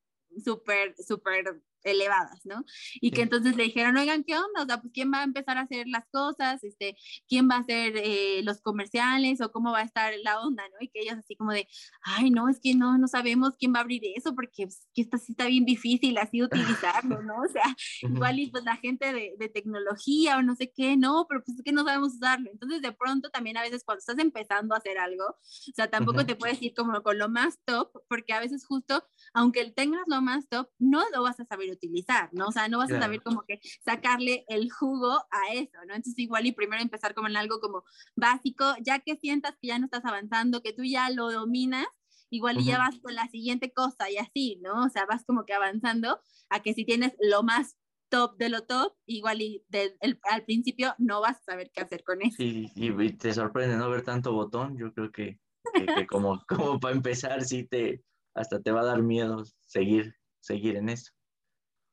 súper, 0.45 0.95
súper 0.97 1.63
elevadas, 1.85 2.41
¿no? 2.45 2.65
Y 2.95 3.11
que 3.11 3.23
entonces 3.23 3.57
le 3.57 3.65
dijeron, 3.65 3.97
oigan, 3.97 4.25
¿qué 4.25 4.35
onda? 4.35 4.63
O 4.63 4.67
sea, 4.67 4.81
pues 4.81 4.93
quién 4.93 5.13
va 5.13 5.21
a 5.21 5.25
empezar 5.25 5.59
a 5.59 5.63
hacer 5.63 5.87
las 5.89 6.05
cosas, 6.11 6.63
este, 6.65 6.97
quién 7.29 7.49
va 7.49 7.57
a 7.57 7.61
hacer 7.61 7.95
eh, 7.97 8.43
los 8.45 8.61
comerciales 8.61 9.41
o 9.41 9.51
cómo 9.51 9.73
va 9.73 9.81
a 9.81 9.85
estar 9.85 10.13
la 10.23 10.41
onda, 10.41 10.63
¿no? 10.69 10.77
Y 10.81 10.89
que 10.89 11.01
ellos 11.01 11.17
así 11.19 11.37
como 11.37 11.53
de, 11.53 11.67
ay, 12.03 12.31
no, 12.31 12.49
es 12.49 12.61
que 12.61 12.75
no, 12.75 12.99
no 12.99 13.09
sabemos 13.09 13.55
quién 13.59 13.73
va 13.75 13.79
a 13.79 13.83
abrir 13.83 14.03
eso 14.15 14.35
porque 14.35 14.65
pues, 14.67 14.87
que 14.95 15.03
está, 15.03 15.19
sí 15.19 15.33
está 15.33 15.47
bien 15.47 15.65
difícil 15.65 16.17
así 16.19 16.43
utilizarlo, 16.43 17.23
¿no? 17.23 17.35
O 17.43 17.49
sea, 17.49 17.63
igual 18.03 18.39
y 18.39 18.51
pues 18.51 18.65
la 18.65 18.77
gente 18.77 19.13
de, 19.13 19.35
de, 19.39 19.49
tecnología 19.49 20.39
o 20.39 20.43
no 20.43 20.55
sé 20.55 20.73
qué, 20.75 20.97
no, 20.97 21.27
pero 21.29 21.43
pues 21.45 21.59
es 21.59 21.65
que 21.65 21.73
no 21.73 21.85
sabemos 21.85 22.15
usarlo. 22.15 22.51
Entonces, 22.51 22.81
de 22.83 22.93
pronto 22.93 23.31
también 23.31 23.57
a 23.57 23.63
veces 23.63 23.83
cuando 23.85 23.99
estás 23.99 24.19
empezando 24.19 24.75
a 24.75 24.79
hacer 24.79 24.99
algo, 24.99 25.25
o 25.25 25.75
sea, 25.75 25.91
tampoco 25.91 26.21
uh 26.21 26.23
-huh. 26.23 26.27
te 26.27 26.37
puedes 26.37 26.61
ir 26.63 26.75
como 26.75 27.03
con 27.03 27.19
lo 27.19 27.29
más 27.29 27.59
top, 27.65 27.91
porque 28.09 28.33
a 28.33 28.41
veces 28.41 28.67
justo, 28.67 29.05
aunque 29.35 29.71
tengas 29.71 30.03
lo 30.07 30.21
más 30.23 30.49
top, 30.49 30.69
no 30.79 31.03
lo 31.13 31.23
vas 31.23 31.39
a 31.41 31.45
saber 31.45 31.71
utilizar, 31.73 32.29
¿no? 32.33 32.49
O 32.49 32.53
sea, 32.53 32.69
no 32.69 32.79
vas 32.79 32.89
claro. 32.89 33.03
a 33.03 33.07
saber 33.07 33.23
como 33.23 33.43
que 33.43 33.61
sacarle 33.85 34.45
el 34.49 34.71
jugo 34.71 35.13
a 35.31 35.53
eso, 35.55 35.79
¿no? 35.87 35.95
Entonces 35.95 36.19
igual 36.19 36.47
y 36.47 36.53
primero 36.53 36.83
empezar 36.83 37.15
como 37.15 37.29
en 37.29 37.37
algo 37.37 37.61
como 37.61 37.85
básico, 38.17 38.75
ya 38.81 38.99
que 39.01 39.17
sientas 39.17 39.57
que 39.61 39.69
ya 39.69 39.79
no 39.79 39.87
estás 39.87 40.05
avanzando, 40.05 40.63
que 40.63 40.73
tú 40.73 40.85
ya 40.85 41.11
lo 41.11 41.31
dominas, 41.31 41.87
igual 42.31 42.57
y 42.57 42.61
uh 42.61 42.63
-huh. 42.63 42.67
ya 42.67 42.79
vas 42.79 42.99
con 43.01 43.15
la 43.15 43.29
siguiente 43.29 43.73
cosa 43.73 44.11
y 44.11 44.17
así, 44.17 44.59
¿no? 44.63 44.85
O 44.85 44.89
sea, 44.89 45.07
vas 45.07 45.25
como 45.25 45.45
que 45.45 45.53
avanzando 45.55 46.21
a 46.49 46.61
que 46.61 46.75
si 46.75 46.85
tienes 46.85 47.15
lo 47.21 47.43
más 47.43 47.77
top 48.09 48.37
de 48.37 48.51
lo 48.51 48.65
top, 48.65 48.93
igual 49.07 49.41
y 49.41 49.65
de, 49.69 49.97
el, 50.01 50.21
al 50.31 50.45
principio 50.45 50.95
no 50.99 51.23
vas 51.23 51.39
a 51.39 51.53
saber 51.53 51.71
qué 51.73 51.81
hacer 51.81 52.05
con 52.05 52.21
eso. 52.21 52.37
Sí, 52.37 52.71
y, 52.75 53.03
y 53.03 53.13
te 53.15 53.33
sorprende 53.33 53.77
no 53.77 53.89
ver 53.89 54.03
tanto 54.03 54.33
botón, 54.33 54.77
yo 54.77 54.93
creo 54.93 55.11
que, 55.11 55.41
que, 55.73 55.87
que 55.87 56.07
como, 56.07 56.43
como 56.49 56.79
para 56.79 56.95
empezar, 56.95 57.43
sí 57.43 57.65
te, 57.65 58.05
hasta 58.35 58.61
te 58.61 58.71
va 58.71 58.83
a 58.83 58.87
dar 58.87 59.03
miedo 59.03 59.45
seguir, 59.61 60.15
seguir 60.41 60.77
en 60.77 60.91
eso. 60.91 61.13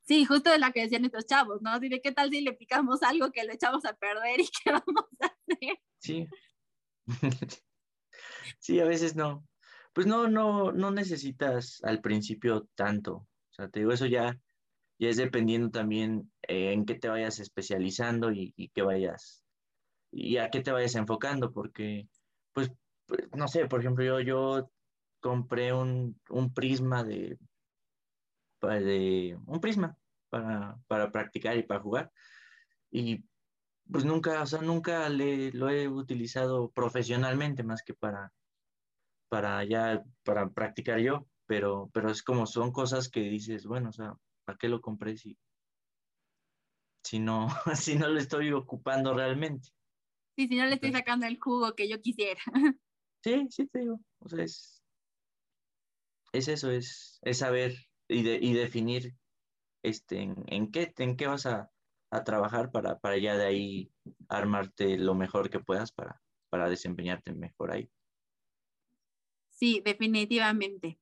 Sí, 0.10 0.26
justo 0.26 0.49
de 0.49 0.57
la 0.57 0.72
que 0.72 0.82
decían 0.82 1.05
estos 1.05 1.28
chavos, 1.28 1.62
¿no? 1.62 1.80
Dile, 1.80 2.01
¿qué 2.01 2.12
tal 2.12 2.32
si 2.32 2.41
le 2.41 2.53
picamos 2.53 3.03
algo 3.03 3.32
que 3.32 3.43
lo 3.43 3.53
echamos 3.53 3.86
a 3.86 3.93
perder 3.93 4.39
y 4.39 4.47
qué 4.64 4.72
vamos 4.72 5.05
a 5.22 5.28
hacer? 5.28 5.78
Sí. 5.99 6.26
sí, 8.60 8.80
a 8.80 8.86
veces 8.86 9.16
no. 9.16 9.45
Pues 9.93 10.07
no, 10.07 10.28
no, 10.28 10.72
no 10.72 10.89
necesitas 10.89 11.80
al 11.84 12.01
principio 12.01 12.68
tanto. 12.74 13.18
O 13.18 13.28
sea, 13.51 13.70
te 13.70 13.82
digo, 13.82 13.91
eso 13.91 14.07
ya, 14.07 14.36
ya 14.97 15.10
es 15.10 15.18
dependiendo 15.18 15.70
también 15.70 16.32
eh, 16.47 16.74
en 16.74 16.86
qué 16.86 16.95
te 16.95 17.07
vayas 17.07 17.38
especializando 17.38 18.32
y, 18.32 18.51
y 18.55 18.70
qué 18.70 18.82
vayas, 18.82 19.43
y 20.12 20.38
a 20.38 20.49
qué 20.49 20.62
te 20.62 20.72
vayas 20.72 20.95
enfocando, 20.95 21.51
porque, 21.51 22.07
pues, 22.51 22.72
pues 23.05 23.28
no 23.38 23.47
sé, 23.47 23.68
por 23.68 23.82
ejemplo, 23.82 24.03
yo, 24.03 24.22
yo 24.22 24.72
compré 25.20 25.72
un, 25.72 26.20
un 26.32 26.51
prisma 26.51 27.03
de, 27.03 27.38
de, 28.68 29.38
un 29.45 29.62
prisma 29.62 29.97
para, 30.30 30.78
para 30.88 31.12
practicar 31.12 31.57
y 31.57 31.64
para 31.64 31.82
jugar. 31.82 32.12
Y 32.91 33.24
pues 33.91 34.05
nunca, 34.05 34.41
o 34.41 34.45
sea, 34.45 34.62
nunca 34.62 35.10
le, 35.10 35.51
lo 35.51 35.70
he 35.70 35.88
utilizado 35.88 36.72
profesionalmente 36.72 37.64
más 37.64 37.84
que 37.84 37.93
para, 37.93 38.32
para 39.30 39.64
ya, 39.64 40.03
para 40.24 40.49
practicar 40.49 40.99
yo, 40.99 41.28
pero, 41.45 41.89
pero 41.93 42.12
es 42.12 42.22
como 42.22 42.45
son 42.45 42.72
cosas 42.72 43.10
que 43.10 43.22
dices, 43.22 43.66
bueno, 43.66 43.89
o 43.89 43.93
sea, 43.93 44.16
¿para 44.45 44.57
qué 44.57 44.70
lo 44.70 44.82
compré 44.82 45.18
si, 45.18 45.38
si 47.03 47.20
no, 47.20 47.47
si 47.76 47.95
no 47.95 48.07
lo 48.07 48.20
estoy 48.20 48.51
ocupando 48.51 49.14
realmente? 49.14 49.70
Sí, 50.36 50.47
si 50.47 50.55
no 50.55 50.66
le 50.66 50.76
estoy 50.76 50.91
sacando 50.91 51.26
el 51.26 51.39
jugo 51.39 51.76
que 51.76 51.89
yo 51.89 52.01
quisiera. 52.01 52.41
Sí, 53.22 53.47
sí 53.49 53.68
te 53.68 53.80
digo, 53.80 53.99
o 54.20 54.30
sea, 54.30 54.45
es, 54.45 54.82
es 56.32 56.47
eso, 56.47 56.72
es, 56.72 57.20
es 57.24 57.39
saber 57.39 57.76
y, 58.10 58.24
de, 58.24 58.39
y 58.41 58.53
definir 58.53 59.16
este, 59.84 60.22
en, 60.22 60.43
en, 60.47 60.72
qué, 60.72 60.93
en 60.97 61.16
qué 61.16 61.28
vas 61.28 61.45
a, 61.45 61.72
a, 62.12 62.24
trabajar 62.24 62.72
para, 62.72 62.99
para 62.99 63.18
ya 63.18 63.38
de 63.38 63.45
ahí 63.45 63.91
armarte 64.28 64.97
lo 64.97 65.16
mejor 65.16 65.49
que 65.49 65.60
puedas 65.60 65.91
para, 65.91 66.22
para 66.49 66.70
desempeñarte 66.70 67.34
mejor 67.34 67.72
ahí. 67.72 67.89
Sí, 69.49 69.82
definitivamente. 69.84 70.99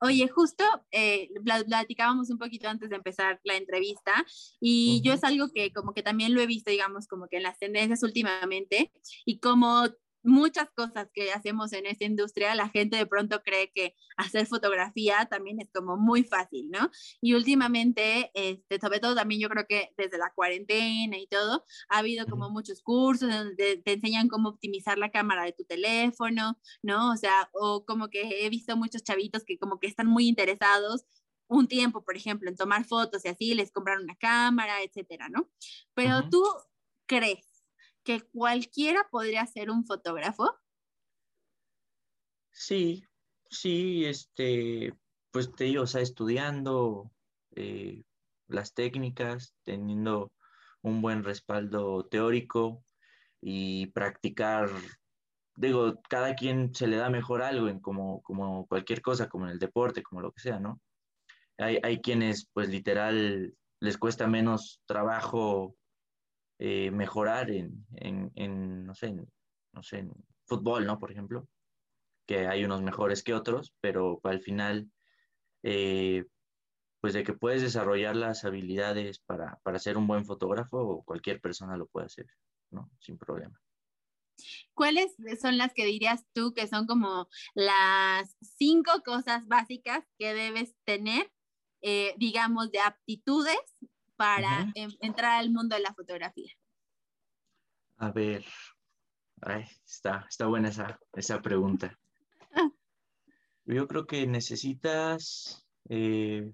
Oye, 0.00 0.28
justo 0.28 0.64
eh, 0.90 1.30
platicábamos 1.44 2.30
un 2.30 2.38
poquito 2.38 2.68
antes 2.68 2.90
de 2.90 2.96
empezar 2.96 3.40
la 3.44 3.56
entrevista 3.56 4.12
y 4.60 4.96
uh 4.96 5.00
-huh. 5.00 5.04
yo 5.04 5.12
es 5.12 5.24
algo 5.24 5.48
que 5.54 5.72
como 5.72 5.94
que 5.94 6.02
también 6.02 6.34
lo 6.34 6.40
he 6.40 6.46
visto, 6.46 6.70
digamos, 6.70 7.06
como 7.06 7.28
que 7.28 7.36
en 7.36 7.44
las 7.44 7.58
tendencias 7.58 8.02
últimamente 8.02 8.90
y 9.24 9.38
como 9.38 9.84
muchas 10.22 10.68
cosas 10.74 11.08
que 11.12 11.32
hacemos 11.32 11.72
en 11.72 11.86
esta 11.86 12.04
industria, 12.04 12.54
la 12.54 12.68
gente 12.68 12.96
de 12.96 13.06
pronto 13.06 13.42
cree 13.42 13.70
que 13.74 13.94
hacer 14.16 14.46
fotografía 14.46 15.26
también 15.30 15.60
es 15.60 15.70
como 15.72 15.96
muy 15.96 16.24
fácil, 16.24 16.70
¿no? 16.70 16.90
Y 17.20 17.34
últimamente, 17.34 18.30
este, 18.34 18.78
sobre 18.80 19.00
todo 19.00 19.14
también 19.14 19.40
yo 19.40 19.48
creo 19.48 19.66
que 19.68 19.90
desde 19.96 20.18
la 20.18 20.32
cuarentena 20.34 21.18
y 21.18 21.26
todo, 21.26 21.64
ha 21.88 21.98
habido 21.98 22.26
como 22.26 22.50
muchos 22.50 22.82
cursos 22.82 23.30
donde 23.30 23.78
te 23.78 23.92
enseñan 23.92 24.28
cómo 24.28 24.50
optimizar 24.50 24.98
la 24.98 25.10
cámara 25.10 25.44
de 25.44 25.52
tu 25.52 25.64
teléfono, 25.64 26.58
¿no? 26.82 27.12
O 27.12 27.16
sea, 27.16 27.48
o 27.52 27.84
como 27.84 28.08
que 28.08 28.44
he 28.44 28.48
visto 28.50 28.76
muchos 28.76 29.02
chavitos 29.02 29.44
que 29.44 29.58
como 29.58 29.78
que 29.80 29.86
están 29.86 30.06
muy 30.06 30.28
interesados 30.28 31.04
un 31.48 31.68
tiempo, 31.68 32.02
por 32.04 32.16
ejemplo, 32.16 32.48
en 32.48 32.56
tomar 32.56 32.84
fotos 32.86 33.24
y 33.24 33.28
así, 33.28 33.54
les 33.54 33.70
compran 33.72 34.02
una 34.02 34.16
cámara, 34.16 34.82
etcétera, 34.82 35.28
¿no? 35.28 35.50
Pero 35.94 36.18
uh 36.18 36.20
-huh. 36.22 36.30
tú 36.30 36.44
crees 37.06 37.51
que 38.02 38.20
cualquiera 38.20 39.06
podría 39.10 39.46
ser 39.46 39.70
un 39.70 39.84
fotógrafo? 39.84 40.58
Sí, 42.50 43.04
sí, 43.48 44.04
este, 44.04 44.94
pues 45.30 45.52
te 45.54 45.64
digo, 45.64 45.84
estudiando 45.84 47.10
eh, 47.56 48.02
las 48.46 48.74
técnicas, 48.74 49.54
teniendo 49.64 50.32
un 50.82 51.00
buen 51.00 51.24
respaldo 51.24 52.06
teórico 52.06 52.84
y 53.40 53.86
practicar, 53.88 54.68
digo, 55.56 56.00
cada 56.08 56.34
quien 56.34 56.74
se 56.74 56.86
le 56.86 56.96
da 56.96 57.08
mejor 57.08 57.42
algo 57.42 57.68
en 57.68 57.80
como, 57.80 58.22
como 58.22 58.66
cualquier 58.66 59.00
cosa, 59.00 59.28
como 59.28 59.46
en 59.46 59.52
el 59.52 59.58
deporte, 59.58 60.02
como 60.02 60.20
lo 60.20 60.32
que 60.32 60.42
sea, 60.42 60.60
¿no? 60.60 60.80
Hay, 61.58 61.78
hay 61.82 62.00
quienes, 62.00 62.48
pues 62.52 62.68
literal, 62.68 63.54
les 63.80 63.98
cuesta 63.98 64.26
menos 64.26 64.80
trabajo 64.86 65.76
eh, 66.64 66.92
mejorar 66.92 67.50
en, 67.50 67.84
en, 67.96 68.30
en, 68.36 68.86
no 68.86 68.94
sé, 68.94 69.08
en, 69.08 69.28
no 69.72 69.82
sé, 69.82 69.98
en 69.98 70.12
fútbol, 70.44 70.86
¿no? 70.86 71.00
Por 71.00 71.10
ejemplo, 71.10 71.48
que 72.24 72.46
hay 72.46 72.64
unos 72.64 72.82
mejores 72.82 73.24
que 73.24 73.34
otros, 73.34 73.74
pero 73.80 74.20
al 74.22 74.38
final, 74.38 74.88
eh, 75.64 76.24
pues 77.00 77.14
de 77.14 77.24
que 77.24 77.32
puedes 77.32 77.62
desarrollar 77.62 78.14
las 78.14 78.44
habilidades 78.44 79.18
para, 79.18 79.58
para 79.64 79.80
ser 79.80 79.96
un 79.96 80.06
buen 80.06 80.24
fotógrafo, 80.24 81.02
cualquier 81.04 81.40
persona 81.40 81.76
lo 81.76 81.88
puede 81.88 82.06
hacer, 82.06 82.26
¿no? 82.70 82.88
Sin 83.00 83.18
problema. 83.18 83.60
¿Cuáles 84.72 85.16
son 85.40 85.58
las 85.58 85.74
que 85.74 85.84
dirías 85.84 86.24
tú 86.32 86.54
que 86.54 86.68
son 86.68 86.86
como 86.86 87.26
las 87.54 88.36
cinco 88.40 88.92
cosas 89.04 89.48
básicas 89.48 90.04
que 90.16 90.32
debes 90.32 90.76
tener, 90.84 91.28
eh, 91.80 92.14
digamos, 92.18 92.70
de 92.70 92.78
aptitudes 92.78 93.58
para 94.16 94.72
entrar 95.00 95.40
al 95.40 95.50
mundo 95.50 95.76
de 95.76 95.82
la 95.82 95.94
fotografía? 95.94 96.52
A 97.96 98.10
ver, 98.10 98.44
está, 99.86 100.26
está 100.28 100.46
buena 100.46 100.68
esa, 100.68 100.98
esa 101.12 101.40
pregunta. 101.40 101.98
Yo 103.64 103.86
creo 103.86 104.06
que 104.06 104.26
necesitas 104.26 105.66
eh, 105.88 106.52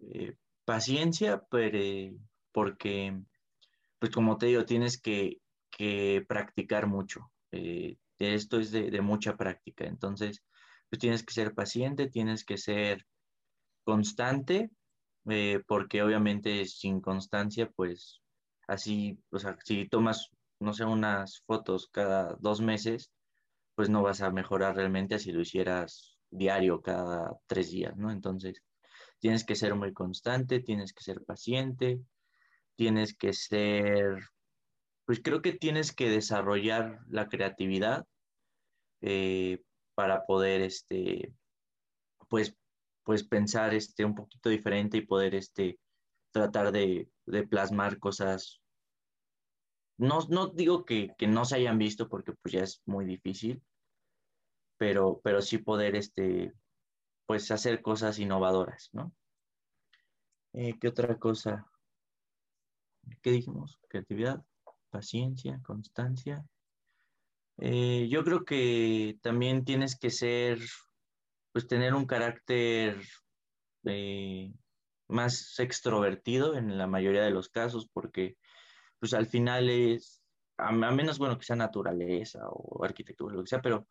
eh, 0.00 0.36
paciencia, 0.64 1.42
pero, 1.50 2.16
porque, 2.52 3.18
pues 3.98 4.12
como 4.12 4.36
te 4.38 4.46
digo, 4.46 4.64
tienes 4.64 5.00
que, 5.00 5.38
practicar 6.28 6.86
mucho. 6.86 7.32
Eh, 7.50 7.96
esto 8.18 8.60
es 8.60 8.70
de, 8.70 8.90
de, 8.90 9.00
mucha 9.00 9.36
práctica. 9.36 9.84
Entonces, 9.84 10.44
pues 10.88 11.00
tienes 11.00 11.24
que 11.24 11.34
ser 11.34 11.54
paciente, 11.54 12.08
tienes 12.08 12.44
que 12.44 12.56
ser 12.56 13.04
constante 13.82 14.70
eh, 15.28 15.62
porque 15.66 16.02
obviamente 16.02 16.64
sin 16.66 17.00
constancia, 17.00 17.70
pues 17.70 18.22
así, 18.66 19.18
o 19.30 19.38
sea, 19.38 19.56
si 19.64 19.88
tomas, 19.88 20.30
no 20.60 20.72
sé, 20.72 20.84
unas 20.84 21.42
fotos 21.46 21.88
cada 21.90 22.36
dos 22.40 22.60
meses, 22.60 23.12
pues 23.74 23.88
no 23.90 24.02
vas 24.02 24.20
a 24.22 24.30
mejorar 24.30 24.76
realmente 24.76 25.14
así 25.14 25.32
lo 25.32 25.40
hicieras 25.40 26.18
diario 26.30 26.80
cada 26.82 27.36
tres 27.46 27.70
días, 27.70 27.96
¿no? 27.96 28.10
Entonces, 28.10 28.62
tienes 29.18 29.44
que 29.44 29.54
ser 29.54 29.74
muy 29.74 29.92
constante, 29.92 30.60
tienes 30.60 30.92
que 30.92 31.04
ser 31.04 31.24
paciente, 31.24 32.00
tienes 32.76 33.16
que 33.16 33.32
ser, 33.32 34.18
pues 35.04 35.20
creo 35.22 35.42
que 35.42 35.52
tienes 35.52 35.94
que 35.94 36.10
desarrollar 36.10 37.00
la 37.08 37.28
creatividad 37.28 38.06
eh, 39.00 39.62
para 39.94 40.24
poder, 40.26 40.62
este, 40.62 41.32
pues 42.28 42.56
pues 43.04 43.24
pensar 43.24 43.74
este, 43.74 44.04
un 44.04 44.14
poquito 44.14 44.48
diferente 44.48 44.98
y 44.98 45.06
poder 45.06 45.34
este, 45.34 45.78
tratar 46.30 46.72
de, 46.72 47.08
plasmar 47.48 47.98
cosas. 47.98 48.60
No, 49.98 50.20
no 50.28 50.48
digo 50.48 50.84
que, 50.84 51.14
no 51.28 51.44
se 51.44 51.56
hayan 51.56 51.78
visto 51.78 52.08
porque 52.08 52.32
pues 52.32 52.52
ya 52.52 52.62
es 52.62 52.82
muy 52.86 53.04
difícil, 53.04 53.62
pero, 54.76 55.20
pero 55.22 55.42
sí 55.42 55.58
poder 55.58 55.96
este, 55.96 56.52
pues 57.26 57.50
hacer 57.50 57.82
cosas 57.82 58.18
innovadoras, 58.18 58.90
¿no? 58.92 59.12
Eh, 60.54 60.78
¿Qué 60.78 60.88
otra 60.88 61.18
cosa? 61.18 61.66
¿Qué 63.22 63.30
dijimos? 63.30 63.78
Creatividad, 63.88 64.44
paciencia, 64.90 65.60
constancia. 65.62 66.44
Eh, 67.58 68.08
yo 68.10 68.24
creo 68.24 68.44
que 68.44 69.18
también 69.22 69.64
tienes 69.64 69.96
que 69.96 70.10
ser 70.10 70.58
pues 71.52 71.66
tener 71.66 71.94
un 71.94 72.06
carácter 72.06 73.00
eh, 73.84 74.52
más 75.08 75.58
extrovertido 75.58 76.56
en 76.56 76.78
la 76.78 76.86
mayoría 76.86 77.22
de 77.22 77.30
los 77.30 77.48
casos, 77.48 77.88
porque 77.92 78.36
pues 78.98 79.14
al 79.14 79.26
final 79.26 79.68
es, 79.68 80.22
a, 80.56 80.72
menos 80.72 81.18
bueno 81.18 81.38
que 81.38 81.44
sea 81.44 81.56
naturaleza 81.56 82.40
o 82.48 82.84
arquitectura, 82.84 83.34
lo 83.36 83.42
que 83.42 83.48
sea, 83.48 83.60
pero, 83.60 83.86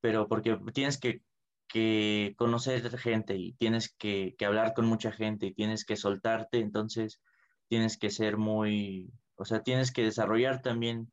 pero 0.00 0.28
porque 0.28 0.58
tienes 0.72 0.98
que, 0.98 1.22
que 1.68 2.34
conocer 2.36 2.96
gente 2.98 3.36
y 3.36 3.54
tienes 3.54 3.94
que, 3.98 4.34
que, 4.38 4.46
hablar 4.46 4.74
con 4.74 4.86
mucha 4.86 5.10
gente 5.10 5.46
y 5.46 5.54
tienes 5.54 5.84
que 5.84 5.96
soltarte, 5.96 6.58
entonces 6.60 7.20
tienes 7.68 7.98
que 7.98 8.10
ser 8.10 8.36
muy, 8.36 9.10
o 9.36 9.44
sea, 9.44 9.62
tienes 9.62 9.92
que 9.92 10.04
desarrollar 10.04 10.62
también 10.62 11.10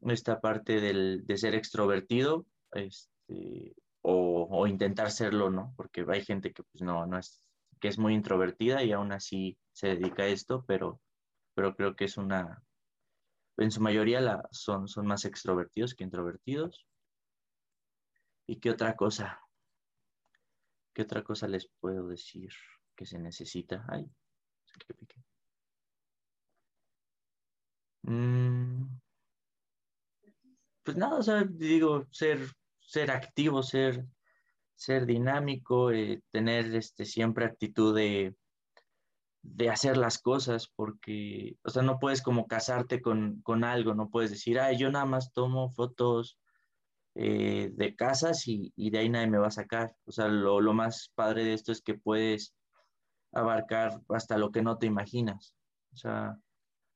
esta 0.00 0.40
parte 0.40 0.80
del, 0.80 1.26
de 1.26 1.36
ser 1.36 1.54
extrovertido, 1.54 2.46
este, 2.72 3.74
o, 4.02 4.66
intentar 4.66 5.10
serlo, 5.10 5.50
¿no? 5.50 5.72
Porque 5.76 6.04
hay 6.08 6.24
gente 6.24 6.52
que 6.52 6.62
pues 6.64 6.82
no, 6.82 7.06
no 7.06 7.18
es, 7.18 7.42
que 7.80 7.88
es 7.88 7.98
muy 7.98 8.14
introvertida 8.14 8.82
y 8.82 8.92
aún 8.92 9.12
así 9.12 9.58
se 9.72 9.88
dedica 9.88 10.24
a 10.24 10.28
esto, 10.28 10.64
pero, 10.66 11.00
pero 11.54 11.74
creo 11.74 11.96
que 11.96 12.04
es 12.04 12.16
una, 12.16 12.62
en 13.56 13.70
su 13.70 13.80
mayoría 13.80 14.20
la, 14.20 14.48
son, 14.50 14.88
son 14.88 15.06
más 15.06 15.24
extrovertidos 15.24 15.94
que 15.94 16.04
introvertidos. 16.04 16.86
¿Y 18.46 18.56
qué 18.56 18.70
otra 18.70 18.96
cosa? 18.96 19.40
¿Qué 20.92 21.02
otra 21.02 21.22
cosa 21.22 21.48
les 21.48 21.68
puedo 21.80 22.08
decir 22.08 22.50
que 22.96 23.06
se 23.06 23.18
necesita? 23.18 23.84
Ay, 23.88 24.04
que 24.86 24.94
pique. 24.94 25.16
Mm. 28.04 28.98
pues 30.82 30.96
nada, 30.96 31.44
digo, 31.44 32.04
ser 32.10 32.40
ser 32.92 33.10
activo, 33.10 33.62
ser, 33.62 34.04
ser 34.74 35.06
dinámico, 35.06 35.90
eh, 35.92 36.20
tener 36.30 36.74
este, 36.74 37.06
siempre 37.06 37.46
actitud 37.46 37.96
de, 37.96 38.36
de, 39.40 39.70
hacer 39.70 39.96
las 39.96 40.18
cosas, 40.18 40.68
porque, 40.76 41.56
o 41.64 41.70
sea, 41.70 41.82
no 41.82 41.98
puedes 41.98 42.20
como 42.20 42.46
casarte 42.46 43.00
con, 43.00 43.40
con 43.40 43.64
algo, 43.64 43.94
no 43.94 44.10
puedes 44.10 44.30
decir, 44.30 44.60
ay, 44.60 44.76
yo 44.76 44.90
nada 44.90 45.06
más 45.06 45.32
tomo 45.32 45.70
fotos 45.70 46.38
eh, 47.14 47.70
de 47.72 47.96
casas 47.96 48.46
y, 48.46 48.74
y, 48.76 48.90
de 48.90 48.98
ahí 48.98 49.08
nadie 49.08 49.30
me 49.30 49.38
va 49.38 49.46
a 49.46 49.50
sacar. 49.62 49.96
O 50.04 50.12
sea, 50.12 50.28
lo, 50.28 50.60
lo, 50.60 50.74
más 50.74 51.10
padre 51.14 51.44
de 51.44 51.54
esto 51.54 51.72
es 51.72 51.80
que 51.80 51.94
puedes 51.94 52.54
abarcar 53.32 54.02
hasta 54.10 54.36
lo 54.36 54.52
que 54.52 54.60
no 54.60 54.76
te 54.76 54.86
imaginas. 54.86 55.54
O 55.94 55.96
sea, 55.96 56.36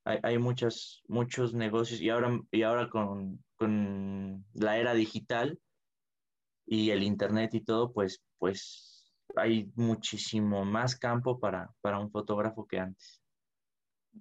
hay, 0.04 0.18
hay 0.22 0.36
muchos, 0.36 1.02
muchos 1.08 1.54
negocios 1.54 2.02
y 2.02 2.10
ahora, 2.10 2.38
y 2.50 2.62
ahora 2.64 2.90
con, 2.90 3.42
con 3.56 4.44
la 4.52 4.76
era 4.76 4.92
digital, 4.92 5.58
y 6.66 6.90
el 6.90 7.02
Internet 7.02 7.54
y 7.54 7.60
todo, 7.60 7.92
pues, 7.92 8.22
pues 8.38 9.12
hay 9.36 9.70
muchísimo 9.74 10.64
más 10.64 10.96
campo 10.96 11.38
para, 11.38 11.70
para 11.80 11.98
un 11.98 12.10
fotógrafo 12.10 12.66
que 12.66 12.78
antes. 12.78 13.22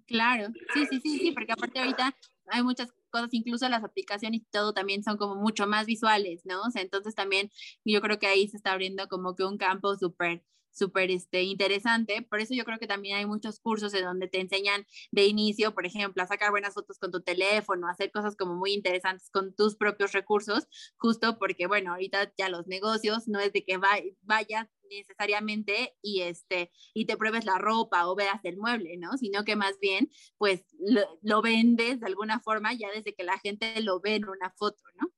Claro, 0.07 0.47
sí, 0.73 0.85
sí, 0.89 0.99
sí, 0.99 1.19
sí, 1.19 1.31
porque 1.31 1.53
aparte 1.53 1.79
ahorita 1.79 2.15
hay 2.47 2.63
muchas 2.63 2.93
cosas, 3.09 3.29
incluso 3.33 3.67
las 3.69 3.83
aplicaciones 3.83 4.41
y 4.41 4.45
todo 4.51 4.73
también 4.73 5.03
son 5.03 5.17
como 5.17 5.35
mucho 5.35 5.67
más 5.67 5.85
visuales, 5.85 6.45
¿no? 6.45 6.61
O 6.63 6.69
sea, 6.69 6.81
entonces 6.81 7.15
también 7.15 7.49
yo 7.85 8.01
creo 8.01 8.19
que 8.19 8.27
ahí 8.27 8.47
se 8.47 8.57
está 8.57 8.73
abriendo 8.73 9.07
como 9.07 9.35
que 9.35 9.45
un 9.45 9.57
campo 9.57 9.95
súper 9.95 10.43
súper 10.75 11.09
este, 11.11 11.43
interesante. 11.43 12.21
Por 12.21 12.39
eso 12.39 12.53
yo 12.53 12.65
creo 12.65 12.79
que 12.79 12.87
también 12.87 13.17
hay 13.17 13.25
muchos 13.25 13.59
cursos 13.59 13.93
en 13.93 14.03
donde 14.03 14.27
te 14.27 14.39
enseñan 14.39 14.85
de 15.11 15.25
inicio, 15.25 15.73
por 15.73 15.85
ejemplo, 15.85 16.21
a 16.21 16.27
sacar 16.27 16.51
buenas 16.51 16.73
fotos 16.73 16.99
con 16.99 17.11
tu 17.11 17.21
teléfono, 17.21 17.87
a 17.87 17.91
hacer 17.91 18.11
cosas 18.11 18.35
como 18.35 18.55
muy 18.55 18.73
interesantes 18.73 19.29
con 19.29 19.55
tus 19.55 19.75
propios 19.75 20.11
recursos, 20.11 20.67
justo 20.97 21.39
porque, 21.39 21.67
bueno, 21.67 21.91
ahorita 21.91 22.33
ya 22.37 22.49
los 22.49 22.67
negocios 22.67 23.27
no 23.27 23.39
es 23.39 23.53
de 23.53 23.63
que 23.63 23.77
vayas 23.77 24.67
necesariamente 24.89 25.95
y 26.01 26.21
este 26.21 26.71
y 26.93 27.05
te 27.05 27.17
pruebes 27.17 27.45
la 27.45 27.57
ropa 27.57 28.07
o 28.07 28.15
veas 28.15 28.39
el 28.43 28.57
mueble, 28.57 28.97
¿no? 28.97 29.17
Sino 29.17 29.43
que 29.43 29.55
más 29.55 29.79
bien 29.79 30.11
pues 30.37 30.63
lo, 30.77 31.01
lo 31.23 31.41
vendes 31.41 31.99
de 31.99 32.05
alguna 32.05 32.39
forma 32.39 32.71
ya 32.73 32.89
desde 32.91 33.15
que 33.15 33.23
la 33.23 33.39
gente 33.39 33.81
lo 33.81 33.99
ve 33.99 34.15
en 34.15 34.29
una 34.29 34.51
foto, 34.51 34.83
¿no? 35.01 35.11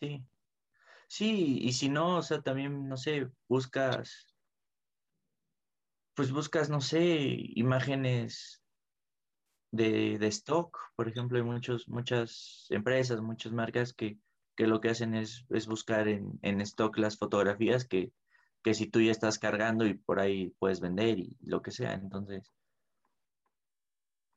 Sí. 0.00 0.24
Sí, 1.08 1.58
y 1.62 1.72
si 1.72 1.88
no, 1.88 2.18
o 2.18 2.22
sea, 2.22 2.42
también, 2.42 2.86
no 2.86 2.98
sé, 2.98 3.28
buscas 3.48 4.27
pues 6.18 6.32
buscas, 6.32 6.68
no 6.68 6.80
sé, 6.80 7.16
imágenes 7.54 8.60
de, 9.70 10.18
stock. 10.26 10.76
Por 10.96 11.06
ejemplo, 11.06 11.38
hay 11.38 11.44
muchos, 11.44 11.86
muchas 11.86 12.66
empresas, 12.70 13.20
muchas 13.20 13.52
marcas 13.52 13.92
que, 13.92 14.18
lo 14.56 14.80
que 14.80 14.88
hacen 14.88 15.14
es, 15.14 15.46
buscar 15.68 16.08
en, 16.08 16.60
stock 16.62 16.98
las 16.98 17.16
fotografías 17.18 17.84
que, 17.84 18.12
que, 18.64 18.74
si 18.74 18.88
tú 18.88 19.00
ya 19.00 19.12
estás 19.12 19.38
cargando 19.38 19.86
y 19.86 19.94
por 19.94 20.18
ahí 20.18 20.50
puedes 20.58 20.80
vender 20.80 21.20
y 21.20 21.38
lo 21.40 21.62
que 21.62 21.70
sea. 21.70 21.92
Entonces, 21.92 22.52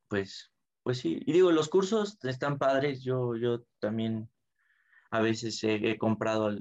pues 0.07 0.51
pues 0.83 0.99
sí, 0.99 1.19
y 1.25 1.33
digo, 1.33 1.51
los 1.51 1.67
cursos 1.67 2.19
están 2.25 2.59
padres, 2.59 3.01
yo, 3.01 3.35
yo 3.37 3.63
también 3.79 4.29
a 5.09 5.19
veces 5.19 5.63
he, 5.63 5.97
comprado, 5.97 6.51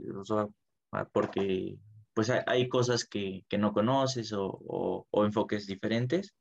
porque 1.12 1.78
pues 2.14 2.30
hay, 2.30 2.68
cosas 2.68 3.04
que, 3.04 3.44
no 3.58 3.72
conoces 3.72 4.32
o, 4.34 5.06
enfoques 5.12 5.66
diferentes. 5.66 6.34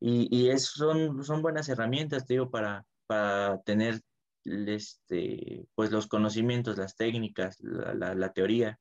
Y, 0.00 0.28
y 0.34 0.58
son, 0.58 1.22
son 1.24 1.42
buenas 1.42 1.68
herramientas, 1.68 2.26
te 2.26 2.34
digo, 2.34 2.50
para, 2.50 2.86
para 3.06 3.60
tener 3.62 4.00
este, 4.44 5.66
pues 5.74 5.90
los 5.90 6.06
conocimientos, 6.06 6.78
las 6.78 6.96
técnicas, 6.96 7.58
la, 7.60 8.32
teoría. 8.32 8.78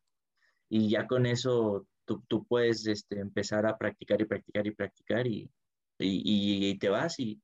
Y 0.70 0.90
ya 0.90 1.08
con 1.08 1.26
eso 1.26 1.88
tú, 2.06 2.24
tú 2.28 2.46
puedes 2.46 2.86
este, 2.88 3.20
empezar 3.20 3.66
a 3.66 3.78
practicar 3.78 4.22
y 4.22 4.26
practicar 4.26 4.68
y 4.68 4.72
practicar 4.72 5.28
y, 5.28 5.50
y, 5.98 6.78
te 6.78 6.90
vas 6.90 7.20
y, 7.20 7.42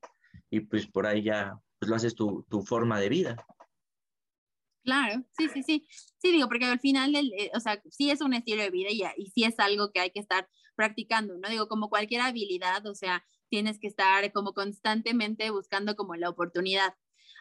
y, 0.49 0.61
pues 0.61 0.87
por 0.87 1.05
ahí 1.05 1.23
ya 1.23 1.59
pues 1.79 1.89
lo 1.89 1.95
haces 1.95 2.15
tu, 2.15 2.45
tu 2.49 2.61
forma 2.61 2.99
de 2.99 3.09
vida. 3.09 3.35
Claro, 4.85 5.23
sí, 5.37 5.49
sí, 5.49 5.63
sí. 5.63 5.87
Sí, 6.19 6.31
digo, 6.31 6.47
porque 6.47 6.65
al 6.65 6.79
final, 6.79 7.13
eh, 7.15 7.51
o 7.55 7.59
sea, 7.59 7.81
sí 7.89 8.11
es 8.11 8.21
un 8.21 8.33
estilo 8.33 8.61
de 8.61 8.69
vida 8.69 8.89
y, 8.91 9.01
y 9.17 9.31
sí 9.31 9.43
es 9.43 9.59
algo 9.59 9.91
que 9.91 9.99
hay 9.99 10.11
que 10.11 10.19
estar 10.19 10.47
practicando, 10.75 11.37
¿no? 11.37 11.49
Digo, 11.49 11.67
como 11.67 11.89
cualquier 11.89 12.21
habilidad, 12.21 12.85
o 12.85 12.93
sea, 12.93 13.25
tienes 13.49 13.79
que 13.79 13.87
estar 13.87 14.31
como 14.31 14.53
constantemente 14.53 15.49
buscando 15.49 15.95
como 15.95 16.15
la 16.15 16.29
oportunidad. 16.29 16.93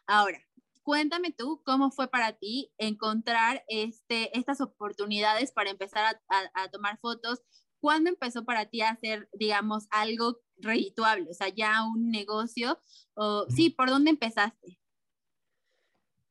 Ahora, 0.07 0.39
cuéntame 0.83 1.33
tú 1.33 1.63
cómo 1.65 1.91
fue 1.91 2.09
para 2.09 2.33
ti 2.33 2.73
encontrar 2.79 3.65
este, 3.69 4.37
estas 4.39 4.61
oportunidades 4.61 5.53
para 5.53 5.71
empezar 5.71 6.21
a, 6.29 6.69
tomar 6.69 6.99
fotos. 6.99 7.41
¿Cuándo 7.81 8.09
empezó 8.09 8.45
para 8.45 8.67
ti 8.67 8.81
a 8.81 8.91
hacer, 8.91 9.29
digamos, 9.35 9.87
algo 9.91 10.41
redituable? 10.57 11.31
O 11.31 11.35
sea, 11.35 11.49
ya 11.49 11.85
un 11.85 12.11
negocio. 12.11 12.81
O, 13.15 13.47
sí, 13.51 13.71
¿por 13.71 13.91
dónde 13.91 14.11
empezaste? 14.11 14.79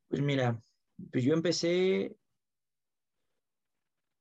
Pues 0.08 0.22
mira, 0.22 0.60
pues 1.12 1.24
yo 1.24 1.34
empecé, 1.34 2.16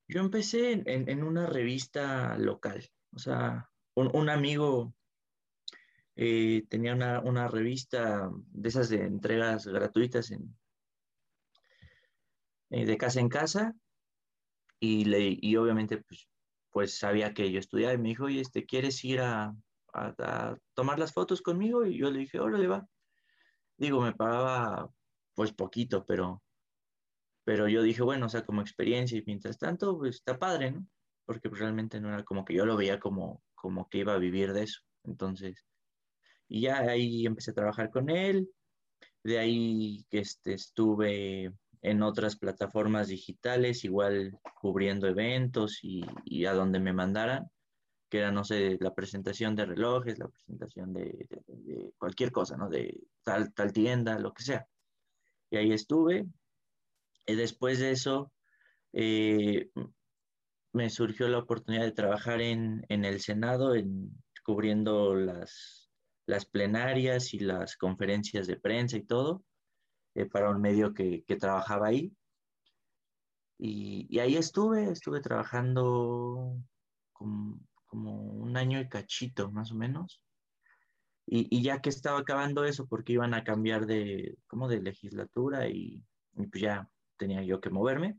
yo 0.09 0.21
empecé 0.21 0.83
en, 0.87 1.23
una 1.23 1.47
revista 1.47 2.37
local, 2.39 2.89
o 3.15 3.19
sea, 3.19 3.71
un, 3.95 4.29
amigo 4.31 4.95
eh, 6.17 6.65
tenía 6.69 6.95
una, 6.95 7.49
revista 7.49 8.31
de 8.53 8.69
esas 8.69 8.89
de 8.89 9.05
entregas 9.05 9.67
gratuitas 9.67 10.31
en, 10.31 10.57
eh, 12.71 12.87
de 12.87 12.97
casa 12.97 13.21
en 13.21 13.29
casa 13.29 13.75
y, 14.81 15.05
le, 15.05 15.39
y 15.41 15.57
obviamente 15.57 15.99
pues, 15.99 16.29
pues 16.71 16.99
sabía 16.99 17.35
que 17.35 17.51
yo 17.53 17.59
estudiaba 17.59 17.95
y 17.95 17.99
me 17.99 18.09
dijo, 18.11 18.25
oye, 18.25 18.41
este, 18.41 18.67
¿quieres 18.67 19.05
ir 19.05 19.21
a, 19.21 19.55
a, 19.93 20.57
tomar 20.75 20.99
las 20.99 21.13
fotos 21.13 21.43
conmigo? 21.43 21.87
Y 21.87 21.99
yo 21.99 22.11
le 22.11 22.21
dije, 22.21 22.41
órale, 22.41 22.67
va. 22.67 22.87
Digo, 23.77 24.01
me 24.01 24.13
pagaba 24.13 24.91
pues 25.35 25.53
poquito, 25.53 26.05
pero 26.05 26.43
pero 27.45 27.69
yo 27.69 27.83
dije, 27.83 28.03
bueno, 28.03 28.27
o 28.27 28.29
sea, 28.29 28.45
como 28.45 28.61
experiencia 28.61 29.19
y 29.19 29.25
mientras 29.27 29.59
tanto, 29.59 29.99
pues 29.99 30.17
está 30.17 30.39
padre, 30.39 30.73
¿no? 30.73 30.87
Porque 31.25 31.49
pues, 31.49 31.61
realmente 31.61 32.01
no 32.01 32.09
era 32.09 32.25
como 32.25 32.45
que 32.45 32.55
yo 32.55 32.67
lo 32.67 32.77
veía 32.77 33.01
como, 33.01 33.43
como 33.55 33.89
que 33.89 33.99
iba 33.99 34.15
a 34.15 34.19
vivir 34.19 34.53
de 34.53 34.65
eso. 34.65 34.81
Entonces, 35.05 35.65
y 36.49 36.63
ya 36.63 36.81
ahí 36.81 37.27
empecé 37.27 37.53
a 37.53 37.55
trabajar 37.55 37.91
con 37.91 38.11
él. 38.11 38.49
De 39.25 39.39
ahí 39.39 40.05
que 40.11 40.21
este, 40.21 40.55
estuve 40.55 41.53
en 41.81 42.03
otras 42.03 42.37
plataformas 42.37 43.09
digitales, 43.09 43.85
igual 43.85 44.39
cubriendo 44.61 45.09
eventos 45.09 45.81
y, 45.83 46.03
y, 46.25 46.47
a 46.47 46.55
donde 46.55 46.79
me 46.79 46.93
mandaran, 46.93 47.51
que 48.09 48.19
era, 48.19 48.31
no 48.31 48.45
sé, 48.45 48.79
la 48.81 48.95
presentación 48.95 49.57
de 49.57 49.67
relojes, 49.67 50.19
la 50.19 50.29
presentación 50.29 50.93
de, 50.93 51.27
de 51.47 51.93
cualquier 51.99 52.31
cosa, 52.31 52.57
¿no? 52.57 52.69
De 52.69 53.01
tal, 53.25 53.53
tal 53.55 53.73
tienda, 53.73 54.19
lo 54.19 54.33
que 54.33 54.45
sea. 54.45 54.67
Y 55.51 55.57
ahí 55.57 55.73
estuve, 55.73 56.27
después 57.27 57.79
de 57.79 57.93
eso, 57.93 58.33
eh, 58.93 59.71
me 60.73 60.91
surgió 60.91 61.29
la 61.29 61.39
oportunidad 61.39 61.85
de 61.85 61.93
trabajar 61.93 62.41
en, 62.41 62.85
el 62.89 63.21
Senado, 63.21 63.75
en, 63.75 64.11
cubriendo 64.45 65.15
las, 65.15 65.91
las, 66.27 66.47
plenarias 66.47 67.35
y 67.35 67.41
las 67.41 67.77
conferencias 67.77 68.47
de 68.47 68.57
prensa 68.57 68.97
y 68.97 69.05
todo, 69.05 69.45
eh, 70.15 70.27
para 70.27 70.51
un 70.51 70.61
medio 70.61 70.95
que, 70.95 71.25
trabajaba 71.39 71.89
ahí. 71.89 72.13
Y, 73.59 74.19
ahí 74.19 74.37
estuve, 74.37 74.91
estuve 74.91 75.21
trabajando 75.21 76.57
como, 77.13 77.61
un 77.91 78.57
año 78.57 78.81
y 78.81 78.89
cachito, 78.89 79.51
más 79.51 79.71
o 79.73 79.75
menos. 79.75 80.23
Y, 81.27 81.63
ya 81.63 81.81
que 81.81 81.91
estaba 81.91 82.19
acabando 82.19 82.65
eso, 82.65 82.87
porque 82.87 83.13
iban 83.13 83.35
a 83.35 83.45
cambiar 83.45 83.87
de, 83.87 84.37
como 84.47 84.69
de 84.69 84.81
legislatura 84.81 85.69
y, 85.69 86.03
y 86.35 86.47
pues 86.47 86.63
ya 86.63 86.92
tenía 87.23 87.43
yo 87.45 87.61
que 87.61 87.71
moverme. 87.71 88.19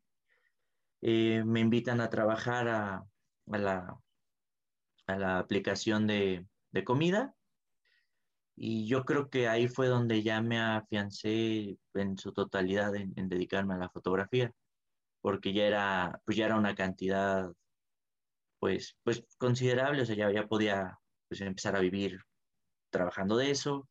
Eh, 1.02 1.44
me 1.46 1.60
invitan 1.60 2.00
a 2.00 2.10
trabajar 2.10 2.70
a, 2.70 3.06
la, 3.48 4.00
a 5.08 5.18
la, 5.18 5.40
aplicación 5.40 6.08
de, 6.08 6.48
comida 6.86 7.36
y 8.56 8.88
yo 8.88 9.04
creo 9.04 9.30
que 9.30 9.50
ahí 9.50 9.68
fue 9.68 9.88
donde 9.88 10.24
ya 10.24 10.42
me 10.42 10.58
afiancé 10.62 11.78
en 11.94 12.18
su 12.18 12.32
totalidad 12.32 12.96
en, 12.96 13.28
dedicarme 13.28 13.74
a 13.74 13.78
la 13.78 13.90
fotografía, 13.90 14.54
porque 15.20 15.52
ya 15.52 15.66
era, 15.66 16.22
pues 16.24 16.38
ya 16.38 16.46
era 16.46 16.56
una 16.56 16.74
cantidad 16.74 17.52
pues, 18.60 18.96
pues 19.04 19.26
considerable, 19.38 20.04
o 20.04 20.06
sea, 20.06 20.16
ya, 20.16 20.32
ya 20.32 20.48
podía 20.48 20.98
pues, 21.28 21.42
empezar 21.42 21.76
a 21.76 21.82
vivir 21.82 22.18
trabajando 22.90 23.36
de 23.36 23.52
eso. 23.52 23.90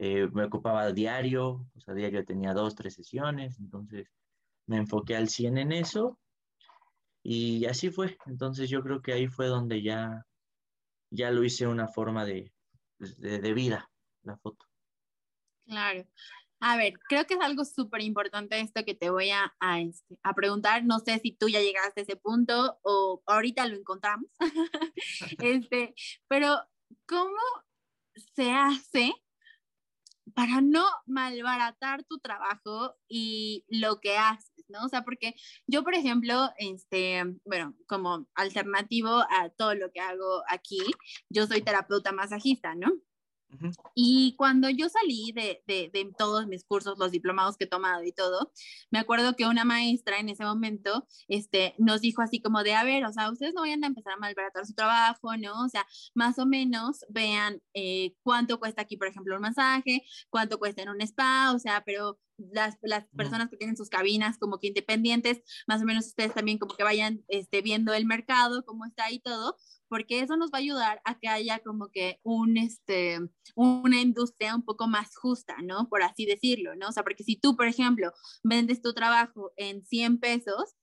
Eh, 0.00 0.28
me 0.32 0.44
ocupaba 0.44 0.90
diario, 0.92 1.66
o 1.76 1.80
sea, 1.80 1.94
diario 1.94 2.24
tenía 2.24 2.52
dos, 2.52 2.74
tres 2.74 2.94
sesiones, 2.94 3.60
entonces 3.60 4.08
me 4.68 4.76
enfoqué 4.76 5.16
al 5.16 5.28
100 5.28 5.58
en 5.58 5.72
eso 5.72 6.18
y 7.22 7.64
así 7.66 7.90
fue. 7.90 8.16
Entonces 8.26 8.70
yo 8.70 8.82
creo 8.82 9.02
que 9.02 9.12
ahí 9.12 9.26
fue 9.26 9.46
donde 9.46 9.82
ya, 9.82 10.24
ya 11.10 11.30
lo 11.30 11.42
hice 11.42 11.66
una 11.66 11.88
forma 11.88 12.24
de, 12.24 12.52
pues, 12.98 13.18
de, 13.18 13.52
vida, 13.54 13.90
la 14.22 14.36
foto. 14.36 14.64
Claro. 15.66 16.06
A 16.60 16.76
ver, 16.76 16.94
creo 17.08 17.24
que 17.24 17.34
es 17.34 17.40
algo 17.40 17.64
súper 17.64 18.02
importante 18.02 18.60
esto 18.60 18.84
que 18.84 18.94
te 18.94 19.10
voy 19.10 19.30
a, 19.30 19.52
este, 19.78 20.18
a, 20.22 20.34
preguntar. 20.34 20.84
No 20.84 20.98
sé 20.98 21.18
si 21.20 21.32
tú 21.32 21.48
ya 21.48 21.60
llegaste 21.60 22.00
a 22.00 22.02
ese 22.02 22.16
punto 22.16 22.78
o 22.82 23.22
ahorita 23.26 23.66
lo 23.66 23.76
encontramos. 23.76 24.28
este, 25.38 25.94
pero, 26.26 26.58
¿cómo 27.06 27.38
se 28.34 28.50
hace 28.50 29.12
para 30.34 30.60
no 30.60 30.84
malbaratar 31.06 32.04
tu 32.04 32.18
trabajo 32.18 32.96
y 33.08 33.64
lo 33.68 34.00
que 34.00 34.16
haces, 34.16 34.57
¿no? 34.68 34.84
O 34.84 34.88
sea, 34.88 35.02
porque 35.04 35.34
yo, 35.66 35.84
por 35.84 35.94
ejemplo, 35.94 36.50
este, 36.58 37.24
bueno, 37.44 37.74
como 37.86 38.26
alternativo 38.34 39.10
a 39.10 39.50
todo 39.56 39.74
lo 39.74 39.90
que 39.92 40.00
hago 40.00 40.42
aquí, 40.48 40.80
yo 41.28 41.46
soy 41.46 41.62
terapeuta 41.62 42.12
masajista, 42.12 42.74
¿no? 42.74 42.92
Y 43.94 44.34
cuando 44.36 44.68
yo 44.68 44.88
salí 44.88 45.32
de, 45.32 45.62
de, 45.66 45.90
de, 45.92 46.12
todos 46.16 46.46
mis 46.46 46.64
cursos, 46.64 46.98
los 46.98 47.10
diplomados 47.10 47.56
que 47.56 47.64
he 47.64 47.68
tomado 47.68 48.04
y 48.04 48.12
todo, 48.12 48.52
me 48.90 48.98
acuerdo 48.98 49.36
que 49.36 49.46
una 49.46 49.64
maestra 49.64 50.18
en 50.18 50.28
ese 50.28 50.44
momento 50.44 51.06
este, 51.28 51.74
nos 51.78 52.02
dijo 52.02 52.20
así 52.22 52.40
como 52.42 52.62
de, 52.62 52.74
a 52.74 52.84
ver, 52.84 53.04
o 53.06 53.12
sea, 53.12 53.30
ustedes 53.30 53.54
no 53.54 53.62
vayan 53.62 53.84
a 53.84 53.86
empezar 53.88 54.12
a 54.14 54.16
malbaratar 54.18 54.66
su 54.66 54.74
trabajo, 54.74 55.36
¿no? 55.36 55.64
O 55.64 55.68
sea, 55.68 55.86
más 56.14 56.38
o 56.38 56.46
menos 56.46 57.04
vean 57.08 57.62
eh, 57.74 58.14
cuánto 58.22 58.58
cuesta 58.60 58.82
aquí, 58.82 58.96
por 58.96 59.08
ejemplo, 59.08 59.34
un 59.34 59.42
masaje, 59.42 60.04
cuánto 60.30 60.58
cuesta 60.58 60.82
en 60.82 60.90
un 60.90 61.00
spa, 61.00 61.52
o 61.54 61.58
sea, 61.58 61.82
pero 61.84 62.18
las, 62.38 62.76
las 62.82 63.06
personas 63.16 63.48
que 63.48 63.56
tienen 63.56 63.76
sus 63.76 63.90
cabinas 63.90 64.38
como 64.38 64.58
que 64.58 64.68
independientes, 64.68 65.40
más 65.66 65.82
o 65.82 65.84
menos 65.84 66.06
ustedes 66.06 66.34
también 66.34 66.58
como 66.58 66.74
que 66.74 66.84
vayan 66.84 67.24
este, 67.28 67.62
viendo 67.62 67.92
el 67.92 68.06
mercado, 68.06 68.64
cómo 68.64 68.86
está 68.86 69.10
y 69.10 69.20
todo, 69.20 69.56
porque 69.88 70.20
eso 70.20 70.36
nos 70.36 70.50
va 70.50 70.58
a 70.58 70.60
ayudar 70.60 71.00
a 71.04 71.18
que 71.18 71.28
haya 71.28 71.58
como 71.60 71.90
que 71.90 72.20
un, 72.22 72.56
este, 72.56 73.18
una 73.54 74.00
industria 74.00 74.54
un 74.54 74.64
poco 74.64 74.86
más 74.86 75.16
justa, 75.16 75.56
¿no? 75.62 75.88
Por 75.88 76.02
así 76.02 76.26
decirlo, 76.26 76.76
¿no? 76.76 76.88
O 76.88 76.92
sea, 76.92 77.02
porque 77.02 77.24
si 77.24 77.36
tú, 77.36 77.56
por 77.56 77.66
ejemplo, 77.66 78.12
vendes 78.42 78.82
tu 78.82 78.92
trabajo 78.92 79.52
en 79.56 79.84
100 79.84 80.18
pesos, 80.18 80.76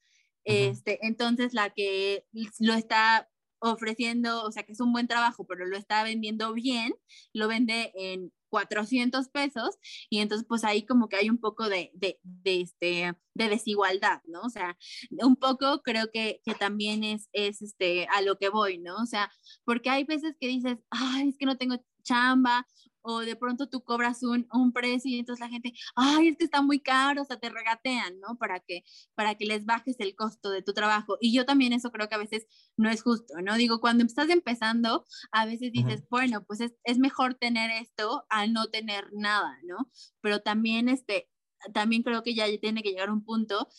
este, 0.43 1.06
entonces 1.06 1.53
la 1.53 1.72
que 1.72 2.26
lo 2.60 2.74
está 2.74 3.28
ofreciendo, 3.60 4.43
o 4.43 4.51
sea, 4.51 4.64
que 4.64 4.74
es 4.74 4.80
un 4.80 4.93
buen 4.93 5.08
trabajo, 5.08 5.45
pero 5.47 5.66
lo 5.66 5.78
está 5.78 6.03
vendiendo 6.03 6.53
bien, 6.53 6.93
lo 7.34 7.47
vende 7.47 7.91
en 7.95 8.32
400 8.50 9.30
pesos 9.30 9.78
y 10.10 10.20
entonces 10.20 10.46
pues 10.48 10.64
ahí 10.64 10.86
como 10.86 11.10
que 11.10 11.18
hay 11.18 11.30
un 11.30 11.39
poco 11.39 11.70
de, 11.70 11.91
de, 11.93 12.20
este, 12.43 13.14
de 13.34 13.50
desigualdad, 13.50 14.22
¿no? 14.26 14.41
O 14.41 14.50
sea, 14.50 14.78
un 15.12 15.36
poco 15.36 15.82
creo 15.82 16.10
que, 16.12 16.41
que 16.43 16.54
también 16.54 17.04
es, 17.04 17.30
es 17.34 17.62
este, 17.62 18.08
a 18.08 18.22
lo 18.22 18.38
que 18.38 18.50
voy, 18.50 18.78
¿no? 18.78 18.96
O 18.98 19.06
sea, 19.06 19.32
porque 19.64 19.89
hay 19.89 20.04
veces 20.04 20.36
que 20.39 20.48
dices, 20.48 20.78
ay, 20.89 21.30
es 21.30 21.38
que 21.38 21.46
no 21.46 21.58
tengo 21.58 21.76
chamba 22.04 22.66
o 23.06 23.20
de 23.20 23.36
pronto 23.36 23.68
tú 23.68 23.84
cobras 23.84 24.24
un, 24.24 24.47
un 24.51 24.74
precio 24.74 25.12
y 25.12 25.20
entonces 25.20 25.39
la 25.39 25.49
gente, 25.49 25.74
ay, 25.95 26.30
es 26.30 26.38
que 26.38 26.45
está 26.45 26.62
muy 26.62 26.80
caro, 26.80 27.22
o 27.22 27.26
sea, 27.26 27.39
te 27.39 27.49
regatean, 27.49 28.20
¿no? 28.20 28.38
Para 28.38 28.60
que, 28.60 28.84
para 29.14 29.36
que 29.36 29.45
les 29.45 29.66
bajes 29.66 29.95
el 29.99 30.16
costo 30.16 30.49
de 30.49 30.64
tu 30.64 30.74
trabajo. 30.74 31.18
Y 31.22 31.34
yo 31.34 31.45
también 31.45 31.72
eso 31.74 31.91
creo 31.91 32.10
que 32.10 32.16
a 32.16 32.20
veces 32.20 32.47
no 32.78 32.89
es 32.89 33.03
justo, 33.03 33.36
¿no? 33.43 33.56
Digo, 33.56 33.80
cuando 33.80 34.03
estás 34.03 34.30
empezando, 34.30 35.06
a 35.32 35.45
veces 35.45 35.72
dices, 35.72 36.03
bueno, 36.10 36.43
pues 36.45 36.62
es, 36.62 36.74
es 36.84 36.97
mejor 36.97 37.36
tener 37.36 37.70
esto 37.72 38.26
a 38.30 38.47
no 38.47 38.68
tener 38.68 39.10
nada, 39.14 39.58
¿no? 39.64 39.91
Pero 40.22 40.41
también, 40.41 40.89
este, 40.89 41.30
también 41.74 42.03
creo 42.03 42.24
que 42.24 42.34
ya 42.34 42.45
tiene 42.60 42.82
que 42.82 42.89
llegar 42.89 43.12
un 43.12 43.24
punto 43.24 43.70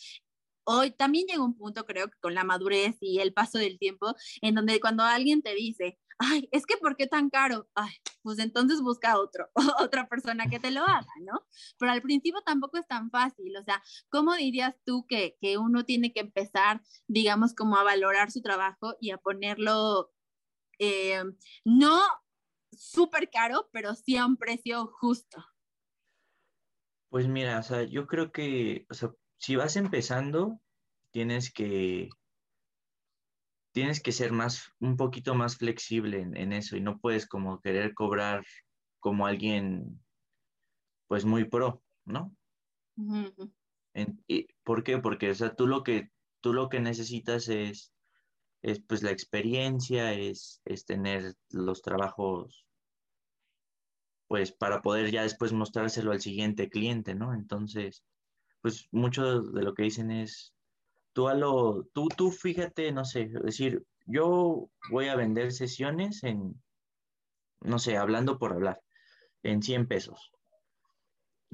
hoy 0.69 0.91
también 0.91 1.25
llega 1.27 1.43
un 1.43 1.57
punto, 1.57 1.85
creo 1.85 2.09
que 2.09 2.17
con 2.19 2.35
la 2.35 2.43
madurez 2.43 2.97
y 2.99 3.19
el 3.19 3.33
paso 3.33 3.57
del 3.57 3.79
tiempo, 3.79 4.13
en 4.41 4.53
donde 4.53 4.81
cuando 4.81 5.03
alguien 5.03 5.41
te 5.41 5.55
dice, 5.55 5.97
ay, 6.19 6.47
es 6.51 6.65
que 6.65 6.77
¿por 6.77 6.95
qué 6.95 7.07
tan 7.07 7.29
caro? 7.29 7.67
Ay, 7.75 7.93
pues 8.21 8.39
entonces 8.39 8.81
busca 8.81 9.19
otro, 9.19 9.49
otra 9.79 10.07
persona 10.07 10.47
que 10.47 10.59
te 10.59 10.71
lo 10.71 10.81
haga, 10.81 11.07
¿no? 11.21 11.45
Pero 11.77 11.91
al 11.91 12.01
principio 12.01 12.41
tampoco 12.45 12.77
es 12.77 12.87
tan 12.87 13.09
fácil, 13.09 13.55
o 13.57 13.63
sea, 13.63 13.81
¿cómo 14.09 14.35
dirías 14.35 14.75
tú 14.85 15.05
que, 15.07 15.37
que 15.41 15.57
uno 15.57 15.85
tiene 15.85 16.13
que 16.13 16.21
empezar, 16.21 16.81
digamos, 17.07 17.53
como 17.53 17.77
a 17.77 17.83
valorar 17.83 18.31
su 18.31 18.41
trabajo 18.41 18.95
y 18.99 19.11
a 19.11 19.17
ponerlo, 19.17 20.11
eh, 20.79 21.23
no 21.65 22.01
súper 22.71 23.29
caro, 23.29 23.69
pero 23.71 23.95
sí 23.95 24.17
a 24.17 24.25
un 24.25 24.37
precio 24.37 24.87
justo? 24.99 25.43
Pues 27.09 27.27
mira, 27.27 27.59
o 27.59 27.63
sea, 27.63 27.83
yo 27.83 28.05
creo 28.05 28.31
que, 28.31 28.85
o 28.89 28.93
sea, 28.93 29.11
si 29.37 29.55
vas 29.55 29.75
empezando, 29.77 30.59
tienes 31.11 31.51
que, 31.53 32.09
tienes 33.77 34.01
que 34.01 34.11
ser 34.11 34.31
más, 34.31 34.73
un 34.79 34.97
poquito 34.97 35.35
más 35.35 35.57
flexible 35.57 36.21
en, 36.21 36.51
eso 36.51 36.75
y 36.75 36.81
no 36.81 36.97
puedes 36.97 37.27
como 37.27 37.61
querer 37.61 37.93
cobrar 37.93 38.43
como 38.99 39.27
alguien, 39.27 40.03
pues 41.05 41.25
muy 41.25 41.43
pro, 41.43 41.83
¿no? 42.03 42.35
¿Por 44.63 44.83
qué? 44.83 44.97
Porque, 44.97 45.29
o 45.29 45.35
sea, 45.35 45.53
tú 45.53 45.67
lo 45.67 45.83
que, 45.83 46.09
tú 46.41 46.53
lo 46.53 46.69
que 46.69 46.79
necesitas 46.79 47.49
es, 47.49 47.93
es 48.63 48.79
pues 48.79 49.03
la 49.03 49.11
experiencia, 49.11 50.11
es, 50.11 50.59
es 50.65 50.83
tener 50.83 51.35
los 51.51 51.83
trabajos 51.83 52.65
pues 54.25 54.51
para 54.51 54.81
poder 54.81 55.11
ya 55.11 55.21
después 55.21 55.53
mostrárselo 55.53 56.11
al 56.13 56.21
siguiente 56.21 56.67
cliente, 56.67 57.13
¿no? 57.13 57.35
Entonces, 57.35 58.03
pues 58.61 58.87
mucho 58.91 59.43
de 59.43 59.61
lo 59.61 59.75
que 59.75 59.83
dicen 59.83 60.09
es, 60.09 60.55
tú 61.17 61.27
a 61.27 61.33
lo, 61.33 61.89
tú, 61.93 62.09
tú 62.09 62.29
fíjate, 62.29 62.91
no 62.91 63.03
sé, 63.03 63.23
es 63.23 63.41
decir, 63.41 63.83
yo 64.05 64.69
voy 64.91 65.07
a 65.07 65.15
vender 65.15 65.51
sesiones 65.51 66.23
en, 66.23 66.61
no 67.61 67.79
sé, 67.79 67.97
hablando 67.97 68.37
por 68.37 68.53
hablar, 68.53 68.79
en 69.41 69.63
100 69.63 69.87
pesos. 69.87 70.31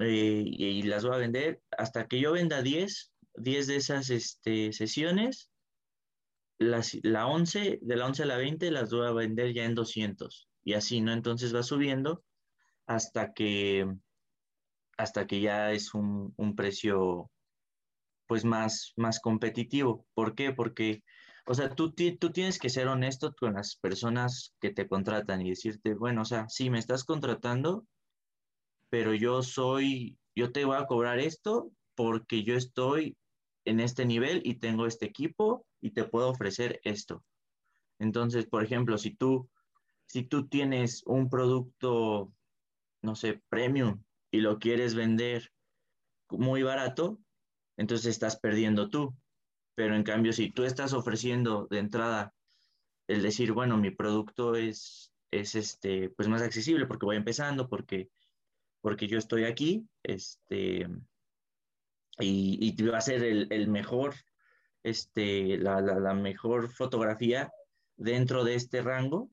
Eh, 0.00 0.42
y, 0.44 0.82
las 0.82 1.06
voy 1.06 1.14
a 1.14 1.18
vender 1.18 1.62
hasta 1.78 2.08
que 2.08 2.20
yo 2.20 2.32
venda 2.32 2.60
10, 2.60 3.14
10 3.36 3.66
de 3.66 3.76
esas 3.76 4.10
este, 4.10 4.74
sesiones, 4.74 5.50
las, 6.58 6.98
la 7.02 7.26
11, 7.26 7.78
de 7.80 7.96
la 7.96 8.04
11 8.04 8.24
a 8.24 8.26
la 8.26 8.36
20 8.36 8.70
las 8.70 8.90
voy 8.90 9.06
a 9.06 9.12
vender 9.12 9.54
ya 9.54 9.64
en 9.64 9.74
200. 9.74 10.46
Y 10.62 10.74
así, 10.74 11.00
¿no? 11.00 11.14
Entonces 11.14 11.54
va 11.54 11.62
subiendo 11.62 12.22
hasta 12.86 13.32
que 13.32 13.88
hasta 14.98 15.26
que 15.26 15.40
ya 15.40 15.72
es 15.72 15.94
un, 15.94 16.34
precio 16.54 17.30
pues 18.26 18.44
más, 18.44 18.92
más 18.96 19.20
competitivo. 19.20 20.06
¿Por 20.14 20.34
qué? 20.34 20.52
Porque, 20.52 21.02
o 21.46 21.54
sea, 21.54 21.74
tú, 21.74 21.92
tú 21.92 22.30
tienes 22.32 22.58
que 22.58 22.70
ser 22.70 22.88
honesto 22.88 23.34
con 23.34 23.54
las 23.54 23.76
personas 23.76 24.54
que 24.60 24.70
te 24.70 24.88
contratan 24.88 25.42
y 25.42 25.50
decirte, 25.50 25.94
bueno, 25.94 26.22
o 26.22 26.24
sea, 26.24 26.48
sí, 26.48 26.70
me 26.70 26.78
estás 26.78 27.04
contratando, 27.04 27.86
pero 28.90 29.14
yo 29.14 29.42
soy, 29.42 30.18
yo 30.34 30.52
te 30.52 30.64
voy 30.64 30.76
a 30.76 30.86
cobrar 30.86 31.18
esto 31.18 31.70
porque 31.94 32.42
yo 32.42 32.56
estoy 32.56 33.16
en 33.64 33.80
este 33.80 34.04
nivel 34.04 34.40
y 34.44 34.56
tengo 34.56 34.86
este 34.86 35.06
equipo 35.06 35.66
y 35.80 35.90
te 35.90 36.04
puedo 36.04 36.28
ofrecer 36.30 36.80
esto. 36.84 37.24
Entonces, 37.98 38.46
por 38.46 38.62
ejemplo, 38.62 38.98
si 38.98 39.14
tú, 39.14 39.48
si 40.06 40.22
tú 40.24 40.48
tienes 40.48 41.02
un 41.06 41.28
producto, 41.28 42.32
no 43.02 43.14
sé, 43.14 43.42
premium 43.48 44.02
y 44.30 44.40
lo 44.40 44.58
quieres 44.58 44.94
vender 44.94 45.50
muy 46.30 46.62
barato, 46.62 47.18
entonces 47.76 48.06
estás 48.06 48.38
perdiendo 48.38 48.90
tú. 48.90 49.14
Pero 49.74 49.96
en 49.96 50.04
cambio, 50.04 50.32
si 50.32 50.50
tú 50.50 50.64
estás 50.64 50.92
ofreciendo 50.92 51.66
de 51.68 51.78
entrada 51.78 52.32
el 53.08 53.22
decir, 53.22 53.52
bueno, 53.52 53.76
mi 53.76 53.90
producto 53.90 54.54
es, 54.54 55.12
es 55.30 55.54
este, 55.54 56.10
pues 56.10 56.28
más 56.28 56.42
accesible 56.42 56.86
porque 56.86 57.06
voy 57.06 57.16
empezando, 57.16 57.68
porque, 57.68 58.08
porque 58.80 59.06
yo 59.06 59.18
estoy 59.18 59.44
aquí, 59.44 59.86
este, 60.02 60.88
y, 62.18 62.74
y 62.78 62.82
va 62.84 62.98
a 62.98 63.02
ser 63.02 63.22
el, 63.24 63.68
mejor, 63.68 64.14
este, 64.82 65.58
la, 65.58 65.80
la, 65.80 66.14
mejor 66.14 66.68
fotografía 66.68 67.50
dentro 67.96 68.44
de 68.44 68.54
este 68.54 68.82
rango, 68.82 69.30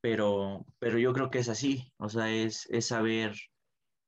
pero, 0.00 0.66
pero 0.78 0.98
yo 0.98 1.12
creo 1.12 1.30
que 1.30 1.38
es 1.38 1.48
así, 1.48 1.92
o 1.98 2.08
sea, 2.08 2.30
es, 2.32 2.66
es 2.70 2.86
saber 2.86 3.34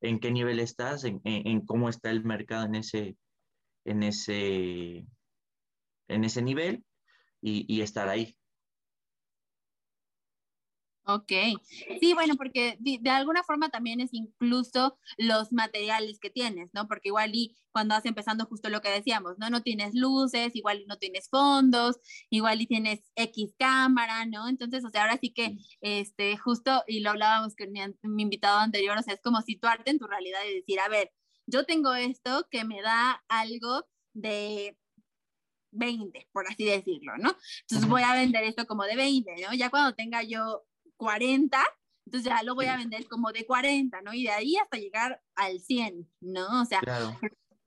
en 0.03 0.19
qué 0.19 0.31
nivel 0.31 0.61
estás, 0.61 1.05
en, 1.05 1.61
cómo 1.65 1.89
está 1.89 2.11
el 2.11 2.25
mercado 2.25 2.67
en 2.67 2.75
ese, 2.75 3.17
en 3.85 4.03
ese, 4.03 5.07
en 6.09 6.25
ese 6.25 6.43
nivel 6.43 6.85
y, 7.41 7.81
estar 7.81 8.09
ahí. 8.09 8.37
Ok, 11.05 11.33
sí, 12.01 12.15
bueno, 12.15 12.37
porque 12.37 12.77
de, 12.79 13.11
alguna 13.11 13.43
forma 13.43 13.71
también 13.71 14.01
es 14.01 14.11
incluso 14.13 14.97
los 15.17 15.53
materiales 15.53 16.21
que 16.21 16.31
tienes, 16.31 16.71
¿no? 16.73 16.87
Porque 16.87 17.09
igual 17.09 17.33
y 17.35 17.57
cuando 17.73 17.97
vas 17.97 18.07
empezando 18.07 18.47
justo 18.47 18.69
lo 18.69 18.81
que 18.81 18.91
decíamos, 18.91 19.37
¿no? 19.37 19.51
No 19.51 19.63
tienes 19.63 19.95
luces, 19.95 20.55
igual 20.55 20.85
no 20.87 20.99
tienes 20.99 21.29
fondos, 21.29 21.99
igual 22.31 22.61
y 22.61 22.69
tienes 22.69 23.01
X 23.17 23.53
cámara, 23.59 24.27
¿no? 24.27 24.49
Entonces, 24.49 24.85
o 24.85 24.91
sea, 24.91 25.03
ahora 25.03 25.19
sí 25.21 25.33
que, 25.33 25.57
este, 25.81 26.37
justo, 26.37 26.85
y 26.87 27.01
lo 27.01 27.11
hablábamos 27.11 27.57
con 27.57 27.73
mi, 27.73 27.81
mi 28.03 28.23
invitado 28.23 28.61
anterior, 28.61 28.97
o 28.97 29.03
sea, 29.03 29.15
es 29.15 29.21
como 29.23 29.43
situarte 29.43 29.91
en 29.91 29.99
tu 29.99 30.07
realidad 30.07 30.41
y 30.49 30.55
decir, 30.55 30.79
a 30.79 30.89
ver, 30.89 31.11
yo 31.47 31.65
tengo 31.65 31.95
esto 31.95 32.47
que 32.49 32.65
me 32.65 32.81
da 32.81 33.25
algo 33.29 33.87
de 34.15 34.77
20, 35.73 36.29
por 36.33 36.47
así 36.47 36.65
decirlo, 36.65 37.17
¿no? 37.19 37.37
Entonces 37.63 37.89
voy 37.89 38.03
a 38.03 38.15
vender 38.15 38.45
esto 38.45 38.67
como 38.67 38.85
de 38.85 38.97
20, 38.97 39.35
¿no? 39.43 39.55
Ya 39.55 39.71
cuando 39.71 39.95
tenga 39.95 40.23
yo 40.23 40.65
40, 40.97 41.63
entonces 42.07 42.31
ya 42.31 42.43
lo 42.43 42.55
voy 42.55 42.67
a 42.67 42.77
vender 42.77 43.07
como 43.09 43.33
de 43.33 43.47
40, 43.47 44.03
¿no? 44.03 44.13
Y 44.13 44.25
de 44.25 44.31
ahí 44.31 44.57
hasta 44.57 44.79
llegar 44.79 45.23
al 45.35 45.61
100, 45.61 46.09
¿no? 46.21 46.63
O 46.63 46.65
sea, 46.65 46.81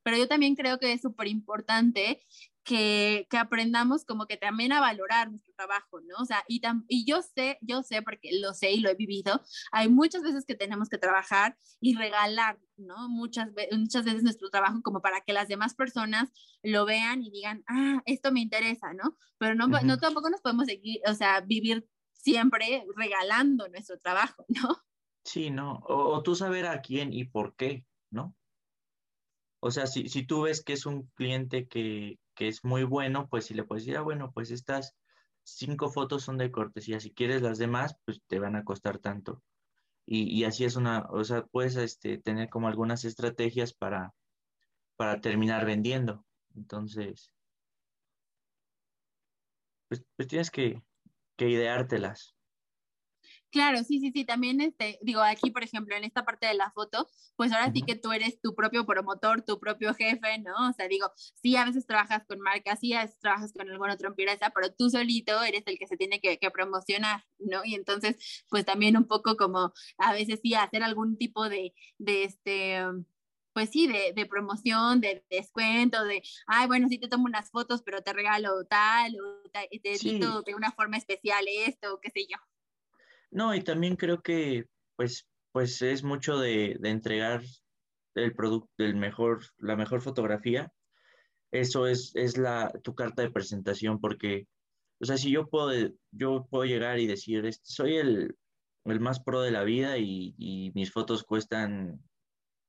pero 0.03 0.17
yo 0.17 0.27
también 0.27 0.55
creo 0.55 0.77
que 0.77 0.93
es 0.93 1.01
súper 1.01 1.27
importante 1.27 2.23
que, 2.63 3.27
que, 3.29 3.37
aprendamos 3.37 4.05
como 4.05 4.25
que 4.25 4.37
también 4.37 4.71
a 4.71 4.79
valorar 4.79 5.29
nuestro 5.29 5.53
trabajo, 5.55 6.01
¿no? 6.01 6.15
O 6.17 6.25
sea, 6.25 6.43
y, 6.47 6.61
y 6.87 7.05
yo 7.05 7.21
sé, 7.21 7.57
yo 7.61 7.83
sé, 7.83 8.01
porque 8.01 8.29
lo 8.39 8.53
sé 8.53 8.71
y 8.71 8.81
lo 8.81 8.89
he 8.89 8.95
vivido, 8.95 9.41
hay 9.71 9.87
muchas 9.87 10.23
veces 10.23 10.45
que 10.45 10.55
tenemos 10.55 10.89
que 10.89 10.97
trabajar 10.97 11.57
y 11.79 11.95
regalar, 11.95 12.59
¿no? 12.77 13.07
Muchas, 13.07 13.49
muchas 13.71 14.03
veces 14.03 14.23
nuestro 14.23 14.49
trabajo 14.49 14.81
como 14.83 15.01
para 15.01 15.21
que 15.21 15.33
las 15.33 15.47
demás 15.47 15.75
personas 15.75 16.31
lo 16.63 16.85
vean 16.85 17.23
y 17.23 17.31
digan, 17.31 17.63
ah, 17.67 18.01
esto 18.05 18.31
me 18.31 18.41
interesa, 18.41 18.93
¿no? 18.93 19.15
Pero 19.37 19.55
no, 19.55 19.67
no 19.67 19.97
tampoco 19.97 20.29
nos 20.29 20.41
podemos 20.41 20.65
seguir, 20.65 21.01
o 21.07 21.13
sea, 21.13 21.41
vivir 21.41 21.87
siempre 22.25 22.83
regalando 22.95 23.67
nuestro 23.69 23.99
trabajo, 23.99 24.45
¿no? 24.49 24.83
Sí, 25.23 25.51
¿no? 25.51 25.79
O, 25.87 26.21
tú 26.23 26.35
saber 26.35 26.65
a 26.65 26.81
quién 26.81 27.13
y 27.13 27.25
por 27.25 27.55
qué, 27.55 27.85
¿no? 28.09 28.35
O 29.59 29.71
sea, 29.71 29.85
si, 29.85 30.09
si 30.09 30.25
tú 30.25 30.41
ves 30.43 30.63
que 30.63 30.73
es 30.73 30.85
un 30.87 31.07
cliente 31.15 31.67
que, 31.67 32.19
que 32.35 32.47
es 32.47 32.63
muy 32.63 32.83
bueno, 32.83 33.27
pues 33.29 33.45
si 33.45 33.53
le 33.53 33.63
puedes 33.63 33.85
decir, 33.85 33.97
ah, 33.97 34.01
bueno, 34.01 34.31
pues 34.33 34.51
estas 34.51 34.95
cinco 35.43 35.89
fotos 35.89 36.23
son 36.23 36.37
de 36.37 36.51
cortesía, 36.51 36.99
si 36.99 37.11
quieres 37.11 37.41
las 37.43 37.59
demás, 37.59 37.95
pues 38.05 38.21
te 38.27 38.39
van 38.39 38.55
a 38.55 38.63
costar 38.63 38.97
tanto. 38.99 39.43
Y, 40.05 40.23
y 40.35 40.45
así 40.45 40.65
es 40.65 40.75
una, 40.75 41.07
o 41.11 41.23
sea, 41.23 41.45
puedes 41.45 41.75
este, 41.75 42.17
tener 42.17 42.49
como 42.49 42.67
algunas 42.67 43.05
estrategias 43.05 43.73
para, 43.73 44.13
para 44.97 45.21
terminar 45.21 45.65
vendiendo. 45.65 46.25
Entonces, 46.55 47.31
pues, 49.89 50.03
pues 50.15 50.27
tienes 50.27 50.51
que, 50.51 50.81
que 51.35 51.49
ideártelas. 51.49 52.35
Claro, 53.55 53.83
sí, 53.85 54.01
sí, 54.01 54.11
sí, 54.11 54.25
también 54.25 54.59
este, 54.59 54.99
digo, 55.01 55.21
aquí, 55.21 55.49
por 55.49 55.63
ejemplo, 55.63 55.95
en 55.95 56.03
esta 56.03 56.25
parte 56.25 56.45
de 56.45 56.55
la 56.55 56.71
foto, 56.71 57.07
pues 57.37 57.53
ahora 57.53 57.71
sí 57.71 57.83
que 57.83 57.95
tú 57.95 58.11
eres 58.11 58.41
tu 58.41 58.53
propio 58.53 58.85
promotor, 58.85 59.43
tu 59.43 59.59
propio 59.61 59.93
jefe, 59.93 60.39
¿no? 60.39 60.69
O 60.69 60.73
sea, 60.73 60.89
digo, 60.89 61.09
sí, 61.41 61.55
a 61.55 61.63
veces 61.63 61.87
trabajas 61.87 62.25
con 62.27 62.41
marcas, 62.41 62.79
sí, 62.81 62.91
a 62.91 63.03
veces 63.03 63.17
trabajas 63.19 63.53
con 63.53 63.69
alguna 63.69 63.93
otra 63.93 64.09
empresa, 64.09 64.51
pero 64.53 64.73
tú 64.73 64.89
solito 64.89 65.41
eres 65.41 65.63
el 65.67 65.77
que 65.79 65.87
se 65.87 65.95
tiene 65.95 66.19
que, 66.19 66.37
que 66.37 66.51
promocionar, 66.51 67.23
¿no? 67.39 67.61
Y 67.63 67.75
entonces, 67.75 68.17
pues 68.49 68.65
también 68.65 68.97
un 68.97 69.07
poco 69.07 69.37
como 69.37 69.71
a 69.99 70.13
veces 70.13 70.41
sí 70.43 70.53
hacer 70.53 70.83
algún 70.83 71.17
tipo 71.17 71.47
de, 71.47 71.73
de 71.97 72.25
este, 72.25 72.83
pues 73.55 73.69
sí, 73.69 73.87
de, 73.87 74.11
de, 74.13 74.25
promoción, 74.25 74.99
de 74.99 75.23
descuento, 75.29 76.03
de, 76.03 76.21
ay, 76.45 76.67
bueno, 76.67 76.89
sí 76.89 76.99
te 76.99 77.07
tomo 77.07 77.23
unas 77.23 77.49
fotos, 77.49 77.81
pero 77.83 78.01
te 78.01 78.11
regalo 78.11 78.65
tal, 78.65 79.15
o 79.17 79.49
te 79.49 79.69
de 79.71 80.53
una 80.53 80.73
forma 80.73 80.97
especial 80.97 81.45
esto, 81.47 81.97
qué 82.01 82.09
sé 82.09 82.27
yo. 82.29 82.37
No, 83.31 83.55
y 83.55 83.61
también 83.61 83.95
creo 83.95 84.21
que, 84.21 84.65
pues, 84.97 85.25
pues 85.53 85.81
es 85.81 86.03
mucho 86.03 86.37
de, 86.37 86.77
entregar 86.83 87.43
el 88.15 88.35
producto, 88.35 88.69
el 88.79 88.97
mejor, 88.97 89.45
la 89.57 89.77
mejor 89.77 90.01
fotografía. 90.01 90.73
Eso 91.49 91.87
es, 91.87 92.11
es 92.15 92.37
la, 92.37 92.69
tu 92.83 92.93
carta 92.93 93.21
de 93.21 93.31
presentación, 93.31 94.01
porque, 94.01 94.49
o 94.99 95.05
sea, 95.05 95.15
si 95.15 95.31
yo 95.31 95.47
puedo, 95.47 95.71
yo 96.11 96.45
puedo 96.49 96.65
llegar 96.65 96.99
y 96.99 97.07
decir, 97.07 97.49
soy 97.63 97.95
el, 97.95 98.35
el 98.83 98.99
más 98.99 99.21
pro 99.21 99.39
de 99.39 99.51
la 99.51 99.63
vida 99.63 99.97
y, 99.97 100.35
y 100.37 100.73
mis 100.75 100.91
fotos 100.91 101.23
cuestan 101.23 102.01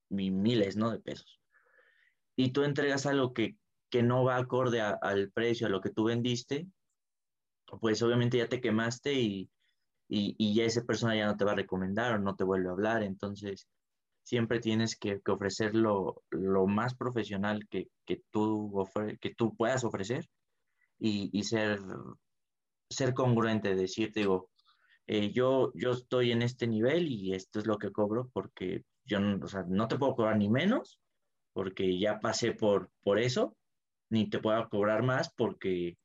miles, 0.08 0.76
¿no? 0.76 0.90
De 0.90 1.00
pesos. 1.00 1.40
Y 2.36 2.52
tú 2.52 2.62
entregas 2.64 3.06
algo 3.06 3.32
que, 3.32 3.56
que 3.90 4.02
no 4.02 4.24
va 4.24 4.36
acorde 4.36 4.80
al 4.80 5.30
precio, 5.30 5.66
a 5.66 5.70
lo 5.70 5.80
que 5.80 5.90
tú 5.90 6.04
vendiste, 6.04 6.66
pues 7.80 8.02
obviamente 8.02 8.38
ya 8.38 8.48
te 8.48 8.60
quemaste 8.60 9.14
y, 9.14 9.50
y, 10.08 10.54
ya 10.54 10.64
esa 10.64 10.84
persona 10.84 11.16
ya 11.16 11.26
no 11.26 11.36
te 11.36 11.44
va 11.44 11.52
a 11.52 11.56
recomendar 11.56 12.14
o 12.14 12.18
no 12.18 12.36
te 12.36 12.44
vuelve 12.44 12.68
a 12.68 12.72
hablar. 12.72 13.02
Entonces, 13.02 13.66
siempre 14.22 14.60
tienes 14.60 14.96
que, 14.96 15.20
que 15.20 15.32
ofrecer 15.32 15.74
lo, 15.74 16.22
lo, 16.30 16.66
más 16.66 16.94
profesional 16.94 17.66
que, 17.68 17.88
que 18.04 18.22
tú, 18.30 18.86
que 19.20 19.34
tú 19.34 19.56
puedas 19.56 19.84
ofrecer 19.84 20.28
y, 20.98 21.30
y, 21.32 21.44
ser, 21.44 21.80
ser 22.90 23.14
congruente, 23.14 23.74
decirte, 23.74 24.20
digo, 24.20 24.50
eh, 25.06 25.32
yo, 25.32 25.72
yo 25.74 25.92
estoy 25.92 26.32
en 26.32 26.42
este 26.42 26.66
nivel 26.66 27.08
y 27.08 27.34
esto 27.34 27.60
es 27.60 27.66
lo 27.66 27.78
que 27.78 27.92
cobro 27.92 28.28
porque 28.32 28.84
yo 29.06 29.20
no, 29.20 29.44
o 29.44 29.48
sea, 29.48 29.64
no 29.68 29.88
te 29.88 29.96
puedo 29.96 30.14
cobrar 30.14 30.36
ni 30.36 30.48
menos 30.48 31.00
porque 31.52 31.98
ya 31.98 32.20
pasé 32.20 32.52
por, 32.52 32.90
por 33.02 33.18
eso, 33.18 33.56
ni 34.10 34.28
te 34.28 34.38
puedo 34.38 34.68
cobrar 34.68 35.02
más 35.02 35.32
porque, 35.34 35.96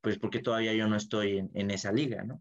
pues 0.00 0.18
porque 0.18 0.40
todavía 0.40 0.72
yo 0.74 0.86
no 0.86 0.96
estoy 0.96 1.38
en, 1.38 1.50
en 1.54 1.70
esa 1.70 1.92
liga, 1.92 2.22
¿no? 2.22 2.40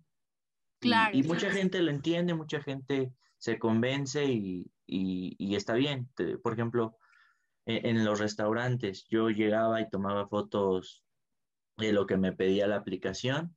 Claro. 0.80 1.18
Y, 1.18 1.24
mucha 1.24 1.50
gente 1.50 1.82
lo 1.82 1.90
entiende, 1.90 2.36
mucha 2.36 2.62
gente 2.62 3.12
se 3.40 3.58
convence 3.58 4.24
y, 4.26 4.72
y, 4.86 5.56
está 5.56 5.74
bien. 5.74 6.10
por 6.44 6.54
ejemplo, 6.54 6.98
en, 7.66 7.98
en, 7.98 8.06
los 8.06 8.20
restaurantes, 8.20 9.08
yo 9.10 9.30
llegaba 9.30 9.82
y 9.82 9.90
tomaba 9.90 10.28
fotos 10.28 11.04
de 11.78 11.94
lo 11.94 12.06
que 12.06 12.18
me 12.18 12.34
pedía 12.34 12.68
la 12.68 12.78
aplicación 12.78 13.56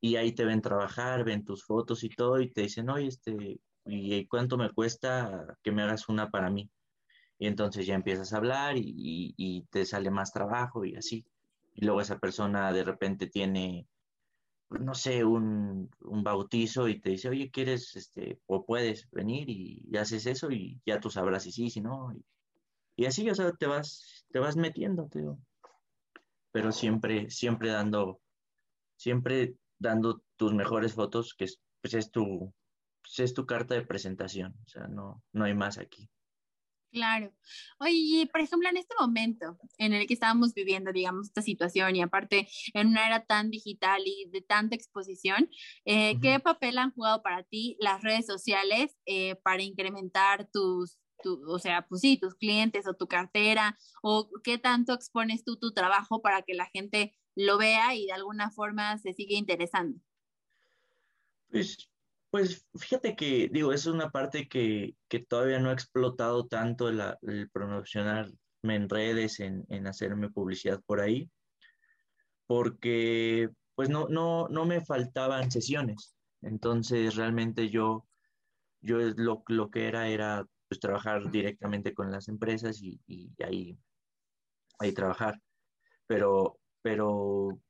y 0.00 0.16
ahí 0.16 0.32
te 0.32 0.44
ven 0.44 0.60
trabajar, 0.60 1.24
ven 1.24 1.44
tus 1.44 1.64
fotos 1.64 2.04
y 2.04 2.10
todo 2.10 2.40
y 2.40 2.50
te 2.50 2.62
dicen, 2.62 2.90
oye, 2.90 3.08
este, 3.08 3.58
¿y 3.86 4.26
cuánto 4.26 4.56
me 4.56 4.70
cuesta 4.70 5.56
que 5.62 5.72
me 5.72 5.82
hagas 5.82 6.08
una 6.08 6.30
para 6.30 6.50
mí? 6.50 6.70
Y 7.38 7.46
entonces 7.46 7.86
ya 7.86 7.94
empiezas 7.94 8.32
a 8.32 8.38
hablar 8.38 8.76
y, 8.76 9.34
y, 9.36 9.62
te 9.70 9.84
sale 9.84 10.10
más 10.10 10.32
trabajo 10.32 10.84
y 10.84 10.96
así. 10.96 11.24
Y 11.74 11.84
luego 11.84 12.00
esa 12.00 12.18
persona 12.18 12.72
de 12.72 12.84
repente 12.84 13.26
tiene, 13.26 13.88
no 14.70 14.94
sé, 14.94 15.24
un, 15.24 15.90
un, 16.00 16.24
bautizo 16.24 16.88
y 16.88 17.00
te 17.00 17.10
dice, 17.10 17.28
oye, 17.28 17.50
¿quieres, 17.50 17.96
este, 17.96 18.40
o 18.46 18.64
puedes 18.64 19.10
venir 19.10 19.48
y, 19.50 19.96
haces 19.98 20.26
eso 20.26 20.50
y 20.50 20.80
ya 20.86 21.00
tú 21.00 21.10
sabrás 21.10 21.42
si 21.42 21.52
sí, 21.52 21.70
si 21.70 21.80
no? 21.80 22.12
Y, 22.14 22.24
y 22.96 23.06
así, 23.06 23.28
o 23.28 23.34
sea, 23.34 23.52
te 23.52 23.66
vas, 23.66 24.24
te 24.30 24.38
vas 24.38 24.56
metiendo, 24.56 25.08
te. 25.08 25.24
Pero 26.52 26.70
siempre, 26.70 27.30
siempre 27.30 27.70
dando, 27.70 28.20
siempre 28.96 29.56
dando 29.78 30.22
tus 30.36 30.54
mejores 30.54 30.94
fotos, 30.94 31.34
que 31.34 31.46
es, 31.46 31.58
pues 31.80 31.94
es 31.94 32.12
tu, 32.12 32.54
pues 33.04 33.20
es 33.20 33.34
tu 33.34 33.44
carta 33.44 33.74
de 33.74 33.86
presentación, 33.86 34.56
o 34.64 34.68
sea, 34.68 34.88
no, 34.88 35.22
no 35.32 35.44
hay 35.44 35.54
más 35.54 35.78
aquí. 35.78 36.10
Claro. 36.90 37.34
Oye, 37.80 38.28
por 38.30 38.40
ejemplo, 38.40 38.68
en 38.68 38.76
este 38.76 38.94
momento 38.98 39.58
en 39.78 39.94
el 39.94 40.06
que 40.06 40.14
estábamos 40.14 40.54
viviendo, 40.54 40.92
digamos, 40.92 41.26
esta 41.26 41.42
situación 41.42 41.96
y 41.96 42.02
aparte 42.02 42.48
en 42.72 42.86
una 42.86 43.04
era 43.08 43.26
tan 43.26 43.50
digital 43.50 44.00
y 44.06 44.30
de 44.30 44.42
tanta 44.42 44.76
exposición, 44.76 45.50
eh, 45.84 46.20
¿qué 46.22 46.38
papel 46.38 46.78
han 46.78 46.92
jugado 46.92 47.20
para 47.20 47.42
ti 47.42 47.76
las 47.80 48.00
redes 48.02 48.26
sociales 48.26 48.96
eh, 49.06 49.34
para 49.42 49.64
incrementar 49.64 50.48
tus, 50.52 51.00
o 51.48 51.58
sea, 51.58 51.84
pues 51.88 52.00
sí, 52.00 52.16
tus 52.16 52.36
clientes 52.36 52.86
o 52.86 52.94
tu 52.94 53.08
cartera, 53.08 53.76
o 54.00 54.30
qué 54.44 54.58
tanto 54.58 54.94
expones 54.94 55.42
tú 55.42 55.58
tu 55.58 55.72
trabajo 55.72 56.22
para 56.22 56.42
que 56.42 56.54
la 56.54 56.70
gente 56.72 57.12
lo 57.34 57.58
vea 57.58 57.96
y 57.96 58.06
de 58.06 58.12
alguna 58.12 58.52
forma 58.52 58.98
se 58.98 59.14
sigue 59.14 59.34
interesando? 59.34 59.98
Pues, 61.50 61.90
pues 62.34 62.66
fíjate 62.74 63.14
que, 63.14 63.48
digo, 63.48 63.72
eso 63.72 63.90
es 63.90 63.94
una 63.94 64.10
parte 64.10 64.48
que, 64.48 64.96
que 65.08 65.20
todavía 65.20 65.60
no 65.60 65.70
ha 65.70 65.72
explotado 65.72 66.48
tanto 66.48 66.88
el, 66.88 67.00
el 67.22 67.48
promocionarme 67.48 68.34
en 68.64 68.88
redes, 68.88 69.38
en, 69.38 69.64
en, 69.68 69.86
hacerme 69.86 70.30
publicidad 70.30 70.82
por 70.84 71.00
ahí, 71.00 71.30
porque 72.48 73.50
pues 73.76 73.88
no, 73.88 74.08
no, 74.08 74.48
no 74.48 74.64
me 74.64 74.80
faltaban 74.80 75.52
sesiones. 75.52 76.16
Entonces 76.42 77.14
realmente 77.14 77.70
yo, 77.70 78.04
yo 78.80 78.98
lo, 78.98 79.44
lo 79.46 79.70
que 79.70 79.86
era 79.86 80.08
era 80.08 80.44
pues 80.66 80.80
trabajar 80.80 81.30
directamente 81.30 81.94
con 81.94 82.10
las 82.10 82.26
empresas 82.26 82.82
y, 82.82 83.00
y 83.06 83.30
ahí, 83.44 83.78
ahí 84.80 84.90
trabajar. 84.90 85.40
Pero 86.08 86.58
pero 86.82 87.60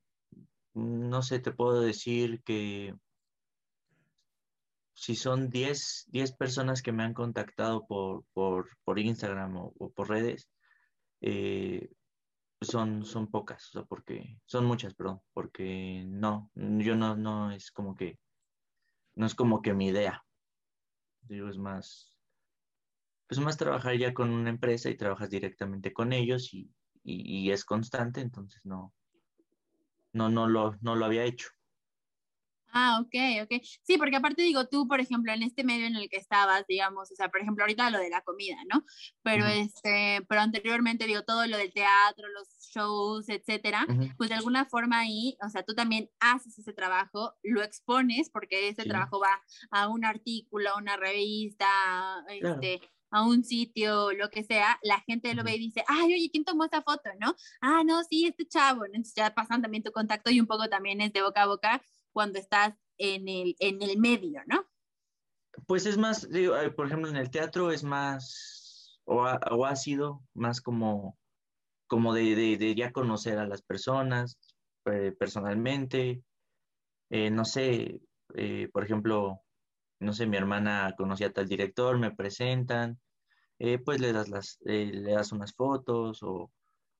no 0.73 1.21
sé, 1.21 1.39
te 1.39 1.53
puedo 1.53 1.83
decir 1.83 2.43
que 2.45 2.95
si 4.95 5.17
son 5.17 5.51
10, 5.51 6.07
10 6.09 6.33
personas 6.37 6.81
que 6.81 6.93
me 6.93 7.03
han 7.03 7.15
contactado 7.15 7.87
por, 7.87 8.25
por, 8.33 8.69
por 8.85 8.99
Instagram 8.99 9.57
o, 9.57 9.91
por 9.91 10.09
redes, 10.09 10.49
eh, 11.21 11.91
son, 12.61 13.05
son 13.05 13.31
pocas, 13.31 13.69
o 13.69 13.73
sea, 13.73 13.83
porque 13.83 14.39
son 14.47 14.65
muchas, 14.65 14.95
perdón, 14.95 15.21
porque 15.33 16.05
no, 16.07 16.51
yo 16.55 16.97
no, 16.97 17.17
no 17.17 17.51
es 17.51 17.71
como 17.71 17.95
que, 17.95 18.19
no 19.17 19.27
es 19.27 19.35
como 19.35 19.61
que 19.61 19.75
mi 19.75 19.89
idea. 19.89 20.25
Digo, 21.23 21.49
es 21.49 21.59
más, 21.59 22.17
pues 23.27 23.41
más 23.41 23.57
trabajar 23.57 23.97
ya 23.97 24.15
con 24.15 24.31
una 24.31 24.51
empresa 24.51 24.91
y 24.91 24.97
trabajas 24.97 25.29
directamente 25.29 25.93
con 25.93 26.13
ellos 26.13 26.55
y, 26.55 26.71
y 27.03 27.51
es 27.51 27.65
constante, 27.65 28.21
entonces 28.21 28.61
no, 28.65 28.95
no, 30.13 30.29
no, 30.29 30.47
lo, 30.49 30.77
no 30.81 30.95
lo 30.95 31.05
había 31.05 31.25
hecho. 31.25 31.49
Ah, 32.77 32.99
ok, 33.01 33.45
ok. 33.45 33.62
Sí, 33.85 33.97
porque 33.99 34.16
aparte 34.16 34.43
digo, 34.43 34.66
tú, 34.66 34.89
por 34.89 34.99
ejemplo, 34.99 35.33
en 35.33 35.45
este 35.45 35.62
medio 35.62 35.87
en 35.87 35.95
el 35.95 36.09
que 36.09 36.16
estabas, 36.16 36.64
digamos, 36.66 37.09
o 37.12 37.14
sea, 37.14 37.29
por 37.29 37.41
ejemplo, 37.41 37.62
ahorita 37.62 37.89
lo 37.91 38.01
de 38.01 38.11
la 38.11 38.22
comida, 38.22 38.57
¿no? 38.68 38.85
Pero 39.22 39.47
este, 39.47 40.27
pero 40.29 40.41
anteriormente 40.41 41.07
digo, 41.07 41.22
todo 41.22 41.47
lo 41.47 41.57
del 41.57 41.72
teatro, 41.72 42.27
los 42.29 42.49
shows, 42.75 43.29
etcétera, 43.29 43.87
pues 44.16 44.29
de 44.29 44.35
alguna 44.35 44.64
forma 44.64 44.99
ahí, 44.99 45.37
o 45.47 45.49
sea, 45.51 45.62
tú 45.62 45.75
también 45.75 46.11
haces 46.18 46.59
ese 46.59 46.72
trabajo, 46.72 47.35
lo 47.45 47.62
expones, 47.62 48.29
porque 48.29 48.68
ese 48.68 48.87
trabajo 48.87 49.20
va 49.20 49.41
a 49.70 49.87
un 49.89 50.05
artículo, 50.05 50.70
a 50.70 50.77
una 50.79 50.97
revista, 50.97 51.68
este, 52.29 52.81
a 53.12 53.25
un 53.25 53.45
sitio, 53.45 54.11
lo 54.12 54.31
que 54.31 54.43
sea, 54.43 54.81
la 54.83 55.01
gente 55.07 55.33
lo 55.35 55.45
ve 55.45 55.55
y 55.55 55.59
dice, 55.61 55.85
ay, 55.87 56.14
oye, 56.14 56.29
¿quién 56.33 56.45
tomó 56.45 56.64
esa 56.64 56.83
foto, 56.83 57.11
no? 57.20 57.37
Ah, 57.61 57.83
no, 57.85 58.03
sí, 58.03 58.27
este 58.27 58.49
chavo. 58.49 58.85
Entonces 58.85 59.14
ya 59.14 59.33
pasan 59.33 59.62
también 59.62 59.85
tu 59.85 59.93
contacto 59.93 60.31
y 60.31 60.41
un 60.41 60.49
poco 60.49 60.68
también 60.68 61.01
es 61.01 61.12
de 61.12 61.22
boca 61.22 61.43
a 61.43 61.47
boca 61.47 61.81
cuando 62.15 62.39
estás 62.39 62.75
en 62.97 63.29
el, 63.29 63.57
en 63.59 63.83
el 63.83 63.99
medio, 63.99 64.41
¿no? 64.47 64.65
Pues 65.67 65.85
es 65.85 65.99
más, 65.99 66.31
digo, 66.31 66.57
eh, 66.57 66.71
por 66.71 66.87
ejemplo, 66.87 67.11
en 67.11 67.17
el 67.17 67.31
teatro 67.31 67.71
es 67.71 67.83
más, 67.85 69.01
o 69.05 69.25
ha, 69.25 69.39
o 69.51 69.67
ha 69.67 69.77
sido 69.77 70.23
más 70.33 70.61
como, 70.61 71.19
como 71.87 72.15
de, 72.15 72.35
de, 72.37 72.57
de, 72.57 72.75
ya 72.75 72.93
conocer 72.93 73.39
a 73.39 73.47
las 73.47 73.62
personas 73.62 74.39
eh, 74.87 75.12
personalmente. 75.19 76.23
Eh, 77.11 77.31
no 77.31 77.45
sé, 77.45 78.01
por 78.73 78.85
ejemplo, 78.85 79.43
no 80.01 80.12
sé, 80.12 80.27
mi 80.27 80.37
hermana 80.37 80.95
conocía 80.97 81.29
a 81.29 81.33
tal 81.33 81.49
director, 81.49 81.99
me 81.99 82.12
presentan, 82.12 82.99
pues 83.85 84.01
le 84.01 84.12
das, 84.12 84.29
las, 84.29 84.59
le 84.62 85.12
das 85.12 85.31
unas 85.33 85.53
fotos 85.53 86.23
o, 86.23 86.51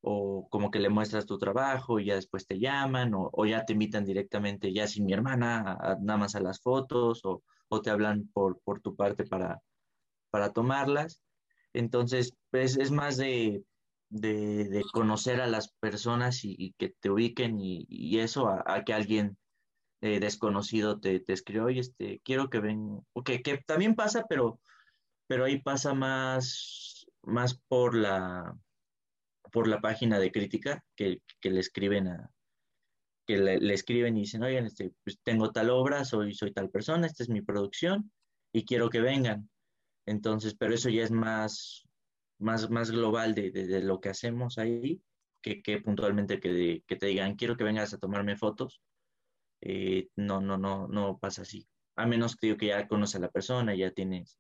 o, 0.05 0.49
como 0.51 0.71
que 0.71 0.79
le 0.81 0.89
muestras 0.89 1.27
tu 1.27 1.39
trabajo 1.39 1.99
y 1.99 2.07
ya 2.07 2.15
después 2.15 2.47
te 2.47 2.59
llaman 2.59 3.15
o, 3.15 3.31
o 3.33 3.47
ya 3.47 3.65
te 3.65 3.73
invitan 3.73 4.05
directamente 4.05 4.73
ya 4.73 4.87
sin 4.87 5.07
mi 5.07 5.13
hermana, 5.13 5.97
nada 6.01 6.19
más 6.19 6.35
a 6.35 6.41
las 6.41 6.61
fotos 6.61 7.25
o, 7.25 7.43
o 7.69 7.81
te 7.83 7.91
hablan 7.91 8.29
por, 8.33 8.61
por, 8.61 8.81
tu 8.81 8.95
parte 8.97 9.25
para, 9.25 9.61
para 10.31 10.53
tomarlas. 10.53 11.23
Entonces, 11.73 12.33
pues 12.51 12.77
es 12.77 12.91
más 12.91 13.17
de, 13.17 13.65
de, 14.11 14.65
de 14.69 14.83
conocer 14.93 15.41
a 15.41 15.47
las 15.47 15.73
personas 15.81 16.45
y, 16.45 16.55
y 16.59 16.73
que 16.75 16.91
te 17.01 17.11
ubiquen 17.11 17.61
y, 17.61 17.87
y 17.89 18.19
eso 18.21 18.49
a, 18.49 18.63
a, 18.67 18.85
que 18.85 18.95
alguien 18.95 19.39
eh, 20.03 20.21
desconocido 20.21 21.01
te, 21.01 21.21
te 21.21 21.33
escribe, 21.33 21.65
oye, 21.65 21.81
este, 21.81 22.21
quiero 22.25 22.51
que 22.51 22.61
ven, 22.61 23.01
que, 23.25 23.43
que 23.43 23.59
también 23.67 23.95
pasa, 23.95 24.27
pero 24.29 24.61
pero 25.27 25.45
ahí 25.45 25.61
pasa 25.61 25.95
más, 25.95 27.07
más 27.23 27.55
por 27.69 27.95
la 27.95 28.57
por 29.55 29.69
la 29.69 29.81
página 29.81 30.19
de 30.19 30.33
crítica 30.33 30.85
que, 30.97 31.23
que 31.41 31.49
le 31.49 31.61
escriben 31.61 32.09
a 32.09 32.29
que 33.25 33.39
le, 33.39 33.73
escriben 33.73 34.17
y 34.17 34.23
dicen, 34.23 34.43
oigan, 34.43 34.67
este, 34.67 34.93
pues 35.05 35.21
tengo 35.23 35.53
tal 35.53 35.71
obra, 35.71 36.05
soy, 36.05 36.35
soy 36.35 36.53
tal 36.53 36.71
persona, 36.71 37.07
esta 37.07 37.23
es 37.23 37.29
mi 37.29 37.41
producción 37.41 38.11
y 38.53 38.65
quiero 38.65 38.91
que 38.91 39.01
vengan. 39.01 39.49
Entonces, 40.07 40.57
pero 40.59 40.75
eso 40.75 40.91
ya 40.91 41.05
es 41.05 41.13
más, 41.13 41.85
más, 42.41 42.69
más 42.69 42.91
global 42.91 43.33
de, 43.37 43.53
de, 43.53 43.81
lo 43.81 44.01
que 44.01 44.09
hacemos 44.09 44.59
ahí, 44.59 45.01
que, 45.41 45.81
puntualmente 45.81 46.41
que, 46.41 46.83
que, 46.85 46.97
te 46.97 47.07
digan, 47.07 47.37
quiero 47.37 47.57
que 47.57 47.65
vengas 47.65 47.95
a 47.95 47.99
tomarme 47.99 48.37
fotos. 48.37 48.83
Eh, 49.63 50.09
no, 50.17 50.41
no, 50.41 50.59
no, 50.59 50.89
no 50.89 51.17
pasa 51.19 51.43
así. 51.43 51.65
A 51.97 52.07
menos 52.07 52.35
que, 52.35 52.49
digo 52.49 52.59
que 52.59 52.67
ya 52.67 52.89
conoces 52.89 53.17
a 53.17 53.21
la 53.21 53.31
persona, 53.31 53.75
ya 53.75 53.93
tienes 53.93 54.37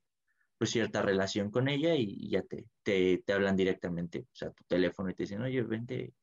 pues 0.59 0.71
cierta 0.71 1.03
relación 1.03 1.51
con 1.51 1.69
ella 1.69 1.95
y, 1.95 2.29
ya 2.29 2.43
te, 2.43 2.67
te, 2.83 3.19
te, 3.19 3.33
hablan 3.33 3.57
directamente, 3.57 4.21
o 4.21 4.35
sea, 4.35 4.51
tu 4.51 4.65
teléfono 4.65 5.11
y 5.11 5.15
te 5.15 5.25
dicen, 5.25 5.43
oye, 5.43 5.63
vente 5.63 6.15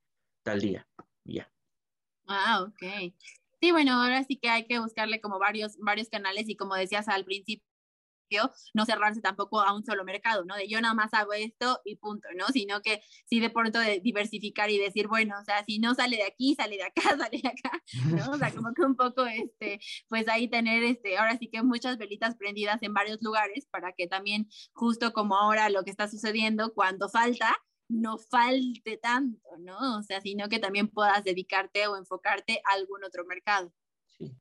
tal 0.42 0.60
día, 0.60 0.86
y 1.24 1.34
ya. 1.34 1.52
Ah, 2.26 2.62
ok. 2.62 3.14
Sí, 3.60 3.70
bueno, 3.70 3.92
ahora 3.92 4.24
sí 4.24 4.36
que 4.36 4.48
hay 4.48 4.66
que 4.66 4.80
buscarle 4.80 5.20
como 5.20 5.38
varios, 5.38 5.76
varios 5.78 6.08
canales 6.08 6.48
y 6.48 6.56
como 6.56 6.74
decías 6.74 7.08
al 7.08 7.24
principio, 7.24 7.64
no 8.74 8.84
cerrarse 8.84 9.20
tampoco 9.20 9.60
a 9.60 9.74
un 9.74 9.84
solo 9.84 10.04
mercado, 10.04 10.44
¿no? 10.44 10.56
De 10.56 10.68
yo 10.68 10.80
nada 10.80 10.94
más 10.94 11.12
hago 11.14 11.32
esto 11.32 11.80
y 11.84 11.96
punto, 11.96 12.28
¿no? 12.36 12.46
Sino 12.48 12.80
que 12.80 13.02
sí 13.26 13.40
de 13.40 13.50
pronto 13.50 13.78
de 13.78 14.00
diversificar 14.00 14.70
y 14.70 14.78
decir, 14.78 15.08
bueno, 15.08 15.34
o 15.40 15.44
sea, 15.44 15.64
si 15.64 15.78
no 15.78 15.94
sale 15.94 16.16
de 16.16 16.24
aquí, 16.24 16.54
sale 16.54 16.76
de 16.76 16.84
acá, 16.84 17.02
sale 17.18 17.40
de 17.42 17.48
acá, 17.48 17.82
¿no? 18.06 18.32
O 18.32 18.38
sea, 18.38 18.52
como 18.54 18.72
que 18.74 18.82
un 18.82 18.96
poco, 18.96 19.26
este, 19.26 19.80
pues 20.08 20.28
ahí 20.28 20.48
tener, 20.48 20.82
este, 20.82 21.18
ahora 21.18 21.36
sí 21.38 21.48
que 21.48 21.62
muchas 21.62 21.98
velitas 21.98 22.36
prendidas 22.36 22.78
en 22.82 22.94
varios 22.94 23.18
lugares 23.20 23.66
para 23.70 23.92
que 23.92 24.06
también, 24.06 24.48
justo 24.72 25.12
como 25.12 25.36
ahora 25.36 25.68
lo 25.70 25.84
que 25.84 25.90
está 25.90 26.08
sucediendo, 26.08 26.72
cuando 26.74 27.08
falta, 27.08 27.56
no 27.88 28.18
falte 28.18 28.96
tanto, 28.96 29.48
¿no? 29.58 29.98
O 29.98 30.02
sea, 30.02 30.20
sino 30.20 30.48
que 30.48 30.58
también 30.58 30.88
puedas 30.88 31.24
dedicarte 31.24 31.86
o 31.86 31.96
enfocarte 31.96 32.62
a 32.64 32.74
algún 32.74 33.04
otro 33.04 33.24
mercado. 33.26 33.72
Sí. 34.06 34.34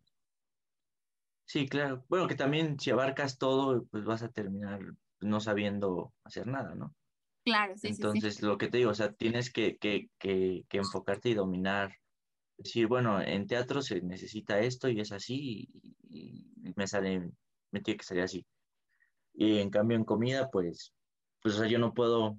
Sí, 1.52 1.68
claro. 1.68 2.06
Bueno, 2.08 2.30
que 2.30 2.36
también 2.36 2.80
si 2.80 2.92
abarcas 2.92 3.38
todo, 3.38 3.84
pues 3.92 4.06
vas 4.06 4.24
a 4.24 4.30
terminar 4.30 4.80
no 5.20 5.42
sabiendo 5.42 6.14
hacer 6.24 6.48
nada, 6.48 6.76
¿no? 6.76 6.96
Claro, 7.44 7.78
sí. 7.78 7.90
Entonces, 7.90 8.36
sí, 8.36 8.46
lo 8.46 8.58
que 8.58 8.70
te 8.70 8.78
digo, 8.78 8.92
o 8.92 8.94
sea, 8.94 9.12
tienes 9.12 9.52
que, 9.52 9.76
que, 9.76 10.08
que, 10.18 10.64
que, 10.70 10.78
enfocarte 10.78 11.28
y 11.28 11.34
dominar. 11.34 11.94
Decir, 12.58 12.88
bueno, 12.88 13.22
en 13.22 13.48
teatro 13.48 13.82
se 13.82 14.02
necesita 14.02 14.62
esto 14.62 14.88
y 14.88 15.02
es 15.02 15.12
así 15.12 15.68
y, 15.74 16.48
y 16.64 16.74
me 16.78 16.88
sale, 16.88 17.30
me 17.72 17.82
tiene 17.82 17.98
que 17.98 18.06
salir 18.06 18.24
así. 18.24 18.46
Y 19.34 19.58
en 19.58 19.72
cambio 19.72 19.98
en 19.98 20.06
comida, 20.06 20.50
pues, 20.50 20.94
pues 21.42 21.56
o 21.56 21.58
sea, 21.58 21.68
yo 21.68 21.80
no 21.80 21.94
puedo 21.94 22.38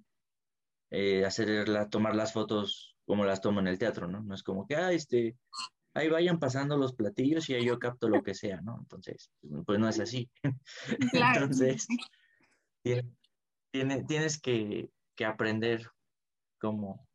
eh, 0.91 1.27
hacerla, 1.27 1.91
tomar 1.91 2.17
las 2.17 2.33
fotos 2.33 2.97
como 3.05 3.27
las 3.27 3.43
tomo 3.43 3.61
en 3.61 3.67
el 3.67 3.79
teatro, 3.79 4.09
¿no? 4.09 4.23
No 4.23 4.35
es 4.35 4.43
como 4.43 4.67
que, 4.67 4.77
ah, 4.77 4.91
este, 4.91 5.37
ahí 5.95 6.09
vayan 6.09 6.39
pasando 6.39 6.77
los 6.77 6.95
platillos 6.95 7.49
y 7.49 7.55
ahí 7.55 7.65
yo 7.65 7.79
capto 7.79 8.09
lo 8.09 8.23
que 8.23 8.35
sea, 8.35 8.61
¿no? 8.61 8.79
Entonces, 8.81 9.31
pues 9.67 9.79
no 9.79 9.89
es 9.89 10.01
así. 10.01 10.31
Entonces, 11.13 11.87
tiene, 12.83 14.05
tienes 14.05 14.41
que, 14.41 14.91
que 15.15 15.25
aprender 15.25 15.91
como, 16.59 17.07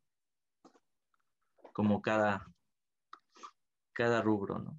como 1.72 2.02
cada, 2.02 2.46
cada 3.92 4.22
rubro, 4.22 4.58
¿no? 4.58 4.78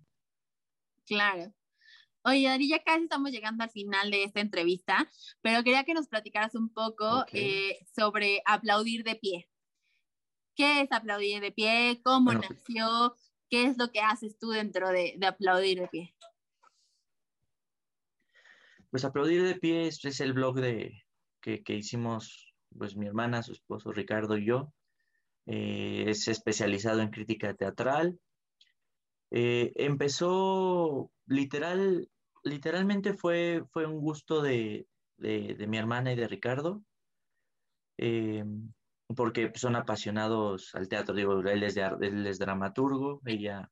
Claro. 1.06 1.54
Oye, 2.24 2.50
Adri, 2.50 2.70
ya 2.70 2.84
casi 2.84 3.04
estamos 3.04 3.32
llegando 3.32 3.64
al 3.64 3.70
final 3.70 4.12
de 4.12 4.24
esta 4.24 4.42
entrevista, 4.42 5.10
pero 5.42 5.64
quería 5.64 5.86
que 5.86 5.94
nos 5.94 6.08
platicaras 6.08 6.54
un 6.54 6.70
poco 6.72 7.22
okay. 7.22 7.72
eh, 7.72 7.88
sobre 7.96 8.42
aplaudir 8.46 9.04
de 9.04 9.16
pie. 9.16 9.50
¿Qué 10.54 10.82
es 10.82 10.92
aplaudir 10.92 11.42
de 11.42 11.52
pie? 11.52 12.02
¿Cómo 12.04 12.26
bueno, 12.26 12.42
nació? 12.50 13.16
¿Qué 13.50 13.66
es 13.66 13.78
lo 13.78 13.92
que 13.92 14.00
haces 14.00 14.38
tú 14.38 14.50
dentro 14.50 14.90
de, 14.90 15.18
aplaudir 15.26 15.80
de 15.80 15.88
pie? 15.88 16.16
Pues 18.92 19.06
aplaudir 19.06 19.44
de 19.44 19.56
pie 19.56 19.88
es, 19.88 20.20
el 20.20 20.34
blog 20.34 20.60
de, 20.60 21.04
que, 21.42 21.62
hicimos 21.68 22.54
pues 22.78 22.96
mi 22.96 23.08
hermana, 23.08 23.44
su 23.44 23.54
esposo 23.54 23.92
Ricardo 23.92 24.38
y 24.38 24.46
yo. 24.46 24.74
Eh, 25.46 26.06
es 26.08 26.28
especializado 26.28 27.02
en 27.02 27.10
crítica 27.10 27.54
teatral. 27.56 28.20
Eh, 29.32 29.72
empezó 29.76 31.12
literal, 31.26 32.10
literalmente 32.44 33.14
fue, 33.14 33.64
fue 33.72 33.86
un 33.86 34.00
gusto 34.00 34.42
de, 34.42 34.88
de, 35.18 35.56
de 35.56 35.68
mi 35.68 35.78
hermana 35.78 36.14
y 36.14 36.16
de 36.16 36.28
Ricardo, 36.28 36.84
eh, 38.02 38.46
porque 39.16 39.52
son 39.56 39.76
apasionados 39.76 40.76
al 40.76 40.88
teatro. 40.88 41.16
Digo, 41.16 41.40
él 41.42 41.64
es, 41.64 41.76
de, 41.76 41.84
él 42.02 42.26
es 42.28 42.40
dramaturgo, 42.40 43.22
ella 43.26 43.72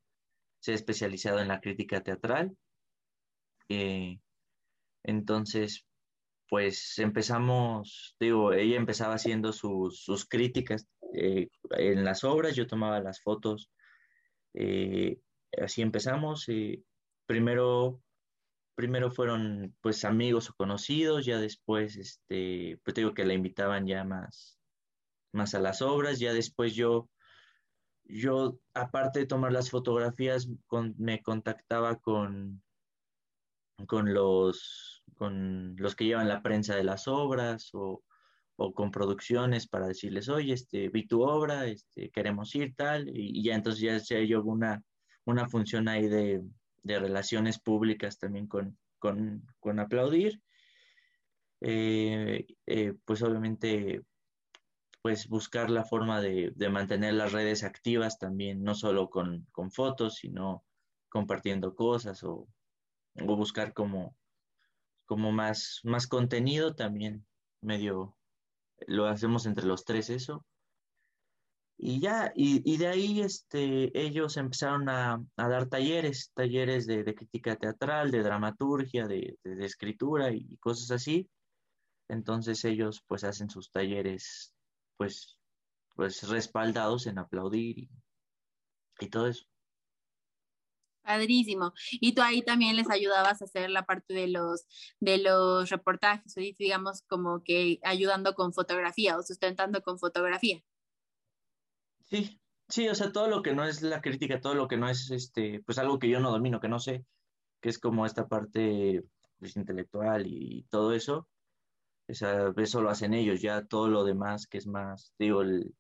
se 0.60 0.72
ha 0.72 0.76
especializado 0.76 1.40
en 1.40 1.48
la 1.48 1.62
crítica 1.62 2.02
teatral. 2.02 2.56
Eh, 3.70 4.20
entonces, 5.04 5.86
pues 6.50 6.98
empezamos, 7.00 8.16
digo, 8.20 8.54
ella 8.54 8.78
empezaba 8.78 9.16
haciendo 9.16 9.52
sus, 9.54 10.02
sus 10.02 10.26
críticas 10.26 10.88
eh, 11.14 11.50
en 11.72 12.04
las 12.06 12.24
obras, 12.24 12.56
yo 12.56 12.68
tomaba 12.68 13.00
las 13.00 13.22
fotos, 13.22 13.70
eh, 14.54 15.20
así 15.62 15.82
empezamos. 15.82 16.48
Eh, 16.50 16.84
primero, 17.26 18.02
primero 18.76 19.12
fueron 19.12 19.76
pues 19.82 20.06
amigos 20.06 20.50
o 20.50 20.54
conocidos, 20.54 21.26
ya 21.26 21.40
después, 21.40 21.98
este, 21.98 22.80
pues 22.84 22.96
digo 22.96 23.14
que 23.14 23.26
la 23.26 23.34
invitaban 23.34 23.86
ya 23.88 24.04
más, 24.04 24.57
más 25.32 25.54
a 25.56 25.60
las 25.60 25.82
obras, 25.82 26.20
ya 26.20 26.34
después 26.34 26.76
yo, 26.76 27.10
yo 28.06 28.60
aparte 28.74 29.20
de 29.20 29.26
tomar 29.26 29.52
las 29.52 29.70
fotografías, 29.70 30.48
me 30.98 31.22
contactaba 31.22 31.98
con, 31.98 32.62
con 33.86 34.14
los, 34.14 35.04
con 35.16 35.76
los 35.78 35.96
que 35.96 36.06
llevan 36.06 36.28
la 36.28 36.42
prensa 36.42 36.76
de 36.76 36.84
las 36.84 37.08
obras 37.08 37.70
o, 37.74 38.04
o 38.56 38.74
con 38.74 38.92
producciones 38.92 39.68
para 39.68 39.88
decirles, 39.88 40.30
oye, 40.30 40.54
este, 40.54 40.90
vi 40.90 41.06
tu 41.08 41.22
obra, 41.22 41.68
este, 41.68 42.10
queremos 42.10 42.54
ir 42.56 42.76
tal, 42.76 43.08
y, 43.08 43.44
ya 43.44 43.56
entonces 43.56 43.82
ya, 43.82 43.98
ya 43.98 44.24
yo 44.26 44.44
una, 44.44 44.84
una 45.26 45.48
función 45.48 45.88
ahí 45.88 46.08
de, 46.08 46.42
de 46.82 47.00
relaciones 47.00 47.60
públicas 47.60 48.18
también 48.18 48.48
con, 48.48 48.78
con, 48.98 49.46
con 49.60 49.80
aplaudir. 49.80 50.42
Eh, 51.62 52.46
eh, 52.68 52.94
pues 53.04 53.24
obviamente 53.24 54.04
pues 55.08 55.30
buscar 55.30 55.70
la 55.70 55.86
forma 55.86 56.20
de, 56.20 56.52
de, 56.54 56.68
mantener 56.68 57.14
las 57.14 57.32
redes 57.32 57.64
activas 57.64 58.20
también, 58.20 58.62
no 58.62 58.76
solo 58.76 59.10
con, 59.10 59.48
con 59.54 59.72
fotos, 59.72 60.16
sino 60.16 60.66
compartiendo 61.08 61.76
cosas 61.76 62.26
o, 62.26 62.46
o 63.16 63.36
buscar 63.38 63.72
como, 63.74 64.18
como 65.06 65.32
más, 65.32 65.80
más 65.86 66.08
contenido 66.08 66.76
también, 66.76 67.26
medio, 67.62 68.18
lo 68.86 69.06
hacemos 69.06 69.46
entre 69.46 69.66
los 69.66 69.86
tres 69.86 70.10
eso. 70.10 70.46
Y 71.78 72.02
ya, 72.02 72.34
y, 72.36 72.62
y 72.70 72.76
de 72.76 72.88
ahí 72.88 73.22
este, 73.22 73.98
ellos 73.98 74.36
empezaron 74.36 74.90
a, 74.90 75.24
a 75.38 75.48
dar 75.48 75.70
talleres, 75.70 76.34
talleres 76.34 76.86
de, 76.86 77.06
de, 77.06 77.16
crítica 77.16 77.56
teatral, 77.56 78.12
de 78.12 78.24
dramaturgia, 78.24 79.08
de, 79.08 79.38
de, 79.42 79.56
de, 79.56 79.66
escritura 79.66 80.34
y 80.34 80.58
cosas 80.58 80.92
así. 80.92 81.30
Entonces 82.10 82.66
ellos 82.66 83.02
pues 83.08 83.24
hacen 83.24 83.50
sus 83.50 83.72
talleres 83.72 84.54
pues, 84.98 85.40
pues 85.96 86.28
respaldados 86.28 87.08
en 87.08 87.20
aplaudir 87.20 87.80
y, 87.80 87.90
y 89.00 89.10
todo 89.10 89.28
eso. 89.28 89.46
Padrísimo. 91.08 91.72
Y 91.92 92.14
tú 92.14 92.22
ahí 92.22 92.42
también 92.42 92.76
les 92.76 92.90
ayudabas 92.90 93.42
a 93.42 93.46
hacer 93.46 93.70
la 93.70 93.86
parte 93.86 94.14
de 94.14 94.28
los, 94.28 94.66
de 95.00 95.18
los 95.20 95.70
reportajes, 95.70 96.36
digamos 96.58 97.04
como 97.08 97.44
que 97.44 97.80
ayudando 97.84 98.34
con 98.34 98.52
fotografía 98.52 99.18
o 99.18 99.24
sustentando 99.24 99.82
con 99.82 100.00
fotografía. 100.00 100.62
Sí, 102.10 102.42
sí, 102.68 102.90
o 102.90 102.96
sea, 102.96 103.14
todo 103.14 103.30
lo 103.30 103.42
que 103.42 103.54
no 103.54 103.66
es 103.66 103.82
la 103.84 104.02
crítica, 104.02 104.42
todo 104.42 104.54
lo 104.54 104.68
que 104.68 104.76
no 104.76 104.90
es, 104.90 105.10
este, 105.10 105.62
pues 105.66 105.78
algo 105.78 105.98
que 105.98 106.10
yo 106.10 106.20
no 106.20 106.30
domino, 106.30 106.60
que 106.60 106.68
no 106.68 106.80
sé, 106.80 107.06
que 107.62 107.70
es 107.70 107.80
como 107.80 108.06
esta 108.06 108.28
parte 108.28 109.02
pues, 109.40 109.56
intelectual 109.56 110.28
y 110.28 110.64
todo 110.70 110.92
eso, 110.92 111.30
o 112.10 112.14
sea, 112.14 112.54
eso 112.58 112.82
lo 112.82 112.90
hacen 112.90 113.14
ellos, 113.14 113.42
ya 113.42 113.66
todo 113.66 113.90
lo 113.90 114.04
demás 114.04 114.48
que 114.48 114.58
es 114.58 114.68
más, 114.68 115.14
digo, 115.20 115.42
el, 115.42 115.76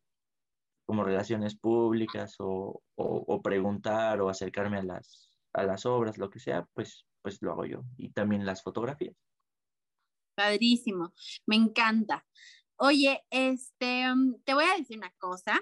como 0.85 1.03
relaciones 1.03 1.55
públicas 1.55 2.35
o, 2.39 2.81
o, 2.95 3.25
o, 3.27 3.41
preguntar 3.41 4.21
o 4.21 4.29
acercarme 4.29 4.77
a 4.77 4.83
las, 4.83 5.31
a 5.53 5.63
las 5.63 5.85
obras, 5.85 6.17
lo 6.17 6.29
que 6.29 6.39
sea, 6.39 6.67
pues, 6.73 7.05
pues 7.21 7.41
lo 7.41 7.51
hago 7.51 7.65
yo. 7.65 7.83
Y 7.97 8.09
también 8.11 8.45
las 8.45 8.63
fotografías. 8.63 9.15
Padrísimo, 10.35 11.13
me 11.45 11.55
encanta. 11.55 12.25
Oye, 12.77 13.25
este, 13.29 14.05
te 14.45 14.53
voy 14.53 14.65
a 14.65 14.77
decir 14.77 14.97
una 14.97 15.11
cosa. 15.17 15.61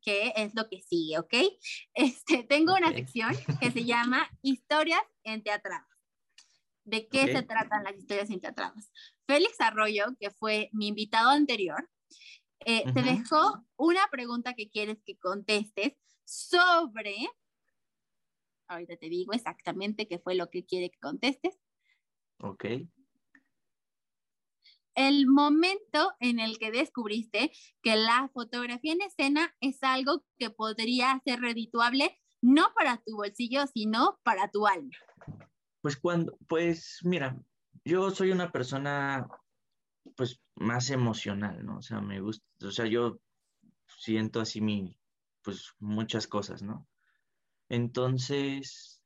que 0.00 0.32
es 0.36 0.54
lo 0.54 0.66
que 0.70 0.80
sigue, 0.80 1.18
¿ok? 1.18 1.34
Este, 1.92 2.42
tengo 2.44 2.74
una 2.74 2.88
okay. 2.88 3.00
sección 3.00 3.34
que 3.60 3.70
se 3.70 3.84
llama 3.84 4.26
Historias 4.40 5.02
en 5.22 5.42
Teatradas. 5.42 5.97
¿De 6.88 7.06
qué 7.08 7.22
okay. 7.22 7.34
se 7.34 7.42
tratan 7.42 7.84
las 7.84 7.96
historias 7.96 8.28
teatradas? 8.40 8.90
Félix 9.26 9.60
Arroyo, 9.60 10.06
que 10.18 10.30
fue 10.30 10.70
mi 10.72 10.88
invitado 10.88 11.30
anterior, 11.30 11.88
eh, 12.60 12.82
uh 12.84 12.88
-huh. 12.88 12.94
te 12.94 13.02
dejó 13.02 13.64
una 13.76 14.08
pregunta 14.10 14.54
que 14.54 14.70
quieres 14.70 14.98
que 15.04 15.18
contestes 15.18 15.92
sobre, 16.24 17.14
ahorita 18.68 18.96
te 18.96 19.08
digo 19.08 19.32
exactamente 19.32 20.08
qué 20.08 20.18
fue 20.18 20.34
lo 20.34 20.48
que 20.48 20.64
quiere 20.64 20.90
que 20.90 20.98
contestes. 20.98 21.58
Ok 22.40 22.64
el 24.98 25.28
momento 25.28 26.12
en 26.18 26.40
el 26.40 26.58
que 26.58 26.72
descubriste 26.72 27.52
que 27.82 27.94
la 27.94 28.28
fotografía 28.34 28.94
en 28.94 29.02
escena 29.02 29.54
es 29.60 29.80
algo 29.84 30.24
que 30.38 30.50
podría 30.50 31.22
ser 31.24 31.40
redituable 31.40 32.18
no 32.42 32.72
para 32.74 32.96
tu 32.96 33.14
bolsillo, 33.14 33.68
sino 33.68 34.18
para 34.24 34.50
tu 34.50 34.66
alma. 34.66 34.90
Pues 35.80 35.96
cuando, 35.96 36.36
pues 36.48 37.00
mira, 37.04 37.36
yo 37.84 38.10
soy 38.10 38.32
una 38.32 38.50
persona 38.50 39.28
pues 40.16 40.40
más 40.54 40.90
emocional, 40.90 41.64
¿no? 41.64 41.78
O 41.78 41.82
sea, 41.82 42.00
me 42.00 42.20
gusta, 42.20 42.44
o 42.66 42.70
sea, 42.70 42.86
yo 42.86 43.20
siento 43.86 44.40
así 44.40 44.60
mi, 44.60 44.98
pues 45.42 45.74
muchas 45.78 46.26
cosas, 46.26 46.62
¿no? 46.62 46.88
Entonces, 47.68 49.02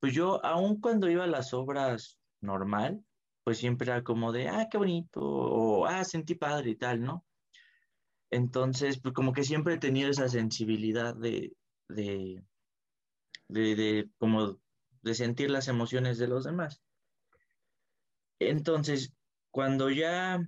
pues 0.00 0.14
yo, 0.14 0.44
aun 0.44 0.80
cuando 0.80 1.08
iba 1.10 1.24
a 1.24 1.28
las 1.28 1.52
obras 1.54 2.18
normal, 2.40 3.04
pues 3.44 3.58
siempre 3.58 3.90
era 3.90 4.02
como 4.02 4.32
de, 4.32 4.48
ah, 4.48 4.68
qué 4.70 4.78
bonito, 4.78 5.20
o 5.22 5.86
ah, 5.86 6.04
sentí 6.04 6.34
padre 6.34 6.70
y 6.70 6.76
tal, 6.76 7.02
¿no? 7.02 7.26
Entonces, 8.30 9.00
pues 9.00 9.12
como 9.14 9.32
que 9.32 9.44
siempre 9.44 9.74
he 9.74 9.78
tenido 9.78 10.10
esa 10.10 10.28
sensibilidad 10.28 11.14
de, 11.16 11.56
de, 11.88 12.42
de, 13.48 13.74
de 13.74 14.10
como 14.18 14.60
de 15.02 15.14
sentir 15.14 15.50
las 15.50 15.68
emociones 15.68 16.18
de 16.18 16.28
los 16.28 16.44
demás. 16.44 16.82
Entonces, 18.38 19.12
cuando 19.50 19.90
ya 19.90 20.40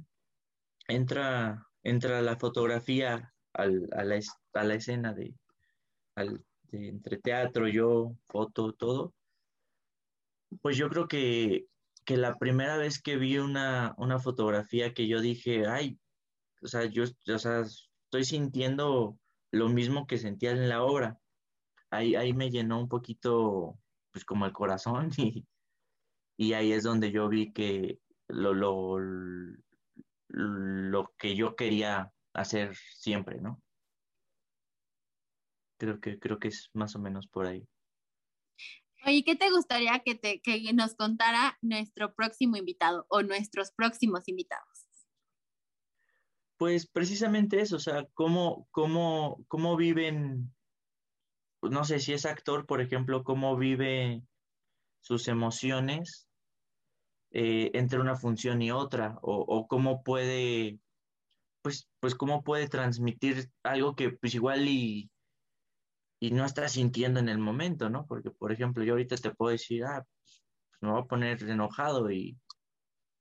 entra, 0.89 1.67
entra 1.83 2.23
la 2.23 2.37
fotografía 2.37 3.33
a, 3.53 3.67
la, 3.67 4.21
a, 4.53 4.65
la, 4.65 4.75
escena 4.75 5.13
de, 5.13 5.35
entre 6.73 7.19
teatro, 7.19 7.69
yo, 7.69 8.17
foto, 8.29 8.73
todo, 8.73 9.15
pues 10.61 10.77
yo 10.77 10.89
creo 10.89 11.09
que, 11.09 11.67
la 12.07 12.37
primera 12.39 12.77
vez 12.77 13.01
que 13.01 13.17
vi 13.17 13.39
una, 13.39 13.95
fotografía 14.23 14.93
que 14.93 15.09
yo 15.09 15.21
dije, 15.21 15.67
ay, 15.67 15.99
o 16.63 16.67
sea, 16.67 16.85
yo 16.85 17.05
o 17.05 17.39
sea, 17.39 17.61
estoy 17.61 18.25
sintiendo 18.25 19.19
lo 19.51 19.69
mismo 19.69 20.07
que 20.07 20.19
sentía 20.19 20.51
en 20.51 20.69
la 20.69 20.83
obra. 20.83 21.19
Ahí, 21.91 22.15
ahí 22.15 22.35
me 22.35 22.51
llenó 22.51 22.81
un 22.81 22.89
poquito, 22.89 23.79
pues 24.13 24.25
como 24.25 24.47
el 24.47 24.53
corazón 24.53 25.11
y, 25.17 25.47
y 26.37 26.53
ahí 26.53 26.73
es 26.73 26.85
donde 26.85 27.11
yo 27.11 27.29
vi 27.29 27.53
que 27.53 27.99
lo, 28.29 28.55
lo, 28.55 28.99
lo 30.29 31.13
que 31.19 31.37
yo 31.37 31.57
quería 31.57 32.13
hacer 32.35 32.75
siempre, 32.95 33.41
¿no? 33.41 33.63
Creo 35.79 36.01
que, 36.01 36.19
creo 36.19 36.39
que 36.39 36.49
es 36.49 36.71
más 36.75 36.95
o 36.95 36.99
menos 36.99 37.27
por 37.27 37.47
ahí. 37.47 37.67
Oye, 39.05 39.25
¿qué 39.25 39.35
te 39.35 39.51
gustaría 39.51 39.99
que, 39.99 40.15
te, 40.15 40.41
que 40.41 40.73
nos 40.73 40.95
contara 40.95 41.59
nuestro 41.61 42.15
próximo 42.15 42.57
invitado 42.57 43.05
o 43.09 43.23
nuestros 43.23 43.73
próximos 43.73 44.29
invitados? 44.29 44.87
Pues 46.57 46.87
precisamente 46.87 47.61
eso, 47.61 47.77
o 47.77 47.81
sea, 47.81 48.07
cómo, 48.15 48.69
cómo, 48.71 49.45
cómo 49.49 49.77
viven, 49.77 50.55
no 51.63 51.85
sé 51.85 52.01
si 52.01 52.13
es 52.13 52.27
actor, 52.27 52.67
por 52.67 52.81
ejemplo, 52.81 53.23
cómo 53.23 53.57
vive 53.57 54.23
sus 55.01 55.29
emociones 55.29 56.29
eh, 57.31 57.71
entre 57.75 58.01
una 58.01 58.17
función 58.17 58.61
y 58.63 58.71
otra, 58.71 59.19
o, 59.23 59.67
cómo 59.69 60.03
puede, 60.03 60.81
pues, 61.63 61.89
pues 62.01 62.15
cómo 62.15 62.43
puede 62.43 62.69
transmitir 62.69 63.51
algo 63.63 63.95
que 63.95 64.11
pues 64.11 64.35
igual 64.35 64.69
y, 64.69 65.11
y 66.21 66.31
no 66.33 66.45
está 66.45 66.69
sintiendo 66.69 67.21
en 67.21 67.29
el 67.29 67.39
momento, 67.39 67.89
¿no? 67.89 68.07
Porque, 68.07 68.31
por 68.31 68.53
ejemplo, 68.53 68.85
yo 68.85 68.93
ahorita 68.95 69.17
te 69.17 69.35
puedo 69.35 69.53
decir, 69.53 69.85
ah, 69.85 70.05
pues, 70.05 70.45
me 70.81 70.91
voy 70.91 71.01
a 71.01 71.07
poner 71.07 71.43
enojado 71.45 72.11
y, 72.11 72.39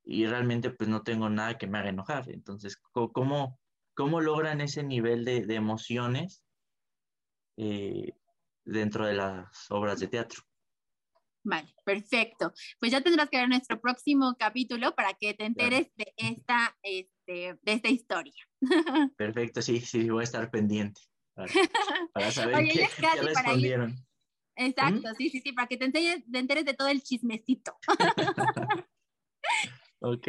y 0.04 0.26
realmente 0.26 0.72
pues 0.72 0.89
no 0.89 1.04
tengo 1.04 1.30
nada 1.30 1.58
que 1.58 1.68
me 1.68 1.78
haga 1.78 1.89
enojar. 1.89 2.30
Entonces, 2.30 2.78
¿cómo, 2.92 3.60
cómo 3.94 4.22
logran 4.22 4.62
ese 4.62 4.84
nivel 4.84 5.26
de, 5.26 5.46
de 5.46 5.56
emociones 5.56 6.44
eh, 7.58 8.14
dentro 8.64 9.05
de 9.05 9.14
las 9.14 9.70
obras 9.70 9.99
de 9.99 10.07
teatro? 10.07 10.41
Vale, 11.43 11.74
perfecto. 11.84 12.53
Pues 12.80 12.91
ya 12.91 13.01
tendrás 13.01 13.30
que 13.30 13.38
ver 13.38 13.49
nuestro 13.49 13.82
próximo 13.82 14.36
capítulo 14.38 14.93
para 14.93 15.14
que 15.14 15.34
te 15.34 15.45
enteres 15.45 15.88
de 15.95 16.14
esta, 16.18 16.78
este, 16.84 17.57
de 17.62 17.72
esta 17.74 17.89
historia. 17.89 18.34
Perfecto, 19.18 19.62
sí, 19.62 19.80
sí, 19.82 20.09
voy 20.09 20.22
a 20.22 20.24
estar 20.24 20.51
pendiente 20.51 21.01
para, 21.34 21.47
saber 22.32 22.68
qué, 22.70 22.88
respondieron. 23.22 23.95
Exacto, 24.55 25.09
¿Mm? 25.09 25.16
sí, 25.18 25.30
sí, 25.30 25.41
sí, 25.41 25.51
para 25.53 25.68
que 25.68 25.78
te 25.78 25.86
enteres, 25.86 26.24
te 26.30 26.38
enteres 26.38 26.66
de 26.66 26.74
todo 26.76 26.89
el 26.89 27.01
chismecito. 27.01 27.76
ok. 30.01 30.28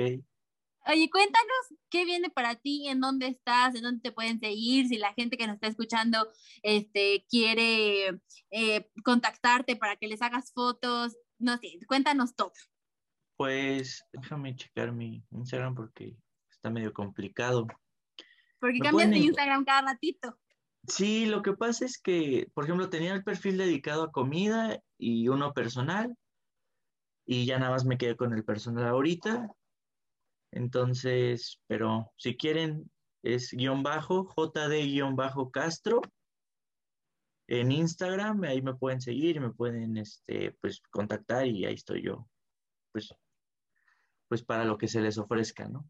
Oye, 0.86 1.08
cuéntanos 1.10 1.74
qué 1.90 2.04
viene 2.04 2.28
para 2.28 2.56
ti, 2.56 2.88
en 2.88 3.00
dónde 3.00 3.28
estás, 3.28 3.74
en 3.74 3.82
dónde 3.82 4.00
te 4.00 4.12
pueden 4.12 4.40
seguir, 4.40 4.88
si 4.88 4.98
la 4.98 5.12
gente 5.14 5.36
que 5.36 5.46
nos 5.46 5.54
está 5.54 5.68
escuchando 5.68 6.26
este, 6.62 7.24
quiere 7.28 8.20
eh, 8.50 8.90
contactarte 9.04 9.76
para 9.76 9.96
que 9.96 10.08
les 10.08 10.22
hagas 10.22 10.52
fotos, 10.52 11.16
no 11.38 11.56
sé, 11.58 11.78
cuéntanos 11.86 12.34
todo. 12.34 12.52
Pues 13.36 14.04
déjame 14.12 14.56
checar 14.56 14.92
mi 14.92 15.24
Instagram 15.30 15.74
porque 15.74 16.16
está 16.50 16.70
medio 16.70 16.92
complicado. 16.92 17.66
Porque 18.58 18.78
cambias 18.80 19.10
de 19.10 19.18
Instagram 19.18 19.64
cada 19.64 19.82
ratito. 19.92 20.38
Sí, 20.88 21.26
lo 21.26 21.42
que 21.42 21.52
pasa 21.52 21.84
es 21.84 21.96
que, 21.96 22.48
por 22.54 22.64
ejemplo, 22.64 22.90
tenía 22.90 23.14
el 23.14 23.22
perfil 23.22 23.56
dedicado 23.56 24.02
a 24.02 24.12
comida 24.12 24.80
y 24.98 25.28
uno 25.28 25.52
personal, 25.52 26.16
y 27.24 27.46
ya 27.46 27.58
nada 27.58 27.70
más 27.70 27.84
me 27.84 27.98
quedé 27.98 28.16
con 28.16 28.32
el 28.32 28.44
personal 28.44 28.86
ahorita, 28.86 29.48
entonces, 30.52 31.60
pero 31.66 32.12
si 32.16 32.36
quieren, 32.36 32.90
es 33.22 33.52
guion 33.52 33.82
bajo, 33.82 34.28
JD 34.36 34.84
guion 34.84 35.16
bajo 35.16 35.50
Castro. 35.50 36.02
En 37.48 37.72
Instagram, 37.72 38.44
ahí 38.44 38.62
me 38.62 38.74
pueden 38.74 39.00
seguir, 39.00 39.40
me 39.40 39.50
pueden 39.50 39.96
este, 39.96 40.52
pues, 40.60 40.80
contactar 40.90 41.46
y 41.46 41.64
ahí 41.64 41.74
estoy 41.74 42.02
yo. 42.02 42.28
Pues, 42.92 43.14
pues 44.28 44.42
para 44.42 44.64
lo 44.64 44.78
que 44.78 44.88
se 44.88 45.00
les 45.00 45.18
ofrezca, 45.18 45.68
¿no? 45.68 45.88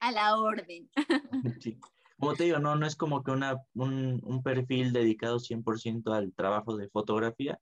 A 0.00 0.12
la 0.12 0.38
orden. 0.38 0.88
Sí. 1.62 1.78
Como 2.18 2.34
te 2.34 2.44
digo, 2.44 2.58
no, 2.58 2.74
no 2.74 2.84
es 2.84 2.96
como 2.96 3.22
que 3.22 3.30
una, 3.30 3.62
un, 3.74 4.20
un 4.24 4.42
perfil 4.42 4.92
dedicado 4.92 5.38
100% 5.38 6.12
al 6.12 6.32
trabajo 6.32 6.76
de 6.76 6.88
fotografía, 6.88 7.60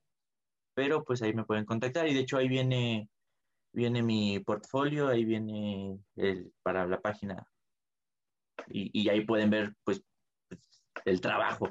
pero 0.73 1.05
pues 1.05 1.21
ahí 1.21 1.35
me 1.35 1.45
pueden 1.45 1.67
contactar 1.67 2.09
y 2.09 2.15
de 2.15 2.21
hecho 2.21 2.39
ahí 2.39 2.49
viene 2.49 3.11
viene 3.77 4.03
mi 4.03 4.41
portfolio, 4.41 5.09
ahí 5.09 5.27
viene 5.27 6.01
el, 6.17 6.51
para 6.63 6.87
la 6.87 6.99
página 6.99 7.47
y, 8.69 9.07
ahí 9.11 9.25
pueden 9.27 9.51
ver 9.51 9.75
pues 9.85 10.03
el 11.05 11.21
trabajo. 11.21 11.71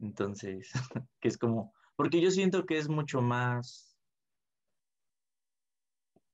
Entonces, 0.00 0.70
que 1.20 1.28
es 1.28 1.38
como, 1.38 1.72
porque 1.96 2.20
yo 2.20 2.30
siento 2.30 2.66
que 2.66 2.76
es 2.76 2.90
mucho 2.90 3.22
más, 3.22 3.96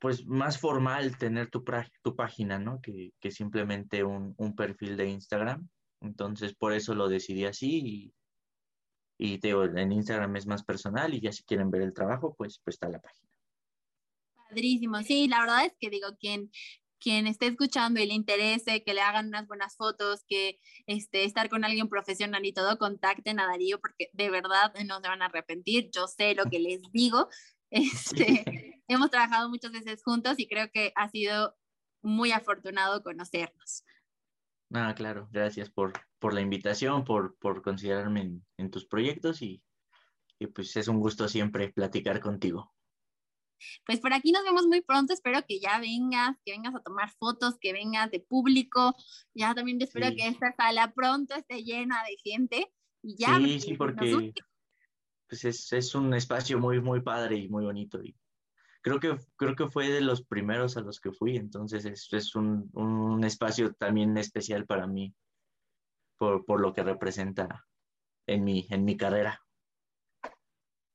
pues 0.01 0.27
más 0.27 0.59
formal 0.59 1.17
tener 1.19 1.51
tu, 1.51 1.65
tu 2.03 2.17
página, 2.17 2.59
¿no? 2.59 2.81
Que, 2.81 3.13
simplemente 3.31 4.03
un, 4.03 4.35
perfil 4.57 4.97
de 4.97 5.07
Instagram. 5.07 5.69
Entonces, 6.01 6.53
por 6.57 6.73
eso 6.73 6.97
lo 6.97 7.09
decidí 7.09 7.45
así 7.45 8.13
y, 9.19 9.35
y 9.35 9.39
te 9.39 9.51
en 9.51 9.93
Instagram 9.93 10.35
es 10.35 10.49
más 10.49 10.65
personal 10.65 11.15
y 11.15 11.21
ya 11.21 11.31
si 11.31 11.45
quieren 11.45 11.71
ver 11.71 11.83
el 11.83 11.95
trabajo, 11.95 12.35
pues, 12.35 12.61
pues 12.65 12.75
está 12.75 12.89
la 12.89 12.99
página. 12.99 13.31
Padrísimo, 14.51 15.03
sí, 15.03 15.29
la 15.29 15.41
verdad 15.41 15.67
es 15.67 15.73
que 15.79 15.91
digo, 15.91 16.09
quien, 16.19 16.51
quien 16.99 17.27
esté 17.27 17.47
escuchando 17.47 18.01
y 18.01 18.07
le 18.07 18.15
interese 18.15 18.83
que 18.83 18.95
le 18.95 19.01
hagan 19.01 19.29
unas 19.29 19.47
buenas 19.47 19.77
fotos, 19.77 20.25
que 20.27 20.59
este, 20.87 21.25
estar 21.25 21.49
con 21.49 21.65
alguien 21.65 21.89
profesional 21.89 22.45
y 22.45 22.53
todo, 22.53 22.79
contacten 22.79 23.41
a 23.41 23.47
Darío 23.47 23.81
porque 23.81 24.11
de 24.13 24.31
verdad 24.31 24.73
no 24.87 25.01
se 25.01 25.09
van 25.09 25.23
a 25.23 25.27
arrepentir. 25.27 25.91
Yo 25.93 26.07
sé 26.07 26.35
lo 26.35 26.45
que 26.45 26.59
les 26.61 26.81
digo. 26.93 27.29
Este, 27.73 28.45
hemos 28.89 29.11
trabajado 29.11 29.49
muchas 29.49 29.71
veces 29.71 30.03
juntos 30.03 30.41
y 30.41 30.49
creo 30.49 30.73
que 30.73 30.93
ha 30.97 31.09
sido 31.09 31.57
muy 32.03 32.33
afortunado 32.33 33.01
conocernos. 33.05 33.85
Ah, 34.73 34.93
claro, 34.97 35.29
gracias 35.31 35.71
por, 35.71 35.93
por 36.19 36.35
la 36.35 36.41
invitación, 36.41 37.05
por, 37.05 37.39
por 37.39 37.63
considerarme 37.63 38.23
en, 38.23 38.45
en 38.57 38.73
tus 38.73 38.87
proyectos 38.87 39.41
y, 39.41 39.63
y 40.41 40.49
pues 40.49 40.75
es 40.75 40.89
un 40.89 40.99
gusto 40.99 41.29
siempre 41.29 41.73
platicar 41.73 42.19
contigo. 42.19 42.75
Pues 43.87 44.01
por 44.01 44.13
aquí 44.13 44.33
nos 44.33 44.45
vemos 44.45 44.67
muy 44.67 44.81
pronto, 44.81 45.13
espero 45.13 45.45
que 45.47 45.61
ya 45.61 45.79
vengas, 45.81 46.37
que 46.45 46.53
vengas 46.53 46.75
a 46.75 46.81
tomar 46.81 47.11
fotos, 47.19 47.59
que 47.61 47.73
vengas 47.73 48.11
de 48.11 48.21
público, 48.21 48.95
ya 49.35 49.55
también 49.55 49.81
espero 49.81 50.15
que 50.17 50.27
esta 50.27 50.55
sala 50.57 50.93
pronto 50.93 51.35
esté 51.35 51.63
llena 51.63 52.03
de 52.05 52.17
gente 52.23 52.73
y 53.03 53.17
ya. 53.17 53.39
Sí, 53.39 53.61
sí, 53.61 53.75
porque 53.75 54.33
pues 55.29 55.45
es, 55.45 55.73
es, 55.73 55.95
un 55.95 56.13
espacio 56.13 56.59
muy, 56.59 56.81
muy 56.81 57.03
padre 57.03 57.37
y 57.37 57.49
muy 57.49 57.65
bonito 57.65 58.03
y 58.03 58.17
creo 58.83 58.99
que, 58.99 59.17
creo 59.37 59.55
que 59.55 59.69
fue 59.69 59.89
de 59.89 60.01
los 60.01 60.23
primeros 60.23 60.77
a 60.77 60.81
los 60.81 61.01
que 61.01 61.13
fui, 61.13 61.37
entonces 61.37 61.85
es, 61.85 62.13
es 62.13 62.35
un, 62.35 62.69
un, 62.73 63.23
espacio 63.25 63.73
también 63.75 64.17
especial 64.17 64.67
para 64.67 64.87
mí 64.87 65.15
por, 66.17 66.45
por 66.45 66.61
lo 66.61 66.73
que 66.73 66.83
representa 66.83 67.65
en 68.27 68.45
mi, 68.45 68.67
en 68.71 68.85
mi 68.85 68.97
carrera. 68.97 69.41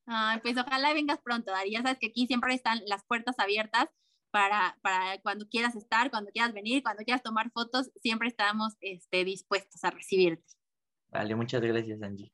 Ay, 0.08 0.40
pues 0.42 0.58
ojalá 0.58 0.94
vengas 0.94 1.20
pronto, 1.22 1.52
Dari. 1.52 1.72
Ya 1.72 1.82
sabes 1.82 1.98
que 2.00 2.08
aquí 2.08 2.28
siempre 2.28 2.54
están 2.54 2.82
las 2.86 3.04
puertas 3.06 3.40
abiertas 3.40 3.88
para, 4.32 4.78
para 4.82 5.20
cuando 5.22 5.48
quieras 5.48 5.76
estar, 5.76 6.12
cuando 6.12 6.32
quieras 6.32 6.54
venir, 6.54 6.84
cuando 6.84 7.04
quieras 7.04 7.24
tomar 7.24 7.52
fotos, 7.52 7.90
siempre 8.02 8.28
estamos 8.28 8.74
este, 8.82 9.24
dispuestos 9.24 9.84
a 9.84 9.92
recibirte. 9.92 10.46
Vale, 11.10 11.36
muchas 11.36 11.62
gracias, 11.62 12.02
Angie. 12.02 12.32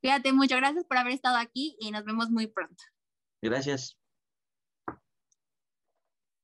Cuídate 0.00 0.32
mucho, 0.32 0.56
gracias 0.56 0.84
por 0.84 0.98
haber 0.98 1.12
estado 1.12 1.36
aquí 1.36 1.76
y 1.80 1.90
nos 1.90 2.04
vemos 2.04 2.30
muy 2.30 2.46
pronto. 2.46 2.82
Gracias. 3.42 3.98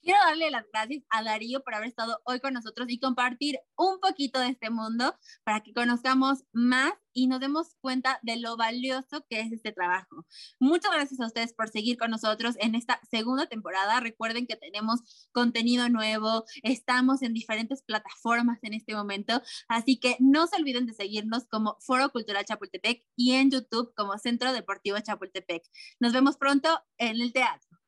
Quiero 0.02 0.18
darle 0.26 0.50
las 0.50 0.64
gracias 0.72 1.04
a 1.10 1.22
Darío 1.22 1.62
por 1.62 1.76
haber 1.76 1.86
estado 1.86 2.20
hoy 2.24 2.40
con 2.40 2.54
nosotros 2.54 2.88
y 2.90 2.98
compartir 2.98 3.60
un 3.76 4.00
poquito 4.00 4.40
de 4.40 4.48
este 4.48 4.68
mundo 4.68 5.16
para 5.44 5.60
que 5.60 5.72
conozcamos 5.72 6.44
más 6.52 6.92
y 7.12 7.28
nos 7.28 7.38
demos 7.38 7.76
cuenta 7.80 8.18
de 8.22 8.36
lo 8.36 8.56
valioso 8.56 9.24
que 9.30 9.38
es 9.38 9.52
este 9.52 9.70
trabajo. 9.70 10.26
Muchas 10.58 10.90
gracias 10.90 11.20
a 11.20 11.26
ustedes 11.26 11.52
por 11.52 11.68
seguir 11.68 11.98
con 11.98 12.10
nosotros 12.10 12.56
en 12.58 12.74
esta 12.74 13.00
segunda 13.08 13.46
temporada. 13.46 14.00
Recuerden 14.00 14.48
que 14.48 14.56
tenemos 14.56 15.28
contenido 15.30 15.88
nuevo, 15.88 16.46
estamos 16.64 17.22
en 17.22 17.32
diferentes 17.32 17.82
plataformas 17.84 18.58
en 18.62 18.74
este 18.74 18.96
momento, 18.96 19.40
así 19.68 20.00
que 20.00 20.16
no 20.18 20.48
se 20.48 20.56
olviden 20.56 20.86
de 20.86 20.94
seguirnos 20.94 21.46
como 21.46 21.76
Foro 21.78 22.10
Cultural 22.10 22.44
Chapultepec 22.44 23.04
y 23.14 23.34
en 23.34 23.52
YouTube 23.52 23.94
como 23.94 24.18
Centro 24.18 24.52
Deportivo 24.52 24.98
Chapultepec. 24.98 25.62
Nos 26.00 26.12
vemos 26.12 26.36
pronto 26.38 26.82
en 26.98 27.20
el 27.20 27.32
teatro. 27.32 27.81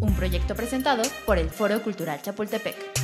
Un 0.00 0.14
proyecto 0.14 0.54
presentado 0.54 1.02
por 1.24 1.38
el 1.38 1.50
Foro 1.50 1.82
Cultural 1.82 2.20
Chapultepec. 2.20 3.03